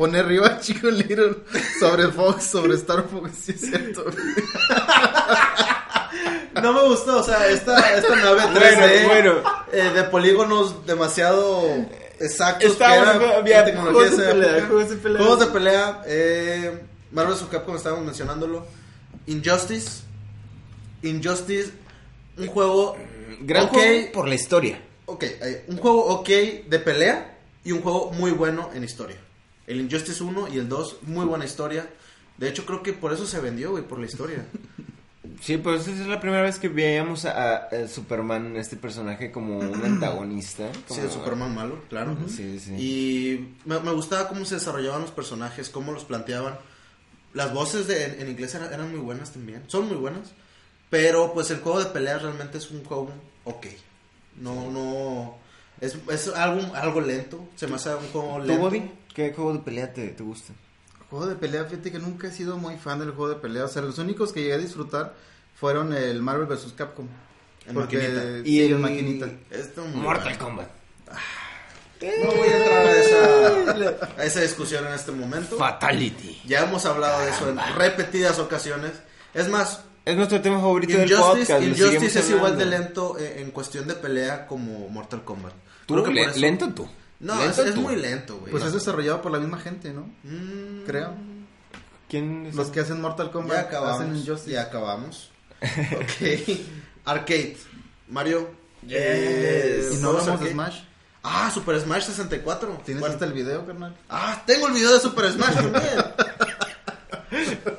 [0.00, 1.36] Poner arriba Chico Little
[1.78, 4.06] sobre Fox, sobre Star Fox, sí es cierto.
[6.62, 9.42] No me gustó, o sea, esta, esta nave 3D Bueno, bueno.
[9.72, 11.62] eh, de polígonos demasiado
[12.18, 14.66] exactos Estábamos- que era había tecnología juegos de pelea, época.
[14.68, 15.18] juegos de pelea.
[15.22, 16.80] Juegos de pelea, eh,
[17.12, 17.44] Marvel vs.
[17.50, 18.66] Capcom estábamos mencionándolo.
[19.26, 20.02] Injustice.
[21.02, 21.70] Injustice,
[22.38, 22.96] un juego
[23.42, 24.80] Gran juego por la historia.
[25.06, 26.28] ok, eh, un juego ok
[26.68, 29.16] de pelea y un juego muy bueno en historia.
[29.66, 31.88] El Injustice 1 y el 2, muy buena historia.
[32.38, 34.46] De hecho, creo que por eso se vendió, güey, por la historia.
[35.40, 39.58] Sí, pues esa es la primera vez que veíamos a, a Superman, este personaje, como
[39.58, 40.70] un antagonista.
[40.86, 42.14] Sí, el Superman malo, claro.
[42.28, 42.74] Sí, sí.
[42.74, 46.58] Y me, me gustaba cómo se desarrollaban los personajes, cómo los planteaban.
[47.32, 50.32] Las voces de, en, en inglés eran, eran muy buenas también, son muy buenas.
[50.90, 53.10] Pero pues el juego de peleas realmente es un juego
[53.44, 53.66] ok.
[54.36, 55.36] No, no.
[55.80, 57.48] Es, es algo, algo lento.
[57.56, 58.62] Se me hace un juego ¿Tú, lento.
[58.62, 58.90] Bobby?
[59.14, 60.52] ¿Qué juego de pelea te, te gusta?
[61.10, 63.64] Juego de pelea, fíjate que nunca he sido muy fan del juego de pelea.
[63.64, 65.14] O sea, los únicos que llegué a disfrutar
[65.54, 66.72] fueron el Marvel vs.
[66.76, 67.06] Capcom.
[67.74, 68.44] Porque- maquinita.
[68.44, 69.28] Sí, el- en maquinita.
[69.50, 70.38] Esto muy Mortal bueno.
[70.44, 70.68] Kombat.
[72.02, 75.56] No voy a entrar a esa, a esa discusión en este momento.
[75.58, 76.40] Fatality.
[76.46, 78.92] Ya hemos hablado de eso en repetidas ocasiones.
[79.34, 81.60] Es más, Es nuestro tema favorito del Injustice, podcast.
[81.78, 85.52] lo Injustice es igual de lento eh, en cuestión de pelea como Mortal Kombat.
[85.86, 85.94] ¿Tú?
[85.94, 86.88] Creo que Le- por eso- ¿Lento tú?
[87.20, 88.50] No, ¿Lento es, muy lento, güey.
[88.50, 88.68] Pues No.
[88.68, 90.10] es desarrollado por la misma gente, ¿no?
[90.24, 91.14] Mm, Creo.
[92.08, 92.54] ¿Quién es?
[92.54, 94.16] Los que hacen Mortal Kombat Ya hacen acabamos.
[94.18, 94.50] Injustice.
[94.52, 95.30] Ya acabamos.
[95.60, 96.58] ok.
[97.04, 97.56] Arcade.
[98.08, 98.50] Mario.
[98.82, 100.50] Y Eh, no hablamos de arcade.
[100.52, 100.80] Smash.
[101.22, 102.80] Ah, Super Smash 64.
[102.84, 103.94] ¿Tienes Bueno, hasta el video, carnal?
[104.08, 105.84] Ah, tengo el video de Super Smash también.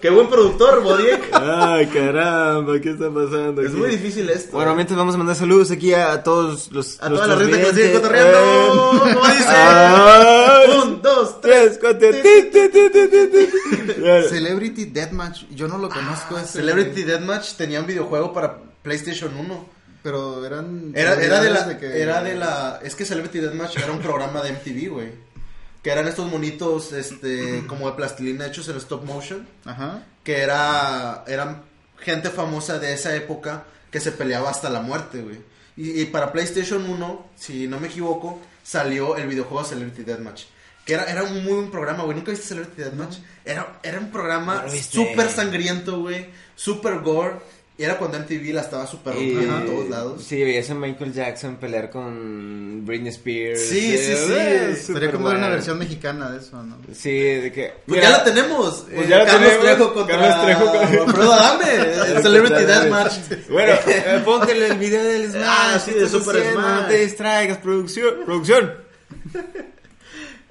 [0.02, 1.30] Qué buen productor, Bodiek.
[1.34, 3.62] Ay, caramba, ¿qué está pasando?
[3.62, 3.78] Es aquí?
[3.78, 4.54] muy difícil esto.
[4.54, 7.02] Bueno, mientras vamos a mandar saludos aquí a todos los.
[7.02, 8.92] a los toda la gente que nos sigue cotorreando.
[8.94, 9.46] Eh, ¿Cómo dice?
[9.48, 10.70] Ay.
[10.84, 11.78] Un, dos, tres.
[11.82, 12.10] Cuatro.
[14.30, 15.44] Celebrity Deathmatch.
[15.52, 16.60] Yo no lo conozco ese.
[16.60, 19.66] Celebrity Deathmatch tenía un videojuego para PlayStation 1.
[20.04, 20.92] Pero eran.
[20.96, 24.00] Era, era de la, celebridades que- era de la, es que Celebrity Deathmatch era un
[24.00, 25.31] programa de MTV, güey.
[25.82, 29.48] Que eran estos monitos, este, como de plastilina hechos en stop motion.
[29.66, 30.04] Ajá.
[30.24, 31.64] Que era, eran
[32.00, 35.40] gente famosa de esa época que se peleaba hasta la muerte, güey.
[35.76, 40.44] Y, y para PlayStation 1, si no me equivoco, salió el videojuego Celebrity Deathmatch.
[40.86, 42.16] Que era, era un muy buen programa, güey.
[42.16, 43.18] ¿Nunca viste Celebrity Deathmatch?
[43.46, 46.30] Era, era un programa súper sangriento, güey.
[46.56, 47.36] Súper gore.
[47.82, 50.24] Y era cuando MTV la estaba súper rompiendo en Y- todos lados.
[50.24, 53.60] Sí, veías a Michael Jackson pelear con Britney Spears.
[53.60, 54.34] Sí, sí, sí.
[54.38, 55.50] Eh, Sería como una bueno.
[55.52, 56.78] versión mexicana de eso, ¿no?
[56.94, 57.74] Sí, de que.
[57.88, 58.86] Pues mira, ya la tenemos.
[58.94, 59.66] Pues Eh, ya la Carlos tenemos.
[59.66, 60.78] Trejo contra Carlos Trejo con-
[61.10, 61.74] Alfredo Adame.
[62.18, 63.14] el Celebrity Deathmatch.
[63.50, 65.44] Bueno, eh, póntele el video del Smash.
[65.48, 66.36] Ah, sí, ¿qué de Super?
[66.52, 66.82] Smash.
[66.82, 68.14] No te distraigas, producción.
[68.26, 68.74] Producción.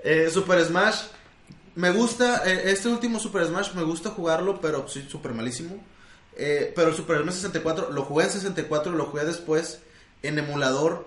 [0.02, 1.02] Eh, Super Smash.
[1.76, 5.76] Me gusta, eh, este último Super Smash me gusta jugarlo, pero soy súper malísimo.
[6.42, 9.80] Eh, pero el Super Smash 64 lo jugué en 64, lo jugué después
[10.22, 11.06] en emulador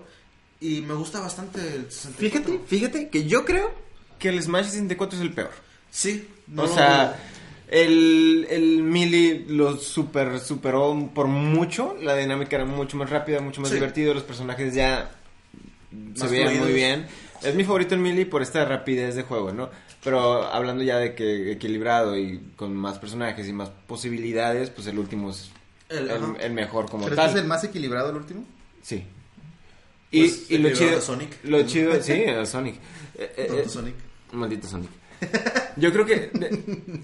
[0.60, 2.18] y me gusta bastante el 64.
[2.18, 3.72] Fíjate, fíjate que yo creo
[4.20, 5.50] que el Smash 64 es el peor.
[5.90, 6.28] Sí.
[6.50, 7.18] o no- sea,
[7.68, 11.96] el, el Melee lo super, superó por mucho.
[12.00, 13.76] La dinámica era mucho más rápida, mucho más Sí.
[13.76, 14.14] divertido.
[14.14, 15.10] Los personajes ya
[16.14, 16.66] se Más veían fluidos.
[16.68, 17.06] muy bien.
[17.42, 19.68] Es mi favorito el Melee por esta rapidez de juego, ¿no?
[20.04, 24.98] Pero hablando ya de que equilibrado y con más personajes y más posibilidades, pues el
[24.98, 25.50] último es
[25.88, 26.34] El- el, ajá.
[26.40, 27.26] el mejor como ¿Crees tal.
[27.32, 28.44] que es el más equilibrado el último?
[28.82, 29.02] Sí.
[30.10, 31.44] Y, Pues, y lo el chido, Sonic.
[31.44, 32.76] lo chido, sí, el Sonic.
[33.16, 33.34] Eh,
[33.64, 33.94] eh, Sonic.
[34.32, 34.90] Maldito Sonic.
[35.76, 37.00] Yo creo que de-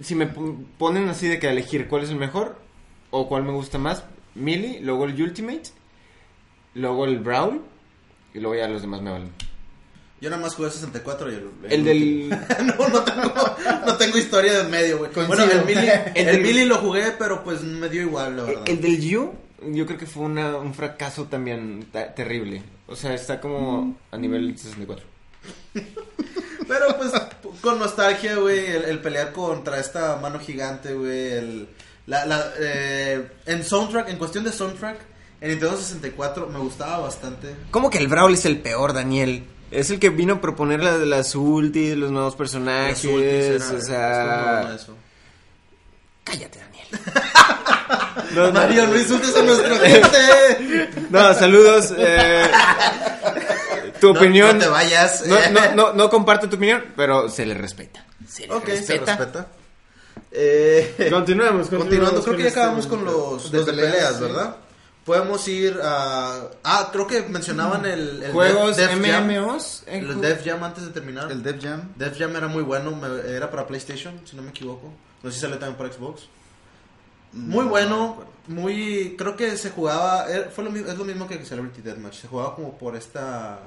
[0.00, 2.58] si me pon- ponen así de que elegir cuál es el mejor
[3.10, 5.64] o cuál me gusta más, Melee, luego el Ultimate,
[6.74, 7.60] luego el Brawl
[8.32, 9.30] y luego ya los demás me valen.
[10.20, 11.50] Yo nada más jugué el 64 y el...
[11.70, 12.28] El del
[12.78, 13.56] no, no tengo,
[13.86, 15.10] no tengo historia de en medio, güey.
[15.14, 18.62] Bueno, el Melee, El el, lo jugué, pero pues me dio igual, la verdad.
[18.68, 19.32] el del You,
[19.62, 22.62] yo creo que fue una- un fracaso también ta- terrible.
[22.88, 25.04] O sea, está como a nivel 64.
[26.68, 27.12] Pero pues
[27.60, 31.68] con nostalgia, güey, el, el pelear contra esta mano gigante, güey, el...
[32.06, 34.98] La, la, eh, en soundtrack, en cuestión de soundtrack,
[35.42, 37.54] en Nintendo 64 me gustaba bastante.
[37.70, 39.44] ¿Cómo que el Brawl es el peor, Daniel?
[39.70, 43.70] Es el que vino a proponer la de las ultis, los nuevos personajes, Las ultis
[43.70, 44.74] era- o sea...
[44.74, 44.94] eso.
[46.24, 46.86] Cállate, Daniel.
[48.34, 50.90] No, Mario, no insultes a nuestra gente.
[51.10, 51.94] No, saludos.
[51.96, 52.42] eh,
[54.00, 54.58] tu No- opinión.
[54.58, 55.24] No te vayas.
[55.26, 58.04] No, no, no, no comparto tu opinión, pero se le respeta.
[58.28, 59.16] Se le Ok, se respeta.
[59.16, 59.46] respeta.
[60.30, 64.16] Eh, Continuemos, Continuando, creo que ya este acabamos con los, De los de peleas, peleas,
[64.18, 64.24] sí.
[65.08, 66.42] Podemos ir a...
[66.62, 68.22] Ah, creo que mencionaban el...
[68.22, 69.26] el Juegos Def- Def Jam.
[69.26, 69.82] MMOs.
[69.86, 71.32] eh, El Def Jam antes de terminar.
[71.32, 71.92] El Def Jam.
[71.96, 74.92] Def Jam era muy bueno, me- era para PlayStation, si no me equivoco.
[75.22, 76.28] No sé si sale también para Xbox.
[77.32, 79.14] Muy No, bueno, no muy...
[79.18, 80.26] Creo que se jugaba...
[80.28, 82.20] era- fue lo, es lo mismo que Celebrity Deathmatch.
[82.20, 83.58] Se jugaba como por esta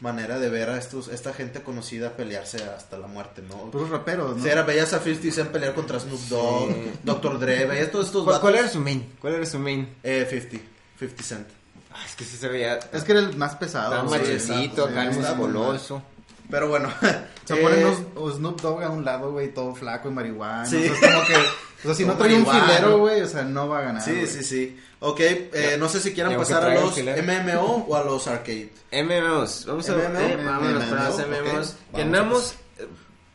[0.00, 3.70] manera de ver a estos, esta gente conocida pelearse hasta la muerte, ¿no?
[3.70, 4.42] Puros raperos, ¿no?
[4.42, 6.70] Sea, era, veías a 50 Cent pelear contra Snoop Dogg,
[7.02, 7.38] Dr.
[7.38, 9.12] Dre, veías todos estos ¿Cuál, cuál era su main?
[9.20, 9.96] ¿Cuál era su main?
[10.02, 10.64] Eh, 50,
[10.98, 11.48] 50 Cent.
[11.92, 12.78] Ah, es que sí se veía.
[12.92, 13.92] Es que era el más pesado.
[13.92, 15.36] Estaba güey, machecito, acá sí, mal.
[15.36, 16.02] musculoso.
[16.50, 16.90] Pero bueno.
[17.44, 20.66] Se eh, ponen los, Snoop Dogg a un lado, güey, todo flaco y marihuana.
[20.66, 20.76] Sí.
[20.76, 23.42] O sea, es como que, o sea, si no trae un filero, güey, o sea,
[23.42, 24.02] no va a ganar.
[24.02, 24.26] Sí, güey.
[24.26, 24.78] sí, sí.
[25.00, 26.96] Ok, eh, no sé si quieran pasar a los.
[26.98, 28.70] MMO o a los arcade.
[28.92, 29.66] MMOs.
[29.66, 30.10] Vamos a ver.
[30.10, 31.18] MMO, eh, vámonos MMO, para los.
[31.18, 31.46] MMOs.
[31.46, 32.54] Vamos, andamos.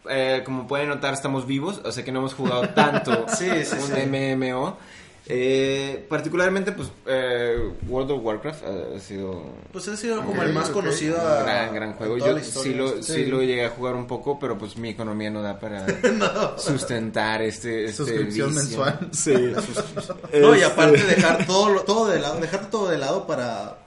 [0.10, 1.82] eh, como pueden notar, estamos vivos.
[1.86, 4.36] O sea que no hemos jugado tanto Sí, sí, un sí.
[4.36, 4.78] MMO.
[5.26, 10.54] Eh, particularmente, pues, eh, World of Warcraft ha sido Pues ha sido como Ok, el
[10.54, 11.18] más conocido.
[11.22, 12.18] a- gran, gran juego.
[12.18, 13.14] Yo sí lo, sí.
[13.14, 13.26] Sí.
[13.28, 15.86] lo llegué a jugar un poco, pero pues mi economía no da para
[16.58, 18.64] sustentar este, este Suscripción vicio.
[18.64, 19.10] mensual.
[19.14, 19.34] Sí.
[20.34, 23.78] No, y Este- aparte dejar todo, lo- todo de lado, dejar todo de lado para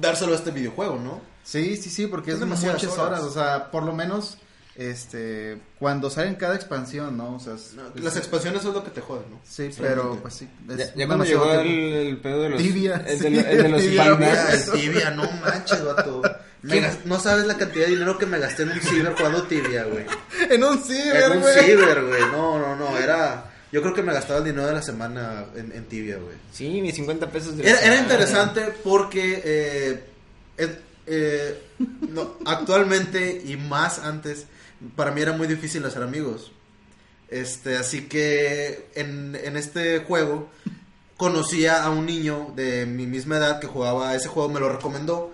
[0.00, 1.20] dárselo a este videojuego, ¿no?
[1.44, 3.20] Sí, sí, sí, porque es demasiadas muchas horas.
[3.20, 3.30] horas.
[3.30, 4.38] O sea, por lo menos,
[4.78, 7.36] este, cuando salen cada expansión, ¿no?
[7.36, 9.40] O sea, es- Las expansiones es lo que te joden, ¿no?
[9.44, 10.48] Sí, pero pues sí.
[10.70, 12.62] es Ya, ya cuando llegó el, el pedo de los...
[12.62, 14.64] Tibia, El de, sí, lo- el de los tibia, pandas.
[14.72, 16.22] Tibia, tibia, no manches, vato.
[16.62, 19.84] Me no sabes la cantidad de dinero que me gasté en un ciber jugando tibia,
[19.84, 20.04] güey.
[20.50, 21.54] En un En ciber, un güey.
[21.64, 22.22] ciber, güey.
[22.32, 22.98] No, no, no.
[22.98, 23.52] Era.
[23.70, 26.34] Yo creo que me gastaba el dinero de la semana en, en tibia, güey.
[26.52, 30.04] Sí, mis 50 pesos de la Era, era interesante porque eh,
[31.06, 31.62] eh,
[32.08, 34.46] no, actualmente y más antes,
[34.94, 36.52] para mí era muy difícil hacer amigos.
[37.28, 40.48] Este, así que en, en este juego
[41.16, 45.32] conocía a un niño de mi misma edad que jugaba ese juego, me lo recomendó.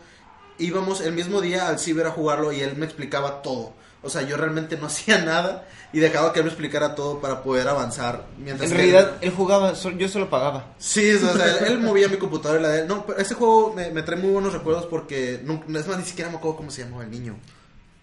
[0.58, 3.72] Íbamos el mismo día al ciber a jugarlo y él me explicaba todo.
[4.04, 7.42] O sea, yo realmente no hacía nada y dejaba que él me explicara todo para
[7.42, 8.26] poder avanzar.
[8.38, 10.74] Mientras En él- realidad, él jugaba, yo solo pagaba.
[10.78, 12.86] Sí, o sea, él, él movía mi computadora y la de él.
[12.88, 16.04] No, pero ese juego me, me trae muy buenos recuerdos porque nunca, es más, ni
[16.04, 17.36] siquiera me acuerdo cómo se llamaba el niño.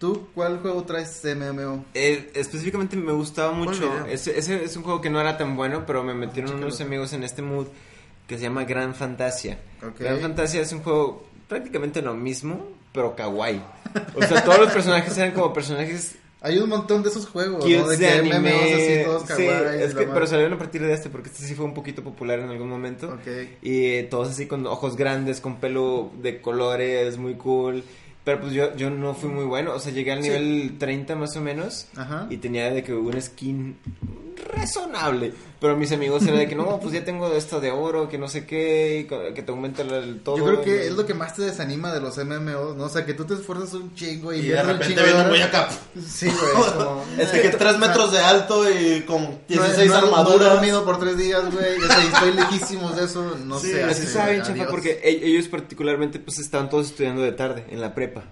[0.00, 1.84] ¿Tú cuál juego traes de MMO?
[1.92, 4.06] Eh, específicamente me gustaba mucho.
[4.06, 7.12] Ese, ese es un juego que no era tan bueno, pero me metieron unos amigos
[7.12, 7.66] en este mood
[8.26, 9.58] que se llama Gran Fantasia.
[9.86, 10.00] Ok.
[10.00, 13.62] Gran Fantasia es un juego prácticamente lo mismo, pero kawaii.
[14.14, 17.88] O sea, todos los personajes eran como personajes Hay un montón de esos juegos, ¿no?
[17.88, 18.38] De de que anime.
[18.38, 19.82] MMOs así, todos sí, kawaii.
[19.82, 22.38] es que, pero salieron a partir de este, porque este sí fue un poquito popular
[22.38, 23.08] en algún momento.
[23.08, 23.26] Ok.
[23.60, 27.84] Y eh, todos así con ojos grandes, con pelo de colores, muy cool.
[28.30, 30.28] Pero pues yo, yo no fui muy bueno, o sea, llegué al Sí.
[30.28, 31.88] nivel 30 más o menos.
[31.96, 32.28] Ajá.
[32.30, 33.76] Y tenía de que un skin
[34.56, 35.32] razonable.
[35.60, 38.28] Pero mis amigos eran de que no, pues ya tengo esto de oro, que no
[38.28, 40.38] sé qué, y que te aumenta el, el todo.
[40.38, 42.84] Yo creo que es lo que más te desanima de los MMOs, ¿no?
[42.84, 45.04] O sea, que tú te esfuerzas un chingo y, Y de pierdes un repente chingo
[45.06, 45.68] viene un güey acá.
[46.08, 46.66] Sí, güey.
[46.66, 49.94] es como- Es que, que tres metros de alto y con No, 16 no, No
[49.94, 50.52] he armaduras.
[50.54, 51.76] dormido por tres días, güey.
[51.78, 53.36] O sea, y estoy lejísimos de eso.
[53.44, 53.80] No Sí, sé.
[53.82, 54.56] Es así, que estaba bien adiós.
[54.58, 58.24] chafa porque e- ellos particularmente pues estaban todos estudiando de tarde en la prepa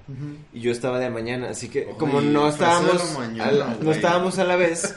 [0.54, 3.76] y yo estaba de mañana, así que como no estábamos de la mañana, a la-
[3.80, 4.94] no estábamos a la vez,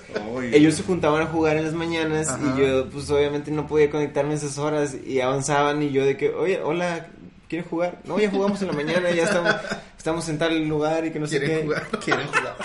[0.53, 2.56] ellos se juntaban a jugar en las mañanas Ajá.
[2.57, 6.30] y yo pues obviamente no podía conectarme esas horas y avanzaban y yo de que,
[6.30, 7.07] "Oye, hola,
[7.48, 9.56] ¿quieren jugar?" No, ya jugamos en la mañana, ya estamos
[9.98, 11.64] estamos en tal lugar y que no sé ¿Quieren qué.
[11.65, 11.88] jugar?
[12.03, 12.56] Quieren jugar.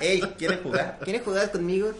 [0.00, 0.98] Ey, ¿quieren jugar?
[1.04, 1.90] ¿Quieren jugar conmigo?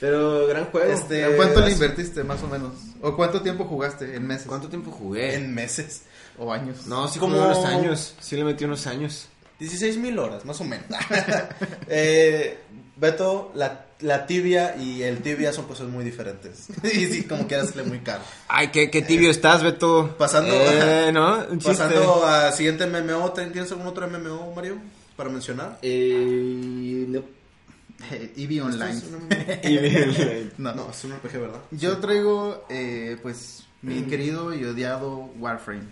[0.00, 0.92] Pero gran juego.
[0.92, 2.72] Este, ¿A ¿Cuánto le invertiste, más o menos?
[3.00, 4.14] ¿O cuánto tiempo jugaste?
[4.16, 4.46] ¿En meses?
[4.46, 5.34] ¿Cuánto tiempo jugué?
[5.34, 6.02] En meses.
[6.38, 6.86] ¿O años?
[6.86, 8.14] No, sí Como- como unos años.
[8.20, 9.28] Sí le metí unos años.
[9.58, 10.84] 16 mil horas, más o menos.
[11.88, 12.58] eh,
[12.96, 16.66] Beto, la, la tibia y el tibia son cosas muy diferentes.
[16.82, 18.22] y sí, como quieras, le muy caro.
[18.48, 20.14] Ay, qué, qué tibio estás, Beto.
[20.18, 21.44] pasando- Eh, ¿no?
[21.50, 21.58] Un.
[21.58, 24.78] Pasando a siguiente MMO, ¿tienes algún otro MMO, Mario?
[25.16, 25.78] Para mencionar.
[25.82, 27.22] Eh, no.
[28.12, 29.00] Eh, EVE Online.
[30.58, 30.74] No.
[30.74, 31.60] No, es un RPG, ¿verdad?
[31.70, 35.84] Yo traigo, eh, pues, mi querido y odiado Warframe.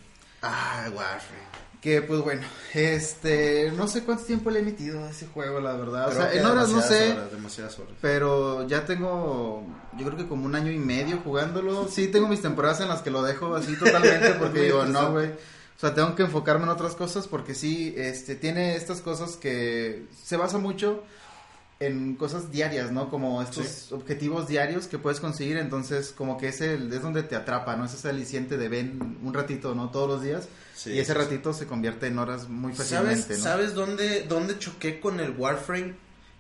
[0.43, 1.45] Ah, Warframe.
[1.85, 2.41] Que, pues, bueno,
[2.73, 6.09] este, no sé cuánto tiempo le he metido a ese juego, la verdad.
[6.09, 7.93] O sea, en horas no sé, horas, demasiadas horas.
[8.01, 9.67] pero ya tengo,
[9.99, 11.87] yo creo que como un año y medio jugándolo.
[11.89, 15.27] Sí, tengo mis temporadas en las que lo dejo así totalmente porque digo, no, güey.
[15.27, 20.07] O sea, tengo que enfocarme en otras cosas porque sí, este, tiene estas cosas que
[20.25, 21.05] se basa mucho
[21.81, 23.11] en cosas diarias, ¿no?
[23.11, 27.37] Como estos objetivos diarios que puedes conseguir, entonces como que es el, es donde te
[27.37, 27.85] atrapa, ¿no?
[27.85, 29.91] Es ese aliciente de ven un ratito, ¿no?
[29.91, 30.49] Todos los días.
[30.75, 33.43] Sí, y ese sí, ratito se convierte en horas muy ¿Sabes, fácilmente, ¿no?
[33.45, 35.95] ¿Sabes dónde, dónde choqué con el Warframe?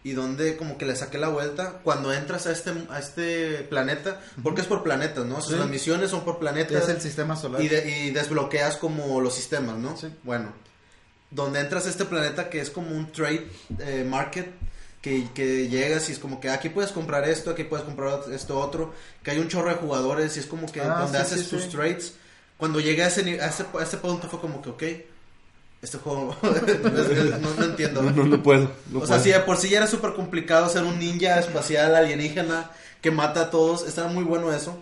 [0.06, 4.20] Y dónde como que le saqué la vuelta cuando entras a este, a este planeta,
[4.42, 5.38] porque es por planetas, ¿no?
[5.38, 5.56] O sea.
[5.56, 6.82] Las misiones son por planetas.
[6.82, 7.62] Es el sistema solar.
[7.62, 9.96] y, de- y desbloqueas como los sistemas, ¿no?
[9.96, 10.08] Sí.
[10.22, 10.52] Bueno,
[11.30, 13.48] donde entras a este planeta que es como un trade
[13.78, 14.46] eh, market,
[15.04, 18.58] que, que llegas y es como que aquí puedes comprar esto, aquí puedes comprar esto
[18.58, 21.40] otro, que hay un chorro de jugadores y es como que Ah, donde sí, haces
[21.42, 21.68] sí, tus sí.
[21.68, 22.14] trades.
[22.56, 24.82] Cuando llegué a ese, ni- a, ese, a ese punto fue como que, ok,
[25.82, 28.00] este juego no, no entiendo.
[28.02, 28.70] no puedo.
[28.98, 32.70] o sea, si de por sí ya era súper complicado ser un ninja espacial alienígena
[33.02, 34.78] que mata a todos, estaba muy bueno eso.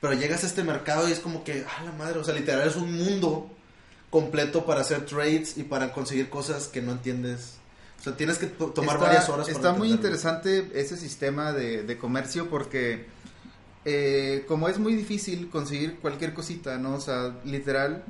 [0.00, 2.66] Pero llegas a este mercado y es como que, ah, la madre, o sea, literal
[2.66, 3.50] es un mundo
[4.08, 7.57] completo para hacer trades y para conseguir cosas que no entiendes.
[7.98, 9.46] O sea, tienes que to- tomar Está- varias horas.
[9.46, 13.06] para Está muy interesante ese sistema de, de comercio porque
[13.84, 16.94] eh, como es muy difícil conseguir cualquier cosita, ¿no?
[16.94, 18.04] O sea, literal.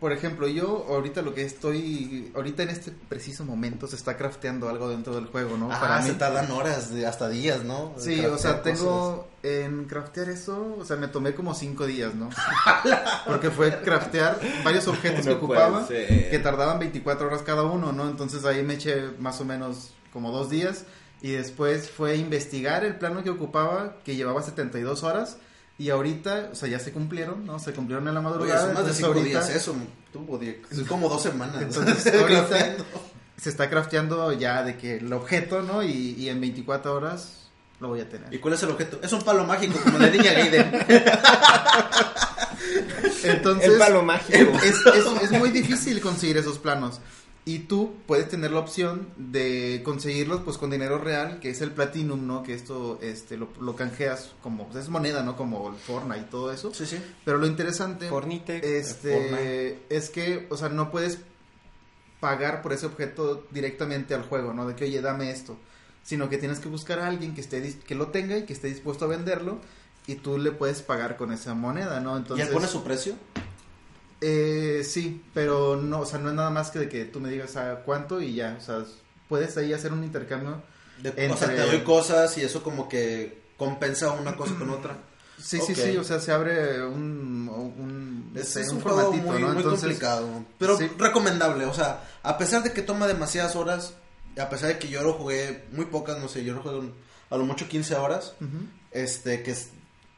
[0.00, 4.68] Por ejemplo, yo ahorita lo que estoy, ahorita en este preciso momento se está crafteando
[4.68, 5.70] algo dentro del juego, ¿no?
[5.72, 7.94] Ah, se tardan horas, de- hasta días, ¿no?
[7.96, 12.28] Sí, o sea, tengo en craftear eso, o sea, me tomé como cinco días, ¿no?
[13.26, 15.86] Porque fue craftear varios objetos que No ocupaba,
[16.30, 18.08] que tardaban 24 horas cada uno, ¿no?
[18.08, 20.84] Entonces ahí me eché más o menos como dos días
[21.22, 25.38] y después fue investigar el plano que ocupaba, que llevaba 72 horas
[25.78, 27.58] y ahorita, o sea, ya se cumplieron, ¿no?
[27.58, 28.64] Se cumplieron en la Oye, madrugada.
[28.66, 29.74] son más de cinco ahorita días eso,
[30.12, 30.38] tuvo
[30.88, 31.60] como dos semanas.
[31.62, 32.76] Entonces, ahorita
[33.40, 35.82] se está crafteando ya de que el objeto, ¿no?
[35.82, 37.48] Y, y en 24 horas
[37.80, 38.32] lo voy a tener.
[38.32, 39.00] ¿Y cuál es el objeto?
[39.02, 40.86] Es un palo mágico, como la niña Gaiden.
[43.24, 44.38] Entonces, El palo mágico.
[44.62, 47.00] Es, es- es muy difícil conseguir esos planos.
[47.46, 51.72] Y tú puedes tener la opción de conseguirlos pues con dinero real, que es el
[51.72, 52.42] Platinum, ¿no?
[52.42, 55.36] Que esto este lo, lo canjeas como pues, es moneda, ¿no?
[55.36, 56.72] Como el Fortnite y todo eso.
[56.72, 56.98] Sí, sí.
[57.22, 58.78] Pero lo interesante Fornite.
[58.78, 61.18] este es que, o sea, no puedes
[62.18, 64.66] pagar por ese objeto directamente al juego, ¿no?
[64.66, 65.58] De que, oye, dame esto.
[66.02, 68.68] Sino que tienes que buscar a alguien que esté que lo tenga y que esté
[68.68, 69.60] dispuesto a venderlo
[70.06, 72.14] y tú le puedes pagar con esa moneda, ¿no?
[72.14, 73.14] ¿Y Entonces él pone su precio?
[74.26, 77.28] Eh, sí, pero no, o sea, no es nada más que de que tú me
[77.30, 78.84] digas a cuánto y ya, o sea,
[79.28, 80.62] puedes ahí hacer un intercambio.
[81.02, 84.70] De- O sea, Entre- te doy cosas y eso como que compensa una cosa con
[84.70, 84.96] otra.
[85.36, 89.48] Sí, sí, sí, o sea, se abre un, un, Es, un formatito, muy, ¿no?
[89.48, 90.44] muy Entonces, complicado.
[90.58, 90.88] Pero sí.
[90.96, 91.66] recomendable.
[91.66, 93.94] O sea, a pesar de que toma demasiadas horas,
[94.38, 96.92] a pesar de que yo lo jugué muy pocas, no sé, yo lo jugué
[97.28, 98.34] a lo mucho 15 horas.
[98.92, 99.70] Este, que es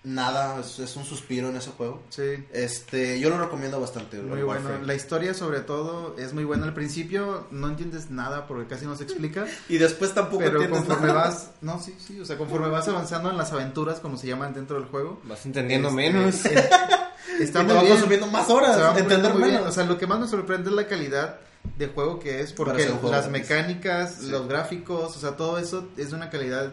[0.06, 2.00] nada, es, es un suspiro en ese juego.
[2.10, 4.18] sí, Este, yo lo recomiendo bastante.
[4.18, 4.60] muy bueno.
[4.62, 4.86] Warframe.
[4.86, 8.94] La historia, sobre todo, es muy buena al principio, no entiendes nada porque casi no
[8.96, 11.24] se explica, Y después tampoco pero entiendes conforme nada.
[11.24, 14.54] vas, no, sí, sí, o sea, conforme vas avanzando en las aventuras, como se llaman
[14.54, 16.44] dentro del juego, Vas entendiendo este, menos.
[16.46, 16.68] eh,
[17.40, 17.88] está muy bien.
[17.88, 19.54] consumiendo más horas, va entender muy bien.
[19.56, 19.68] menos.
[19.70, 21.40] O sea, lo que más me sorprende es la calidad
[21.76, 24.28] de juego que es, porque las mecánicas, Sí.
[24.30, 26.72] los gráficos, o sea, todo eso es de una calidad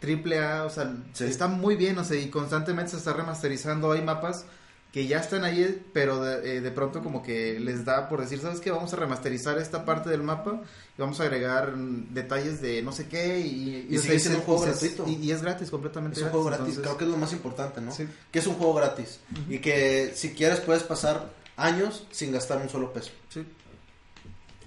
[0.00, 1.24] triple A, o sea, Sí.
[1.24, 4.44] está muy bien, o sea, y constantemente se está remasterizando, hay mapas
[4.92, 8.40] que ya están ahí, pero de, eh, de pronto como que les da por decir,
[8.40, 8.72] ¿sabes qué?
[8.72, 10.62] Vamos a remasterizar esta parte del mapa
[10.98, 14.32] y vamos a agregar mm, detalles de no sé qué y, Y o sigue sea,
[14.32, 15.04] y un juego se- gratuito.
[15.06, 17.32] Y, y es gratis, completamente Es un juego gratis, entonces- creo que es lo más
[17.32, 17.92] importante, ¿no?
[17.92, 18.08] Sí.
[18.32, 19.20] Que es un juego gratis.
[19.48, 23.12] Y que si quieres puedes pasar años sin gastar un solo peso.
[23.28, 23.44] sí.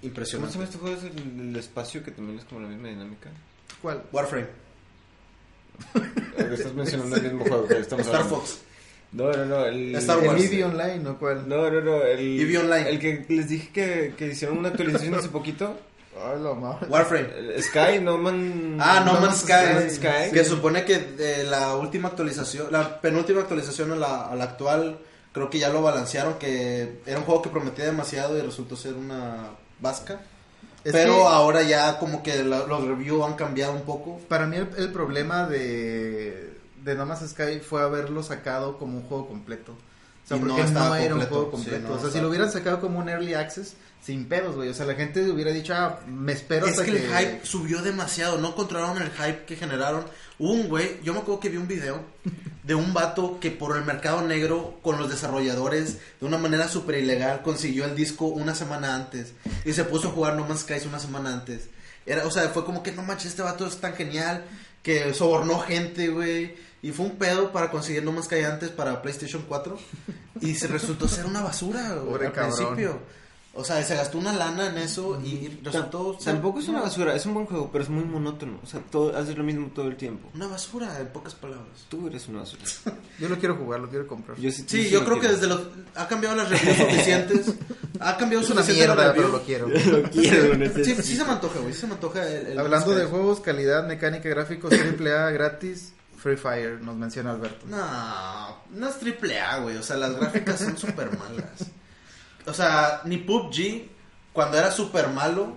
[0.00, 0.52] se Impresionante.
[0.54, 0.96] llama este juego?
[0.96, 3.30] ¿Es el, el espacio que también es como la misma dinámica?
[3.82, 4.02] ¿Cuál?
[4.12, 4.46] Warframe,
[6.36, 8.40] Eh, Estás mencionando el mismo juego que estamos Star hablando.
[8.40, 8.58] Fox.
[9.12, 9.64] No, no, no.
[9.66, 10.42] El, Star ¿El Wars.
[10.42, 11.48] EVE Online o cuál?
[11.48, 12.02] No, no, no.
[12.02, 12.88] El, EVE Online.
[12.90, 15.76] El que les dije que, que hicieron una actualización hace poquito.
[16.60, 16.86] Madre.
[16.88, 17.28] Warframe.
[17.54, 18.76] El Sky, No Man.
[18.80, 19.90] Ah, No, No Man's Sky.
[19.90, 20.32] Sky.
[20.32, 24.98] Que supone que de la última actualización, la penúltima actualización a la, a la actual,
[25.32, 28.94] creo que ya lo balancearon, que era un juego que prometía demasiado y resultó ser
[28.94, 30.20] una vasca.
[30.84, 34.18] Es Pero ahora ya como que la- los reviews han cambiado un poco.
[34.28, 36.52] Para mí el, el problema de,
[36.82, 39.72] de No Sky fue haberlo sacado como un juego completo.
[39.72, 41.88] O sea, Y porque no, era un completo, juego sí, completo.
[41.88, 44.68] no o sea, si lo hubieran sacado como un Early Access, sin pedos, güey.
[44.68, 47.80] O sea, la gente hubiera dicho, ah, me espero Es hasta que el hype subió
[47.80, 50.04] demasiado, no controlaron el hype que generaron.
[50.38, 52.04] Hubo un güey, yo me acuerdo que vi un video
[52.62, 56.98] de un vato que por el mercado negro con los desarrolladores de una manera súper
[56.98, 59.32] ilegal consiguió el disco una semana antes
[59.64, 61.68] y se puso a jugar No Man's Sky una semana antes.
[62.06, 64.44] Era, o sea, fue como que no manches, este vato es tan genial
[64.82, 66.54] que sobornó gente, güey.
[66.82, 69.78] Y fue un pedo para conseguir nomás callantes para PlayStation 4.
[70.42, 72.54] Y se resultó ser una basura, güey, al cabrón.
[72.54, 73.00] principio.
[73.56, 77.14] O sea, se gastó una lana en eso y resultó ser Tampoco es una basura,
[77.14, 78.58] es un buen juego, pero es muy monótono.
[78.62, 80.28] O sea, todo, haces lo mismo todo el tiempo.
[80.34, 81.86] Una basura, en pocas palabras.
[81.88, 82.64] Tú eres una basura.
[83.20, 84.36] Yo lo quiero jugar, lo quiero comprar.
[84.38, 85.68] Yo Sí, sí yo creo que desde los...
[85.94, 87.54] Ha cambiado las reviews suficientes.
[88.00, 89.68] Ha cambiado es una mierda, pero lo quiero.
[89.94, 91.72] Lo quiero, lo Sí, sí se me antoja, güey.
[91.72, 92.48] Sí se me antoja el...
[92.48, 93.00] el Hablando Sky.
[93.00, 97.66] de juegos, calidad, mecánica, gráficos, AAA gratis, Free Fire, nos menciona Alberto.
[97.68, 99.76] No, no es triple A, güey.
[99.76, 101.70] O sea, las gráficas son súper malas.
[102.46, 103.88] O sea, ni PUBG,
[104.32, 105.56] cuando era súper malo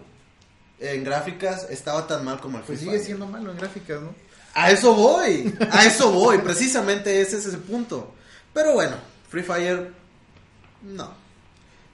[0.79, 3.05] en gráficas, estaba tan mal como el Free Pues sigue Fire.
[3.05, 4.13] siendo malo en gráficas, ¿no?
[4.53, 6.37] A eso voy, a eso voy.
[6.39, 8.13] Precisamente ese es ese punto.
[8.53, 8.95] Pero bueno,
[9.29, 9.91] Free Fire,
[10.83, 11.13] no.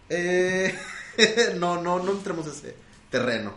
[0.10, 0.78] Eh,
[1.58, 2.76] no, no, no entremos a ese
[3.10, 3.54] terreno.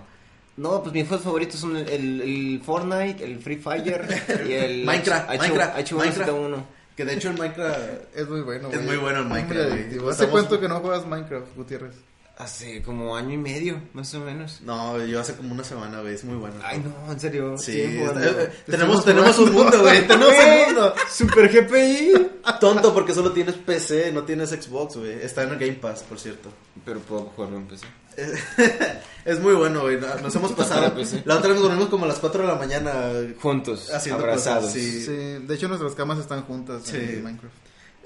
[0.56, 4.08] No, pues mis juegos favoritos son el, el- el Fortnite, el Free Fire
[4.48, 5.98] y el Minecraft, H- Minecraft, H1Z1.
[5.98, 6.66] Minecraft.
[6.96, 8.16] Que de hecho el Minecraft...
[8.16, 10.10] Es muy bueno, Es muy bueno el Minecraft, güey.
[10.10, 11.94] ¿Hace cuánto que no juegas Minecraft, Gutiérrez?
[12.38, 14.60] Hace como año y medio, más o menos.
[14.60, 16.14] No, yo hace como una semana, güey.
[16.14, 16.56] Es muy bueno.
[16.62, 17.56] Ay, no, en serio.
[17.56, 20.06] Sí, está- eh, Te tenemos, tenemos un mundo, güey.
[20.06, 20.94] Tenemos un mundo.
[21.10, 22.12] Super GPI.
[22.60, 25.12] Tonto porque solo tienes PC, no tienes Xbox, güey.
[25.12, 26.50] Está en el Game Pass, por cierto.
[26.84, 27.86] Pero puedo jugarlo en PC.
[29.24, 29.98] es muy bueno, güey.
[29.98, 30.92] Nos hemos pasado.
[31.24, 32.92] La otra vez nos dormimos como a las 4 de la mañana.
[33.40, 34.64] Juntos, Haciendo abrazados.
[34.66, 35.04] cosas, sí.
[35.06, 35.12] Sí,
[35.46, 36.96] de hecho nuestras camas están juntas Sí.
[36.98, 37.54] en Minecraft.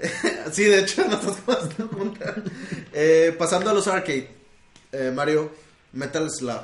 [0.51, 2.35] sí, de hecho, nos estamos pasando juntas.
[2.93, 4.29] Eh, pasando a los arcade.
[4.91, 5.51] Eh, Mario,
[5.93, 6.61] Metal Slug.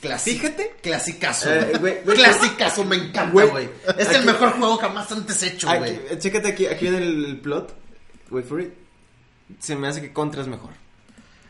[0.00, 0.40] Clásico.
[0.42, 0.74] Fíjate.
[0.82, 1.52] Clasicazo.
[1.52, 1.78] Eh, güey.
[1.80, 2.16] güey, güey.
[2.16, 3.48] Clasicazo, me encanta, Güey.
[3.48, 3.70] güey.
[3.98, 5.94] Es el mejor juego jamás antes hecho, Aquí, güey.
[6.10, 7.74] eh, chécate aquí, aquí viene el, plot.
[8.30, 8.72] Wait for it.
[9.58, 10.70] Se me hace que Contra es mejor.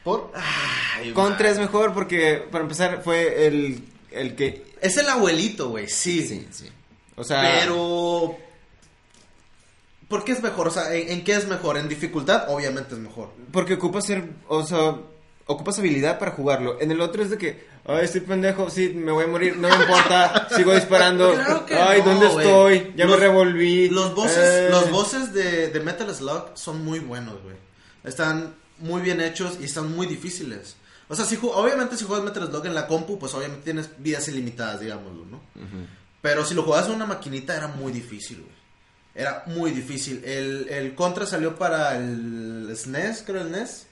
[0.05, 0.31] ¿Por?
[0.35, 3.83] Ay, Contra es mejor porque, para empezar, fue el,
[4.13, 4.65] el que...
[4.81, 6.23] Es el abuelito, güey, sí.
[6.25, 6.71] Sí, sí.
[7.17, 7.43] O sea...
[7.61, 8.39] Pero.
[10.09, 10.69] ¿Por qué es mejor?
[10.69, 11.77] O sea, ¿en, en qué es mejor?
[11.77, 13.31] En dificultad, obviamente es mejor.
[13.53, 14.97] Porque ocupas ser, o sea,
[15.47, 16.81] ocupas habilidad para jugarlo.
[16.81, 19.69] En el otro es de que, ay, estoy pendejo, sí, me voy a morir, no
[19.69, 21.33] me importa, sigo disparando.
[21.35, 22.93] Claro que ay, no, ¿dónde estoy?
[22.97, 23.89] Ya Los- me revolví.
[23.89, 27.57] Los bosses, Eh, los bosses de, de Metal Slug son muy buenos, güey.
[28.05, 30.77] Están muy bien hechos y están muy difíciles.
[31.09, 33.91] O sea, si ju- obviamente si juegas Metal Slug en la compu, pues obviamente tienes
[33.99, 35.41] vidas ilimitadas, digámoslo, ¿no?
[36.23, 38.57] Pero si lo jugabas en una maquinita era muy difícil, güey.
[39.17, 40.23] Era muy difícil.
[40.25, 43.87] El, el Contra salió para el SNES, creo el NES.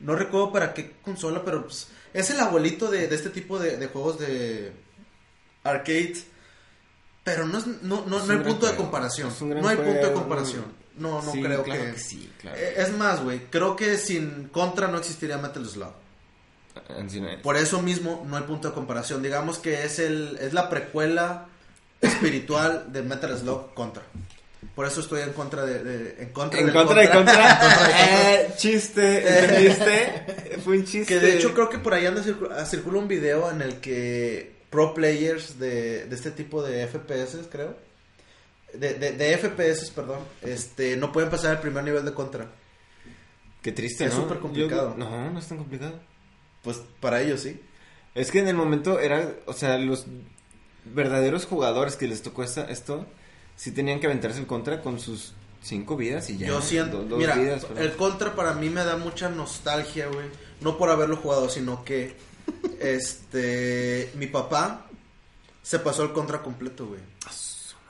[0.00, 3.76] No recuerdo para qué consola, pero pues, es el abuelito de, de este tipo de,
[3.76, 4.72] de juegos de
[5.62, 6.16] arcade.
[7.22, 9.32] Pero no, es, no, no, Es no hay punto de comparación.
[9.40, 10.64] No hay punto de comparación.
[10.96, 11.92] No, no Sí, creo claro que...
[11.92, 12.56] que sí, claro.
[12.58, 15.92] Eh, Es más, güey, creo que sin Contra no existiría Metal Slug.
[16.88, 17.40] Es.
[17.42, 19.22] Por eso mismo no hay punto de comparación.
[19.22, 21.46] Digamos que es el es la precuela
[22.00, 24.02] espiritual de Metal Slug Contra.
[24.76, 27.04] Por eso estoy en contra de, de- en contra En del contra contra.
[27.04, 28.32] En contra de contra.
[28.32, 30.58] Eh, chiste, ¿entendiste?
[30.64, 31.14] Fue un chiste.
[31.14, 32.22] Que de hecho creo que por ahí anda
[32.54, 37.38] ah, circula un video en el que pro players de, de este tipo de FPS,
[37.50, 37.74] creo.
[38.74, 40.20] De, de, de FPS, perdón.
[40.42, 42.46] Este, no pueden pasar el primer nivel de contra.
[43.62, 44.22] Qué triste, Es ¿no?
[44.22, 44.90] súper complicado.
[44.90, 45.98] Yo- no, no es tan complicado.
[46.62, 47.60] Pues para ellos sí.
[48.14, 50.06] Es que en el momento era, o sea, los
[50.84, 53.06] verdaderos jugadores que les tocó esta, esto,
[53.56, 56.46] sí tenían que aventarse el contra con sus cinco vidas y ya.
[56.48, 60.06] Yo siento, do- dos mira, vidas, pero- el contra para mí me da mucha nostalgia,
[60.08, 60.26] güey.
[60.60, 62.14] No por haberlo jugado, sino que
[62.80, 64.86] este mi papá
[65.62, 67.00] se pasó el contra completo, güey.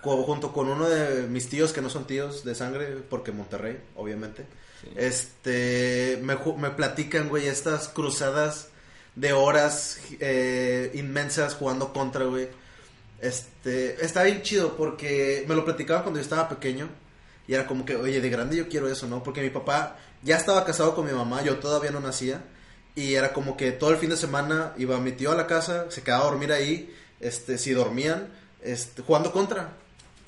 [0.03, 4.47] Junto con uno de mis tíos que no son tíos de sangre, porque Monterrey, obviamente.
[4.95, 8.69] Este me, me platican, güey, estas cruzadas
[9.17, 12.49] de horas eh, inmensas jugando contra, güey.
[13.21, 16.89] Este, está bien chido porque me lo platicaban cuando yo estaba pequeño
[17.49, 19.23] y era como que, oye, de grande yo quiero eso, ¿no?
[19.23, 22.43] Porque mi papá ya estaba casado con mi mamá, yo todavía no nacía
[22.95, 25.87] y era como que todo el fin de semana iba mi tío a la casa,
[25.91, 28.29] se quedaba a dormir ahí, este, si dormían,
[28.63, 29.71] este, jugando contra.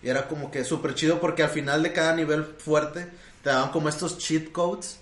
[0.02, 3.08] Y era como que súper chido porque al final de cada nivel fuerte
[3.42, 5.00] te daban como estos cheat codes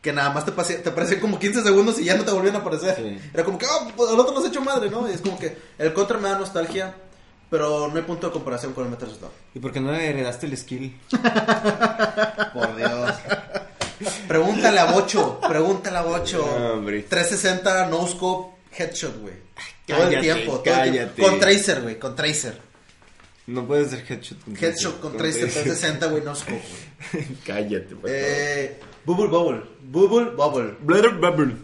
[0.00, 2.54] que nada más te, pase- te aparecen como 15 segundos y ya no te volvían
[2.54, 2.94] a aparecer.
[2.94, 3.18] Sí.
[3.34, 5.08] Era como que, oh, pues, el otro nos ha hecho madre, ¿no?
[5.10, 6.94] Y es como que el contra me da nostalgia,
[7.50, 9.30] pero no hay punto de comparación con el Metal Slug.
[9.54, 10.98] ¿Y por qué no heredaste el skill?
[12.52, 13.14] Por Dios.
[14.28, 16.38] Pregúntale a Bocho, pregúntale a Bocho.
[16.58, 17.02] No, hombre.
[17.02, 19.34] 360 no scope headshot, güey.
[19.86, 21.14] Todo el Cállate, tiempo, todo el tiempo.
[21.16, 21.22] cállate.
[21.22, 22.60] Con Tracer, güey, con Tracer.
[23.46, 26.62] No puedes hacer headshot con Headshot con Tracer 360, güey, no scope,
[27.12, 27.24] güey.
[27.46, 28.10] Cállate, favor.
[28.10, 30.74] Eh, Bubble Bubble, Bubble Bubble.
[30.80, 31.56] Bladder Bubble.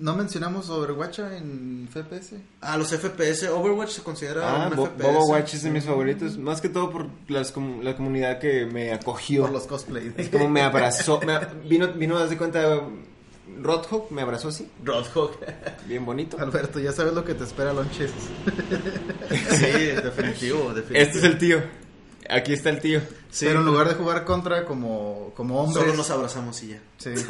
[0.00, 2.34] ¿No mencionamos Overwatch en FPS?
[2.60, 5.02] Ah, los FPS, Overwatch se considera Ah, un Bo- FPS.
[5.02, 6.38] Boba Watch es de mis favoritos.
[6.38, 9.42] Más que todo por las com- la comunidad que me acogió.
[9.42, 10.12] Por los cosplays.
[10.16, 11.20] Es como me abrazó.
[11.20, 12.80] me- vino, vino, haz de cuenta,
[13.62, 14.68] Roadhog me abrazó así.
[14.84, 15.32] Roadhog.
[15.86, 16.38] Bien bonito.
[16.40, 18.10] Alberto, ya sabes lo que te espera, Lonches.
[19.50, 19.66] sí,
[20.02, 20.94] definitivo, definitivo.
[20.98, 21.58] Este es el tío.
[22.32, 23.00] Aquí está el tío.
[23.30, 25.84] Sí, Pero en lugar de jugar contra como, como hombres...
[25.84, 26.80] Solo nos abrazamos y ya.
[26.98, 27.10] Sí.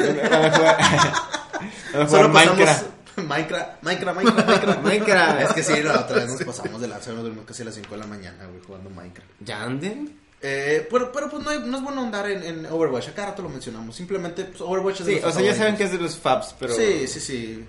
[2.08, 2.30] Solo Minecraft.
[2.30, 4.82] pasamos Minecraft, Minecraft, Minecraft, Minecraft.
[4.84, 5.40] Minecraft.
[5.42, 7.74] Es que sí, la otra vez nos pasamos de lanza, nos dormimos casi a las
[7.74, 9.30] 5 de la mañana, güey, jugando Minecraft.
[9.40, 10.18] ¿Ya anden?
[10.42, 13.42] Eh, pero, pero pues no, hay- no es bueno andar en, en Overwatch, acá rato
[13.42, 13.94] lo mencionamos.
[13.94, 16.16] Simplemente pues, Overwatch es de Sí, o nuestros sea, ya saben que es de los
[16.16, 16.72] Fabs, pero.
[16.74, 17.64] Sí, sí, sí.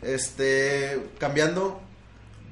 [0.00, 1.80] Este, cambiando,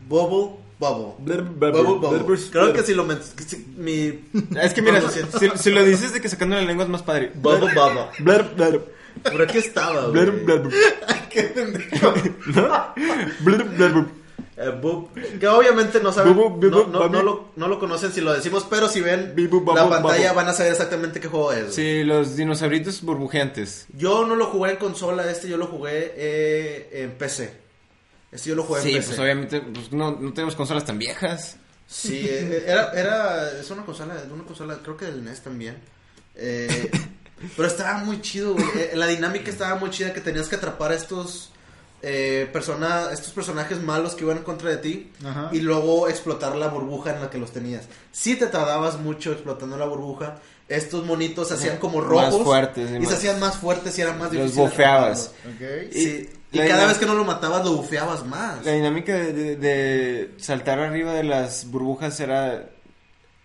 [0.07, 0.57] Bubble,
[0.91, 2.39] Bubble.
[2.51, 4.21] Creo que si lo men- que si- mi
[4.61, 7.33] Es que mira, si, si lo dices de que sacando la lengua es más padre.
[7.35, 8.07] Bubble, Bubble.
[8.21, 8.93] Blur, blur,
[9.23, 10.13] Por aquí estaba, güey.
[10.27, 10.73] blur, blur.
[12.47, 12.95] ¿No?
[13.41, 14.07] Blur, blur, blur.
[14.57, 15.09] Eh, Bub,
[15.41, 17.13] que obviamente no saben, Bubu, bubu, no, no, babi.
[17.13, 20.27] no lo, no lo conocen si lo decimos, pero si ven Bibu, babu, la pantalla
[20.29, 20.37] babu.
[20.37, 21.75] van a saber exactamente qué juego es.
[21.75, 23.87] Sí, los dinosauritos burbujeantes.
[23.97, 27.64] Yo no lo jugué en consola, este yo lo jugué eh, en PC.
[28.35, 29.07] Este yo lo jugué Sí, en PC.
[29.09, 31.57] pues obviamente pues, no, no tenemos consolas tan viejas.
[31.87, 35.77] Sí, eh, era, era, es una consola, una consola, creo que del NES también.
[36.35, 36.91] Eh,
[37.57, 38.67] pero estaba muy chido, güey.
[38.77, 41.51] Eh, La dinámica estaba muy chida que tenías que atrapar a estos,
[42.03, 45.51] eh, persona, estos personajes malos que iban en contra de ti Ajá.
[45.53, 47.85] y luego explotar la burbuja en la que los tenías.
[48.13, 50.39] Si te tardabas mucho explotando la burbuja,
[50.69, 53.97] estos monitos se hacían como Más rojos fuertes, y y, más- se hacían más fuertes
[53.99, 54.63] y era más Los difícil.
[54.63, 55.33] bofeabas.
[55.93, 58.65] Sí, y, la cada vez que no lo matabas lo bufeabas más.
[58.65, 62.71] La dinámica de, de- de saltar arriba de las burbujas era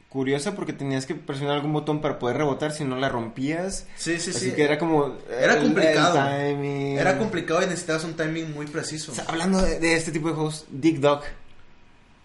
[0.10, 3.86] curiosa porque tenías que presionar algún botón para poder rebotar, si no la rompías.
[3.96, 4.56] Sí, sí, Así sí.
[4.56, 5.18] que era como...
[5.40, 6.18] Era el- complicado.
[6.32, 6.98] el timing.
[6.98, 9.12] Era complicado y necesitabas un timing muy preciso.
[9.12, 11.22] O sea, hablando de, de este tipo de juegos, Dig Dog.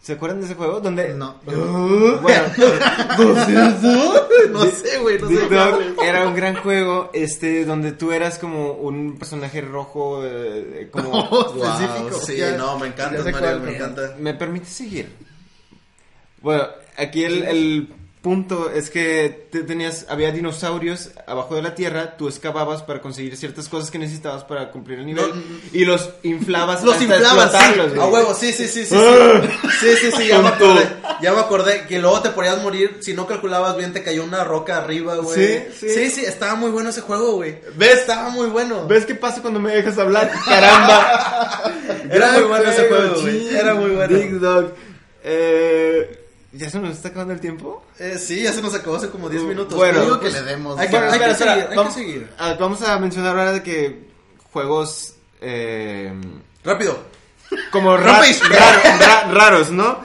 [0.04, 0.80] ¿Se acuerdan de ese juego?
[0.80, 1.14] Donde...
[1.14, 1.36] No.
[1.46, 2.42] Bueno,
[4.52, 5.48] no sé, güey, no sé.
[6.06, 11.10] Era un gran juego, este, donde tú eras como un personaje rojo, eh, como...
[11.30, 12.20] Wow, específico.
[12.20, 14.14] sí, Ya- no, me encanta, Mario, me me encanta.
[14.18, 15.08] ¿Me permite seguir?
[16.42, 16.64] Bueno,
[16.98, 17.88] aquí el, el
[18.24, 23.36] punto es que te tenías, había dinosaurios abajo de la tierra, tú excavabas para conseguir
[23.36, 25.42] ciertas cosas que necesitabas para cumplir el nivel No,
[25.74, 28.96] y los inflabas Los hasta inflabas, sí, a huevo, sí, sí, sí, sí.
[28.96, 30.88] Sí, sí, sí, sí, ya me acordé.
[31.20, 32.98] Ya me acordé que luego te podías morir.
[33.00, 35.34] Si no calculabas bien, te cayó una roca arriba, güey.
[35.34, 35.88] Sí, sí.
[35.90, 37.58] Sí, sí, estaba muy bueno ese juego, güey.
[37.76, 38.00] ¿Ves?
[38.00, 38.86] Estaba muy bueno.
[38.86, 40.32] ¿Ves qué pasa cuando me dejas hablar?
[40.46, 41.72] ¡Caramba!
[42.10, 43.54] Era muy bueno ese Juego, güey.
[43.54, 44.16] Era muy bueno.
[44.16, 44.72] Dig Dog.
[45.22, 46.23] Eh,
[46.56, 47.84] ¿Ya se nos está acabando el tiempo?
[47.98, 49.74] Eh, sí, ya se nos acabó hace como 10 minutos.
[49.74, 50.78] Bueno, Pero Digo pues, que le demos.
[50.78, 52.30] Hay que, Bueno, hay que espera, seguir, hay vamos, que seguir.
[52.38, 54.08] ah, vamos a mencionar ahora de que
[54.52, 55.14] juegos...
[55.40, 56.12] Eh,
[56.64, 56.96] Rápido.
[57.72, 60.00] como ra- raro- ra- raros, ¿no?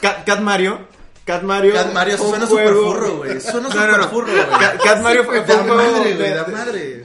[0.00, 0.78] Cat, Cat Mario.
[1.24, 1.74] Cat Mario.
[1.74, 3.40] Cat Mario suena juego- furro, güey.
[3.40, 4.46] Suena No, no, furro, güey.
[4.60, 7.02] Cat, Cat Mario fue, un juego madre, güey, de- da madre.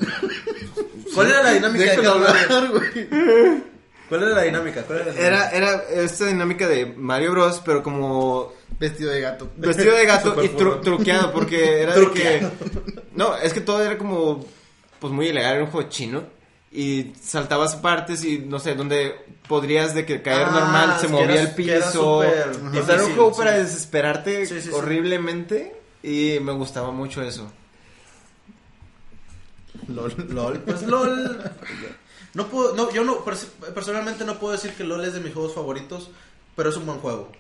[1.16, 2.72] ¿Cuál era la dinámica de Cat Mario?
[2.72, 3.64] güey.
[4.10, 4.82] ¿Cuál era la dinámica?
[4.84, 9.50] ¿Cuál era la Era, era esta dinámica de Mario Bros, pero como Vestido de gato.
[9.58, 12.48] vestido de gato y tru- truqueado, porque era de que...
[13.14, 14.46] No, es que todo era como,
[15.00, 16.24] pues muy ilegal, era un juego chino.
[16.72, 19.16] Y saltabas partes y no sé, donde
[19.48, 22.24] podrías de que caer Ah, normal, se movía era- el era piso.
[22.24, 23.38] Y era un juego sí.
[23.40, 24.70] para desesperarte Sí, sí, sí.
[24.74, 25.76] horriblemente.
[26.04, 27.52] Y me gustaba mucho eso.
[29.88, 30.14] LOL.
[30.30, 30.60] LOL.
[30.60, 31.42] Pues LOL.
[32.36, 35.34] No puedo, no, yo no, pers- personalmente no puedo decir que LOL es de mis
[35.34, 36.12] juegos favoritos,
[36.56, 37.32] pero es un buen juego.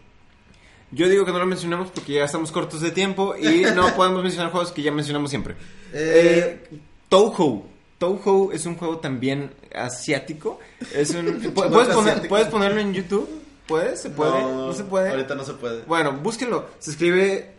[0.91, 4.24] Yo digo que no lo mencionamos porque ya estamos cortos de tiempo y no podemos
[4.24, 5.56] mencionar juegos que ya mencionamos siempre.
[5.94, 6.80] Eh, Eh,
[7.10, 7.66] Touhou.
[7.98, 10.60] Touhou es un juego también asiático.
[10.94, 12.28] Es un, ¿puedes, poner- asiático.
[12.30, 13.30] ¿Puedes ponerlo en YouTube?
[13.68, 14.02] ¿Puedes?
[14.02, 14.32] ¿Se puede?
[14.41, 15.10] No, se puede.
[15.10, 15.84] Ahorita no se puede.
[15.84, 16.66] Bueno, búsquenlo.
[16.80, 17.52] Se escribe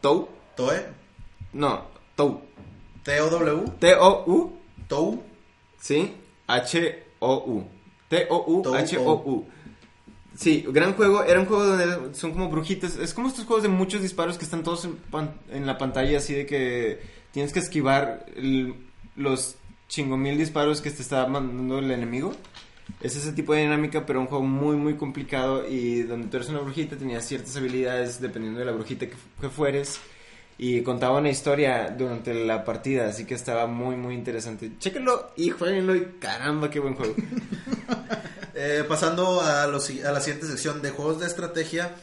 [0.00, 0.28] Tou.
[0.56, 0.86] Toe.
[1.52, 1.82] No,
[2.16, 2.40] Tou.
[3.02, 3.64] T-O-W.
[3.78, 4.52] T-O-U.
[4.88, 5.22] Tou.
[5.80, 6.14] Sí.
[6.46, 7.64] H-O-U.
[8.08, 9.46] T-O-U-H-O-U.
[10.38, 11.24] Sí, gran juego.
[11.24, 12.96] Era un juego donde son como brujitas.
[12.96, 14.88] Es como estos juegos de muchos disparos que están todos
[15.50, 17.00] en, la pantalla, así de que
[17.32, 18.74] tienes que esquivar el-
[19.16, 19.56] los
[19.88, 22.34] chingomil disparos que te está mandando el enemigo.
[23.00, 26.48] Es ese tipo de dinámica, pero un juego muy, muy complicado y donde tú eres
[26.50, 29.98] una brujita, tenías ciertas habilidades dependiendo de la brujita que, que fueres.
[30.60, 34.72] Y contaba una historia durante la partida, así que estaba muy, muy interesante.
[34.78, 37.14] Chéquenlo y jueguenlo y caramba, qué buen juego.
[38.60, 41.94] Eh, pasando a, los, a la siguiente sección de juegos de estrategia,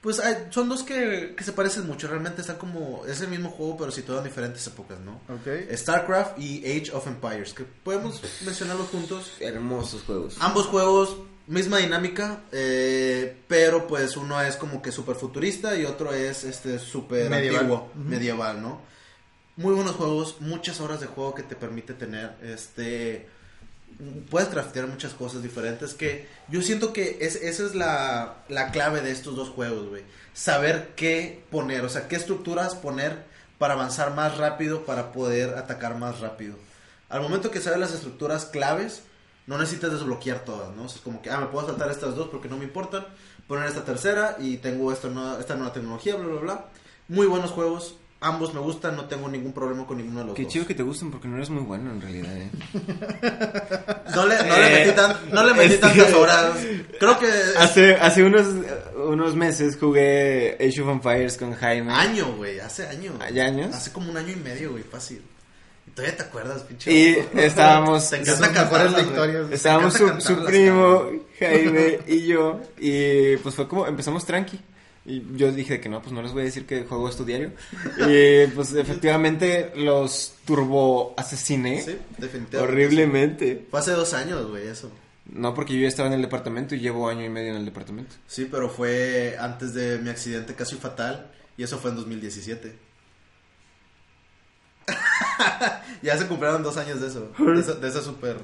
[0.00, 3.48] Pues hay- son dos que, que se parecen mucho, realmente están como, es el mismo
[3.50, 5.20] juego pero situado en diferentes épocas, ¿no?
[5.32, 5.72] Ok.
[5.72, 9.32] StarCraft y Age of Empires, que podemos mencionarlos juntos.
[9.38, 10.36] Hermosos juegos.
[10.40, 11.16] Ambos juegos,
[11.46, 16.78] misma dinámica, eh, pero pues uno es como que super futurista y otro es este
[16.78, 17.60] super Medieval.
[17.60, 18.80] antiguo, medieval, ¿no?
[19.56, 23.28] Muy buenos juegos, muchas horas de juego que te permite tener, este,
[24.30, 29.00] puedes craftear muchas cosas diferentes que yo siento que es, esa es la, la clave
[29.00, 30.02] de estos dos juegos, güey.
[30.32, 33.22] Saber qué poner, o sea, qué estructuras poner
[33.58, 36.56] para avanzar más rápido, para poder atacar más rápido.
[37.08, 39.02] Al momento que sabes las estructuras claves,
[39.46, 40.84] no necesitas desbloquear todas, ¿no?
[40.84, 43.06] O sea, es como que, ah, me puedo saltar estas dos porque no me importan,
[43.46, 46.64] poner esta tercera y tengo esta nueva, esta nueva tecnología, bla, bla, bla.
[47.08, 50.44] Muy buenos juegos, ambos me gustan, no tengo ningún problema con ninguno de los Qué
[50.44, 50.52] dos.
[50.52, 52.50] chido que te gusten porque no eres muy bueno en realidad, ¿eh?
[54.14, 56.52] No le, no le Eh, metí, tan- no le metí este- tantas horas.
[56.98, 57.26] Creo que
[57.58, 58.46] Hace, hace unos,
[58.96, 61.92] unos meses jugué Age of Empires con Jaime.
[61.92, 63.12] año, güey, hace año.
[63.20, 63.74] ¿Hay años?
[63.74, 65.22] Hace como un año y medio, güey, fácil.
[65.94, 66.92] Todavía te acuerdas, pinche.
[66.92, 68.10] Y estábamos...
[68.10, 69.04] Te encanta güey.
[69.04, 69.46] victorias.
[69.52, 71.10] Estábamos su, su primo.
[71.38, 72.60] Jaime y yo.
[72.78, 74.60] Y pues fue como, empezamos tranqui.
[75.06, 77.52] Y yo dije que no, pues no les voy a decir que juego esto diario.
[78.08, 81.82] Y pues efectivamente los turbo asesiné.
[81.82, 82.58] Sí, definitivamente.
[82.58, 83.66] Horriblemente.
[83.70, 84.90] Fue hace dos años, güey, eso.
[85.26, 87.64] No, porque yo ya estaba en el departamento y llevo año y medio en el
[87.64, 88.14] departamento.
[88.26, 91.30] Sí, pero fue antes de mi accidente casi fatal.
[91.56, 92.74] Y eso fue en 2017.
[96.02, 97.28] ya se cumplieron dos años de eso.
[97.38, 98.36] De esa, de esa super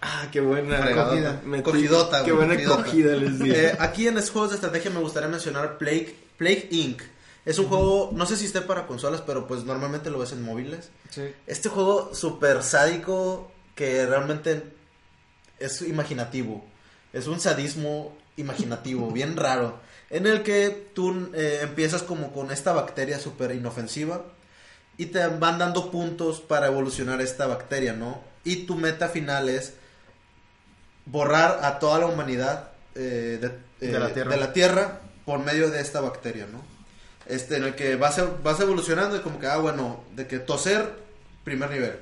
[0.00, 1.40] Ah, qué buena Cogida.
[1.44, 2.84] Me- Cogidota, Qué buena cogidota.
[2.84, 3.40] cogida les.
[3.40, 7.00] Eh, aquí en los juegos de estrategia me gustaría mencionar Plague, Plague Inc.
[7.46, 10.42] Es un juego, no sé si esté para consolas, pero pues normalmente lo ves en
[10.42, 10.90] móviles.
[11.46, 14.64] Este juego súper sádico que realmente
[15.58, 16.64] es imaginativo.
[17.12, 19.78] Es un sadismo imaginativo, bien raro.
[20.10, 24.24] En el que tú eh, empiezas como con esta bacteria súper inofensiva
[24.98, 28.20] y te van dando puntos para evolucionar esta bacteria, ¿no?
[28.44, 29.74] Y tu meta final es
[31.04, 34.30] borrar a toda la humanidad eh, de, De la eh, Tierra.
[34.30, 36.60] de la Tierra por medio de esta bacteria, ¿no?
[37.26, 38.18] Este, en el que vas,
[38.60, 40.92] evolucionando y como que, ah, bueno, de que toser,
[41.44, 41.98] primer nivel.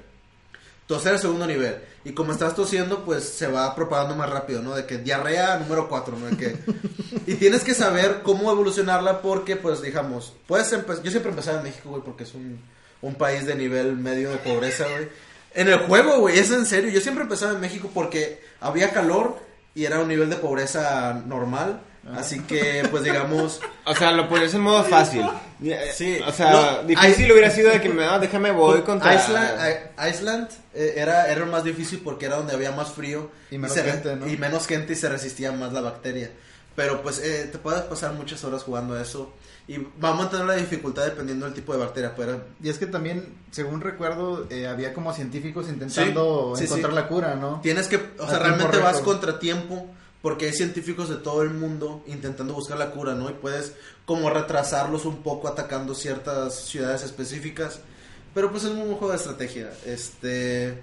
[0.86, 1.78] Toser, segundo nivel.
[2.04, 4.74] Y como estás tosiendo, pues se va propagando más rápido, ¿no?
[4.74, 6.26] De que diarrea número 4, ¿no?
[6.26, 6.58] De que...
[7.26, 11.64] y tienes que saber cómo evolucionarla porque, pues, digamos, puedes empe- Yo siempre empezaba en
[11.64, 12.60] México, güey, porque es un,
[13.06, 15.08] un país de nivel medio de pobreza, güey.
[15.54, 16.90] En el juego, güey, es en serio.
[16.90, 19.38] Yo siempre empezaba en México porque había calor
[19.74, 21.80] y era un nivel de pobreza normal.
[22.16, 23.60] Así que, pues, digamos...
[23.86, 25.24] O sea, lo pones en modo fácil.
[25.94, 26.18] Sí.
[26.26, 29.14] O sea, No, difícil hay- hubiera sido de que me, ah, déjame voy contra...
[29.14, 29.58] Island,
[29.98, 33.74] I- Iceland eh, era, era más difícil porque era donde había más frío Y menos
[33.74, 34.26] se re- gente, ¿no?
[34.28, 36.30] y menos gente y se resistía más la bacteria.
[36.76, 39.32] Pero pues eh, te puedes pasar muchas horas jugando a eso
[39.66, 42.14] y va a mantener la dificultad dependiendo del tipo de bacteria.
[42.14, 46.92] Pero Y es que también, según recuerdo, eh, había como científicos intentando Sí, sí, encontrar
[46.92, 46.96] sí.
[46.96, 47.60] la cura, ¿no?
[47.62, 49.86] tienes que, o sea, realmente vas contra tiempo
[50.20, 53.28] porque hay científicos de todo el mundo intentando buscar la cura, ¿no?
[53.28, 53.74] Y puedes
[54.06, 57.80] como retrasarlos un poco atacando ciertas ciudades específicas.
[58.34, 59.70] Pero pues es un juego de estrategia.
[59.86, 60.78] Este,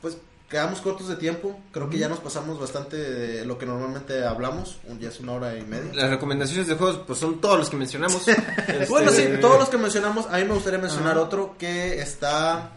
[0.00, 0.18] pues
[0.54, 1.58] quedamos cortos de tiempo.
[1.72, 4.78] Creo que ya nos pasamos bastante de lo que normalmente hablamos.
[4.84, 5.92] Un- Ya es una hora y media.
[5.92, 8.22] Las recomendaciones de juegos, pues son todos los que mencionamos.
[8.28, 12.70] Este, Bueno, sí, todos los que mencionamos, a mí me gustaría mencionar otro que está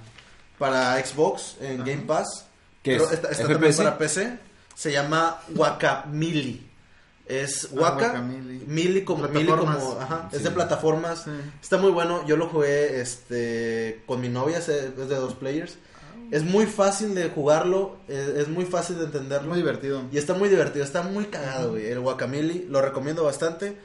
[0.57, 2.45] para Xbox en Game Pass.
[2.81, 3.11] ¿Qué Pero es?
[3.11, 4.39] Está, está también para PC.
[4.73, 6.63] Se llama Guacamili.
[7.27, 8.63] Es Ah, Waka, Guacamili.
[8.65, 11.23] Mili como Mili como, ajá, es de plataformas.
[11.25, 11.31] Sí.
[11.61, 12.25] Está muy bueno.
[12.25, 15.75] Yo lo jugué este con mi novia, es es de dos players.
[16.31, 19.49] Es muy fácil de jugarlo, es, es muy fácil de entenderlo.
[19.49, 20.03] Muy divertido.
[20.11, 21.87] Y está muy divertido, está muy cagado, güey.
[21.87, 23.77] El Guacamili, lo recomiendo bastante.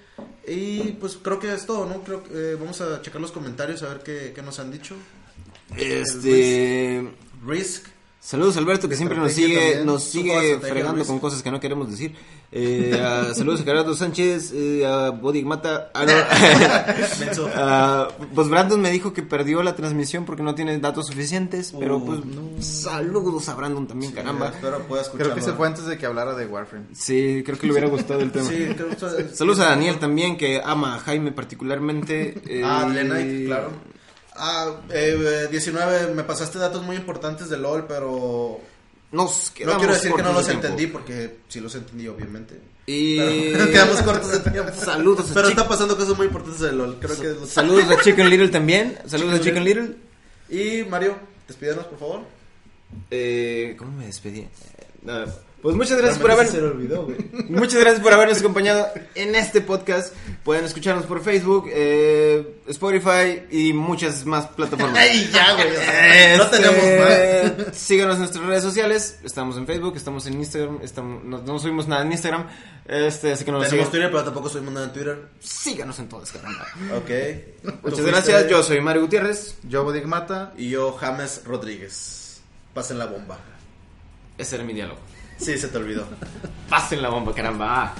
[0.46, 2.02] Y pues creo que es todo, ¿no?
[2.02, 4.96] Creo que eh, vamos a checar los comentarios a ver qué, qué nos han dicho.
[5.76, 7.08] Este...
[7.46, 7.86] Risk.
[8.24, 9.84] Saludos Alberto que siempre nos sigue también.
[9.86, 12.14] nos sigue fregando con cosas que no queremos decir.
[12.52, 15.90] Eh, a- saludos a Gerardo Sánchez, eh, a Body Mata.
[15.92, 16.12] Ah, no.
[17.56, 21.96] Ah, pues Brandon me dijo que perdió la transmisión porque no tiene datos suficientes, pero
[21.96, 24.48] Uh, pues saludos a Brandon también, caramba.
[24.50, 25.32] Espero pueda escucharlo.
[25.32, 26.86] Creo que se fue antes de que hablara de Warframe.
[26.94, 28.48] Sí, creo que le hubiera gustado el tema.
[28.48, 32.40] Sí, creo que Saludos a Daniel también que ama a Jaime particularmente.
[32.46, 33.70] eh, Ah, Lenite, claro.
[34.36, 38.60] Ah, eh, eh, 19, me pasaste datos muy importantes de LOL, pero
[39.10, 40.66] Nos no quiero decir que no los tiempo.
[40.66, 42.58] entendí, porque sí los entendí, obviamente.
[42.86, 44.72] Y Pero quedamos cortos de tiempo.
[44.74, 46.98] Saludos a Pero está pasando cosas muy importantes de LOL.
[46.98, 48.98] Creo que Saludos a Chicken Little también.
[49.06, 49.96] Saludos a Chicken Chicken Little.
[50.48, 52.20] Y Mario, despídenos, por favor.
[53.10, 54.40] Eh, ¿Cómo me despedí?
[54.40, 54.48] Eh,
[55.02, 55.24] no,
[55.62, 56.48] Pues muchas gracias por haber...
[56.48, 57.16] Se le olvidó, güey.
[57.48, 60.12] Muchas gracias por habernos acompañado en este podcast.
[60.42, 64.98] Pueden escucharnos por Facebook, eh, Spotify y muchas más plataformas.
[65.00, 65.72] Ay, ya, güey.
[65.76, 67.76] sea, No Este, tenemos más.
[67.76, 69.18] Síganos en nuestras redes sociales.
[69.22, 70.80] Estamos en Facebook, estamos en Instagram.
[70.82, 72.48] Estamos, no, no subimos nada en Instagram.
[72.86, 73.90] Este, así que no Tenemos sigan.
[73.92, 75.18] Twitter, pero tampoco subimos nada en Twitter.
[75.38, 76.66] Síganos en todas, caramba.
[76.96, 77.10] Ok.
[77.84, 78.48] Muchas fuiste- gracias.
[78.48, 79.54] Yo soy Mario Gutiérrez.
[79.68, 80.52] Yo, Bodigmata.
[80.56, 82.40] Y yo, James Rodríguez.
[82.74, 83.38] Pasen la bomba.
[84.36, 84.98] Ese era mi diálogo.
[85.42, 86.06] Sí, se te olvidó.
[86.70, 87.94] Pasen la bomba, caramba.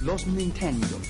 [0.00, 1.08] Los Nintendos,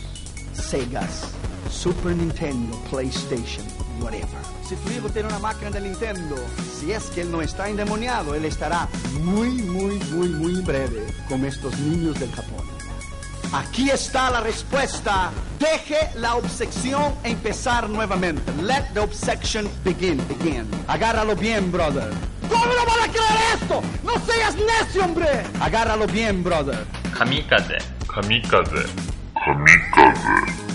[0.55, 1.29] Segas,
[1.71, 3.67] Super Nintendo, PlayStation,
[4.01, 4.27] whatever.
[4.67, 6.37] Si tu hijo tiene una máquina de Nintendo,
[6.81, 8.89] si es que él no está endemoniado, él estará
[9.21, 12.62] muy, muy, muy, muy breve como estos niños del Japón.
[13.53, 15.31] Aquí está la respuesta.
[15.59, 18.51] Deje la obsesión empezar nuevamente.
[18.63, 20.67] Let the obsession begin, begin.
[20.89, 22.11] Agárralo bien, brother.
[22.49, 23.83] ¿Cómo no van a creer esto?
[24.05, 25.29] No seas necio, hombre.
[25.61, 26.87] Agárralo bien, brother.
[27.17, 27.77] Kamikaze.
[28.07, 28.87] Kamikaze.
[29.45, 30.72] Kamikaze.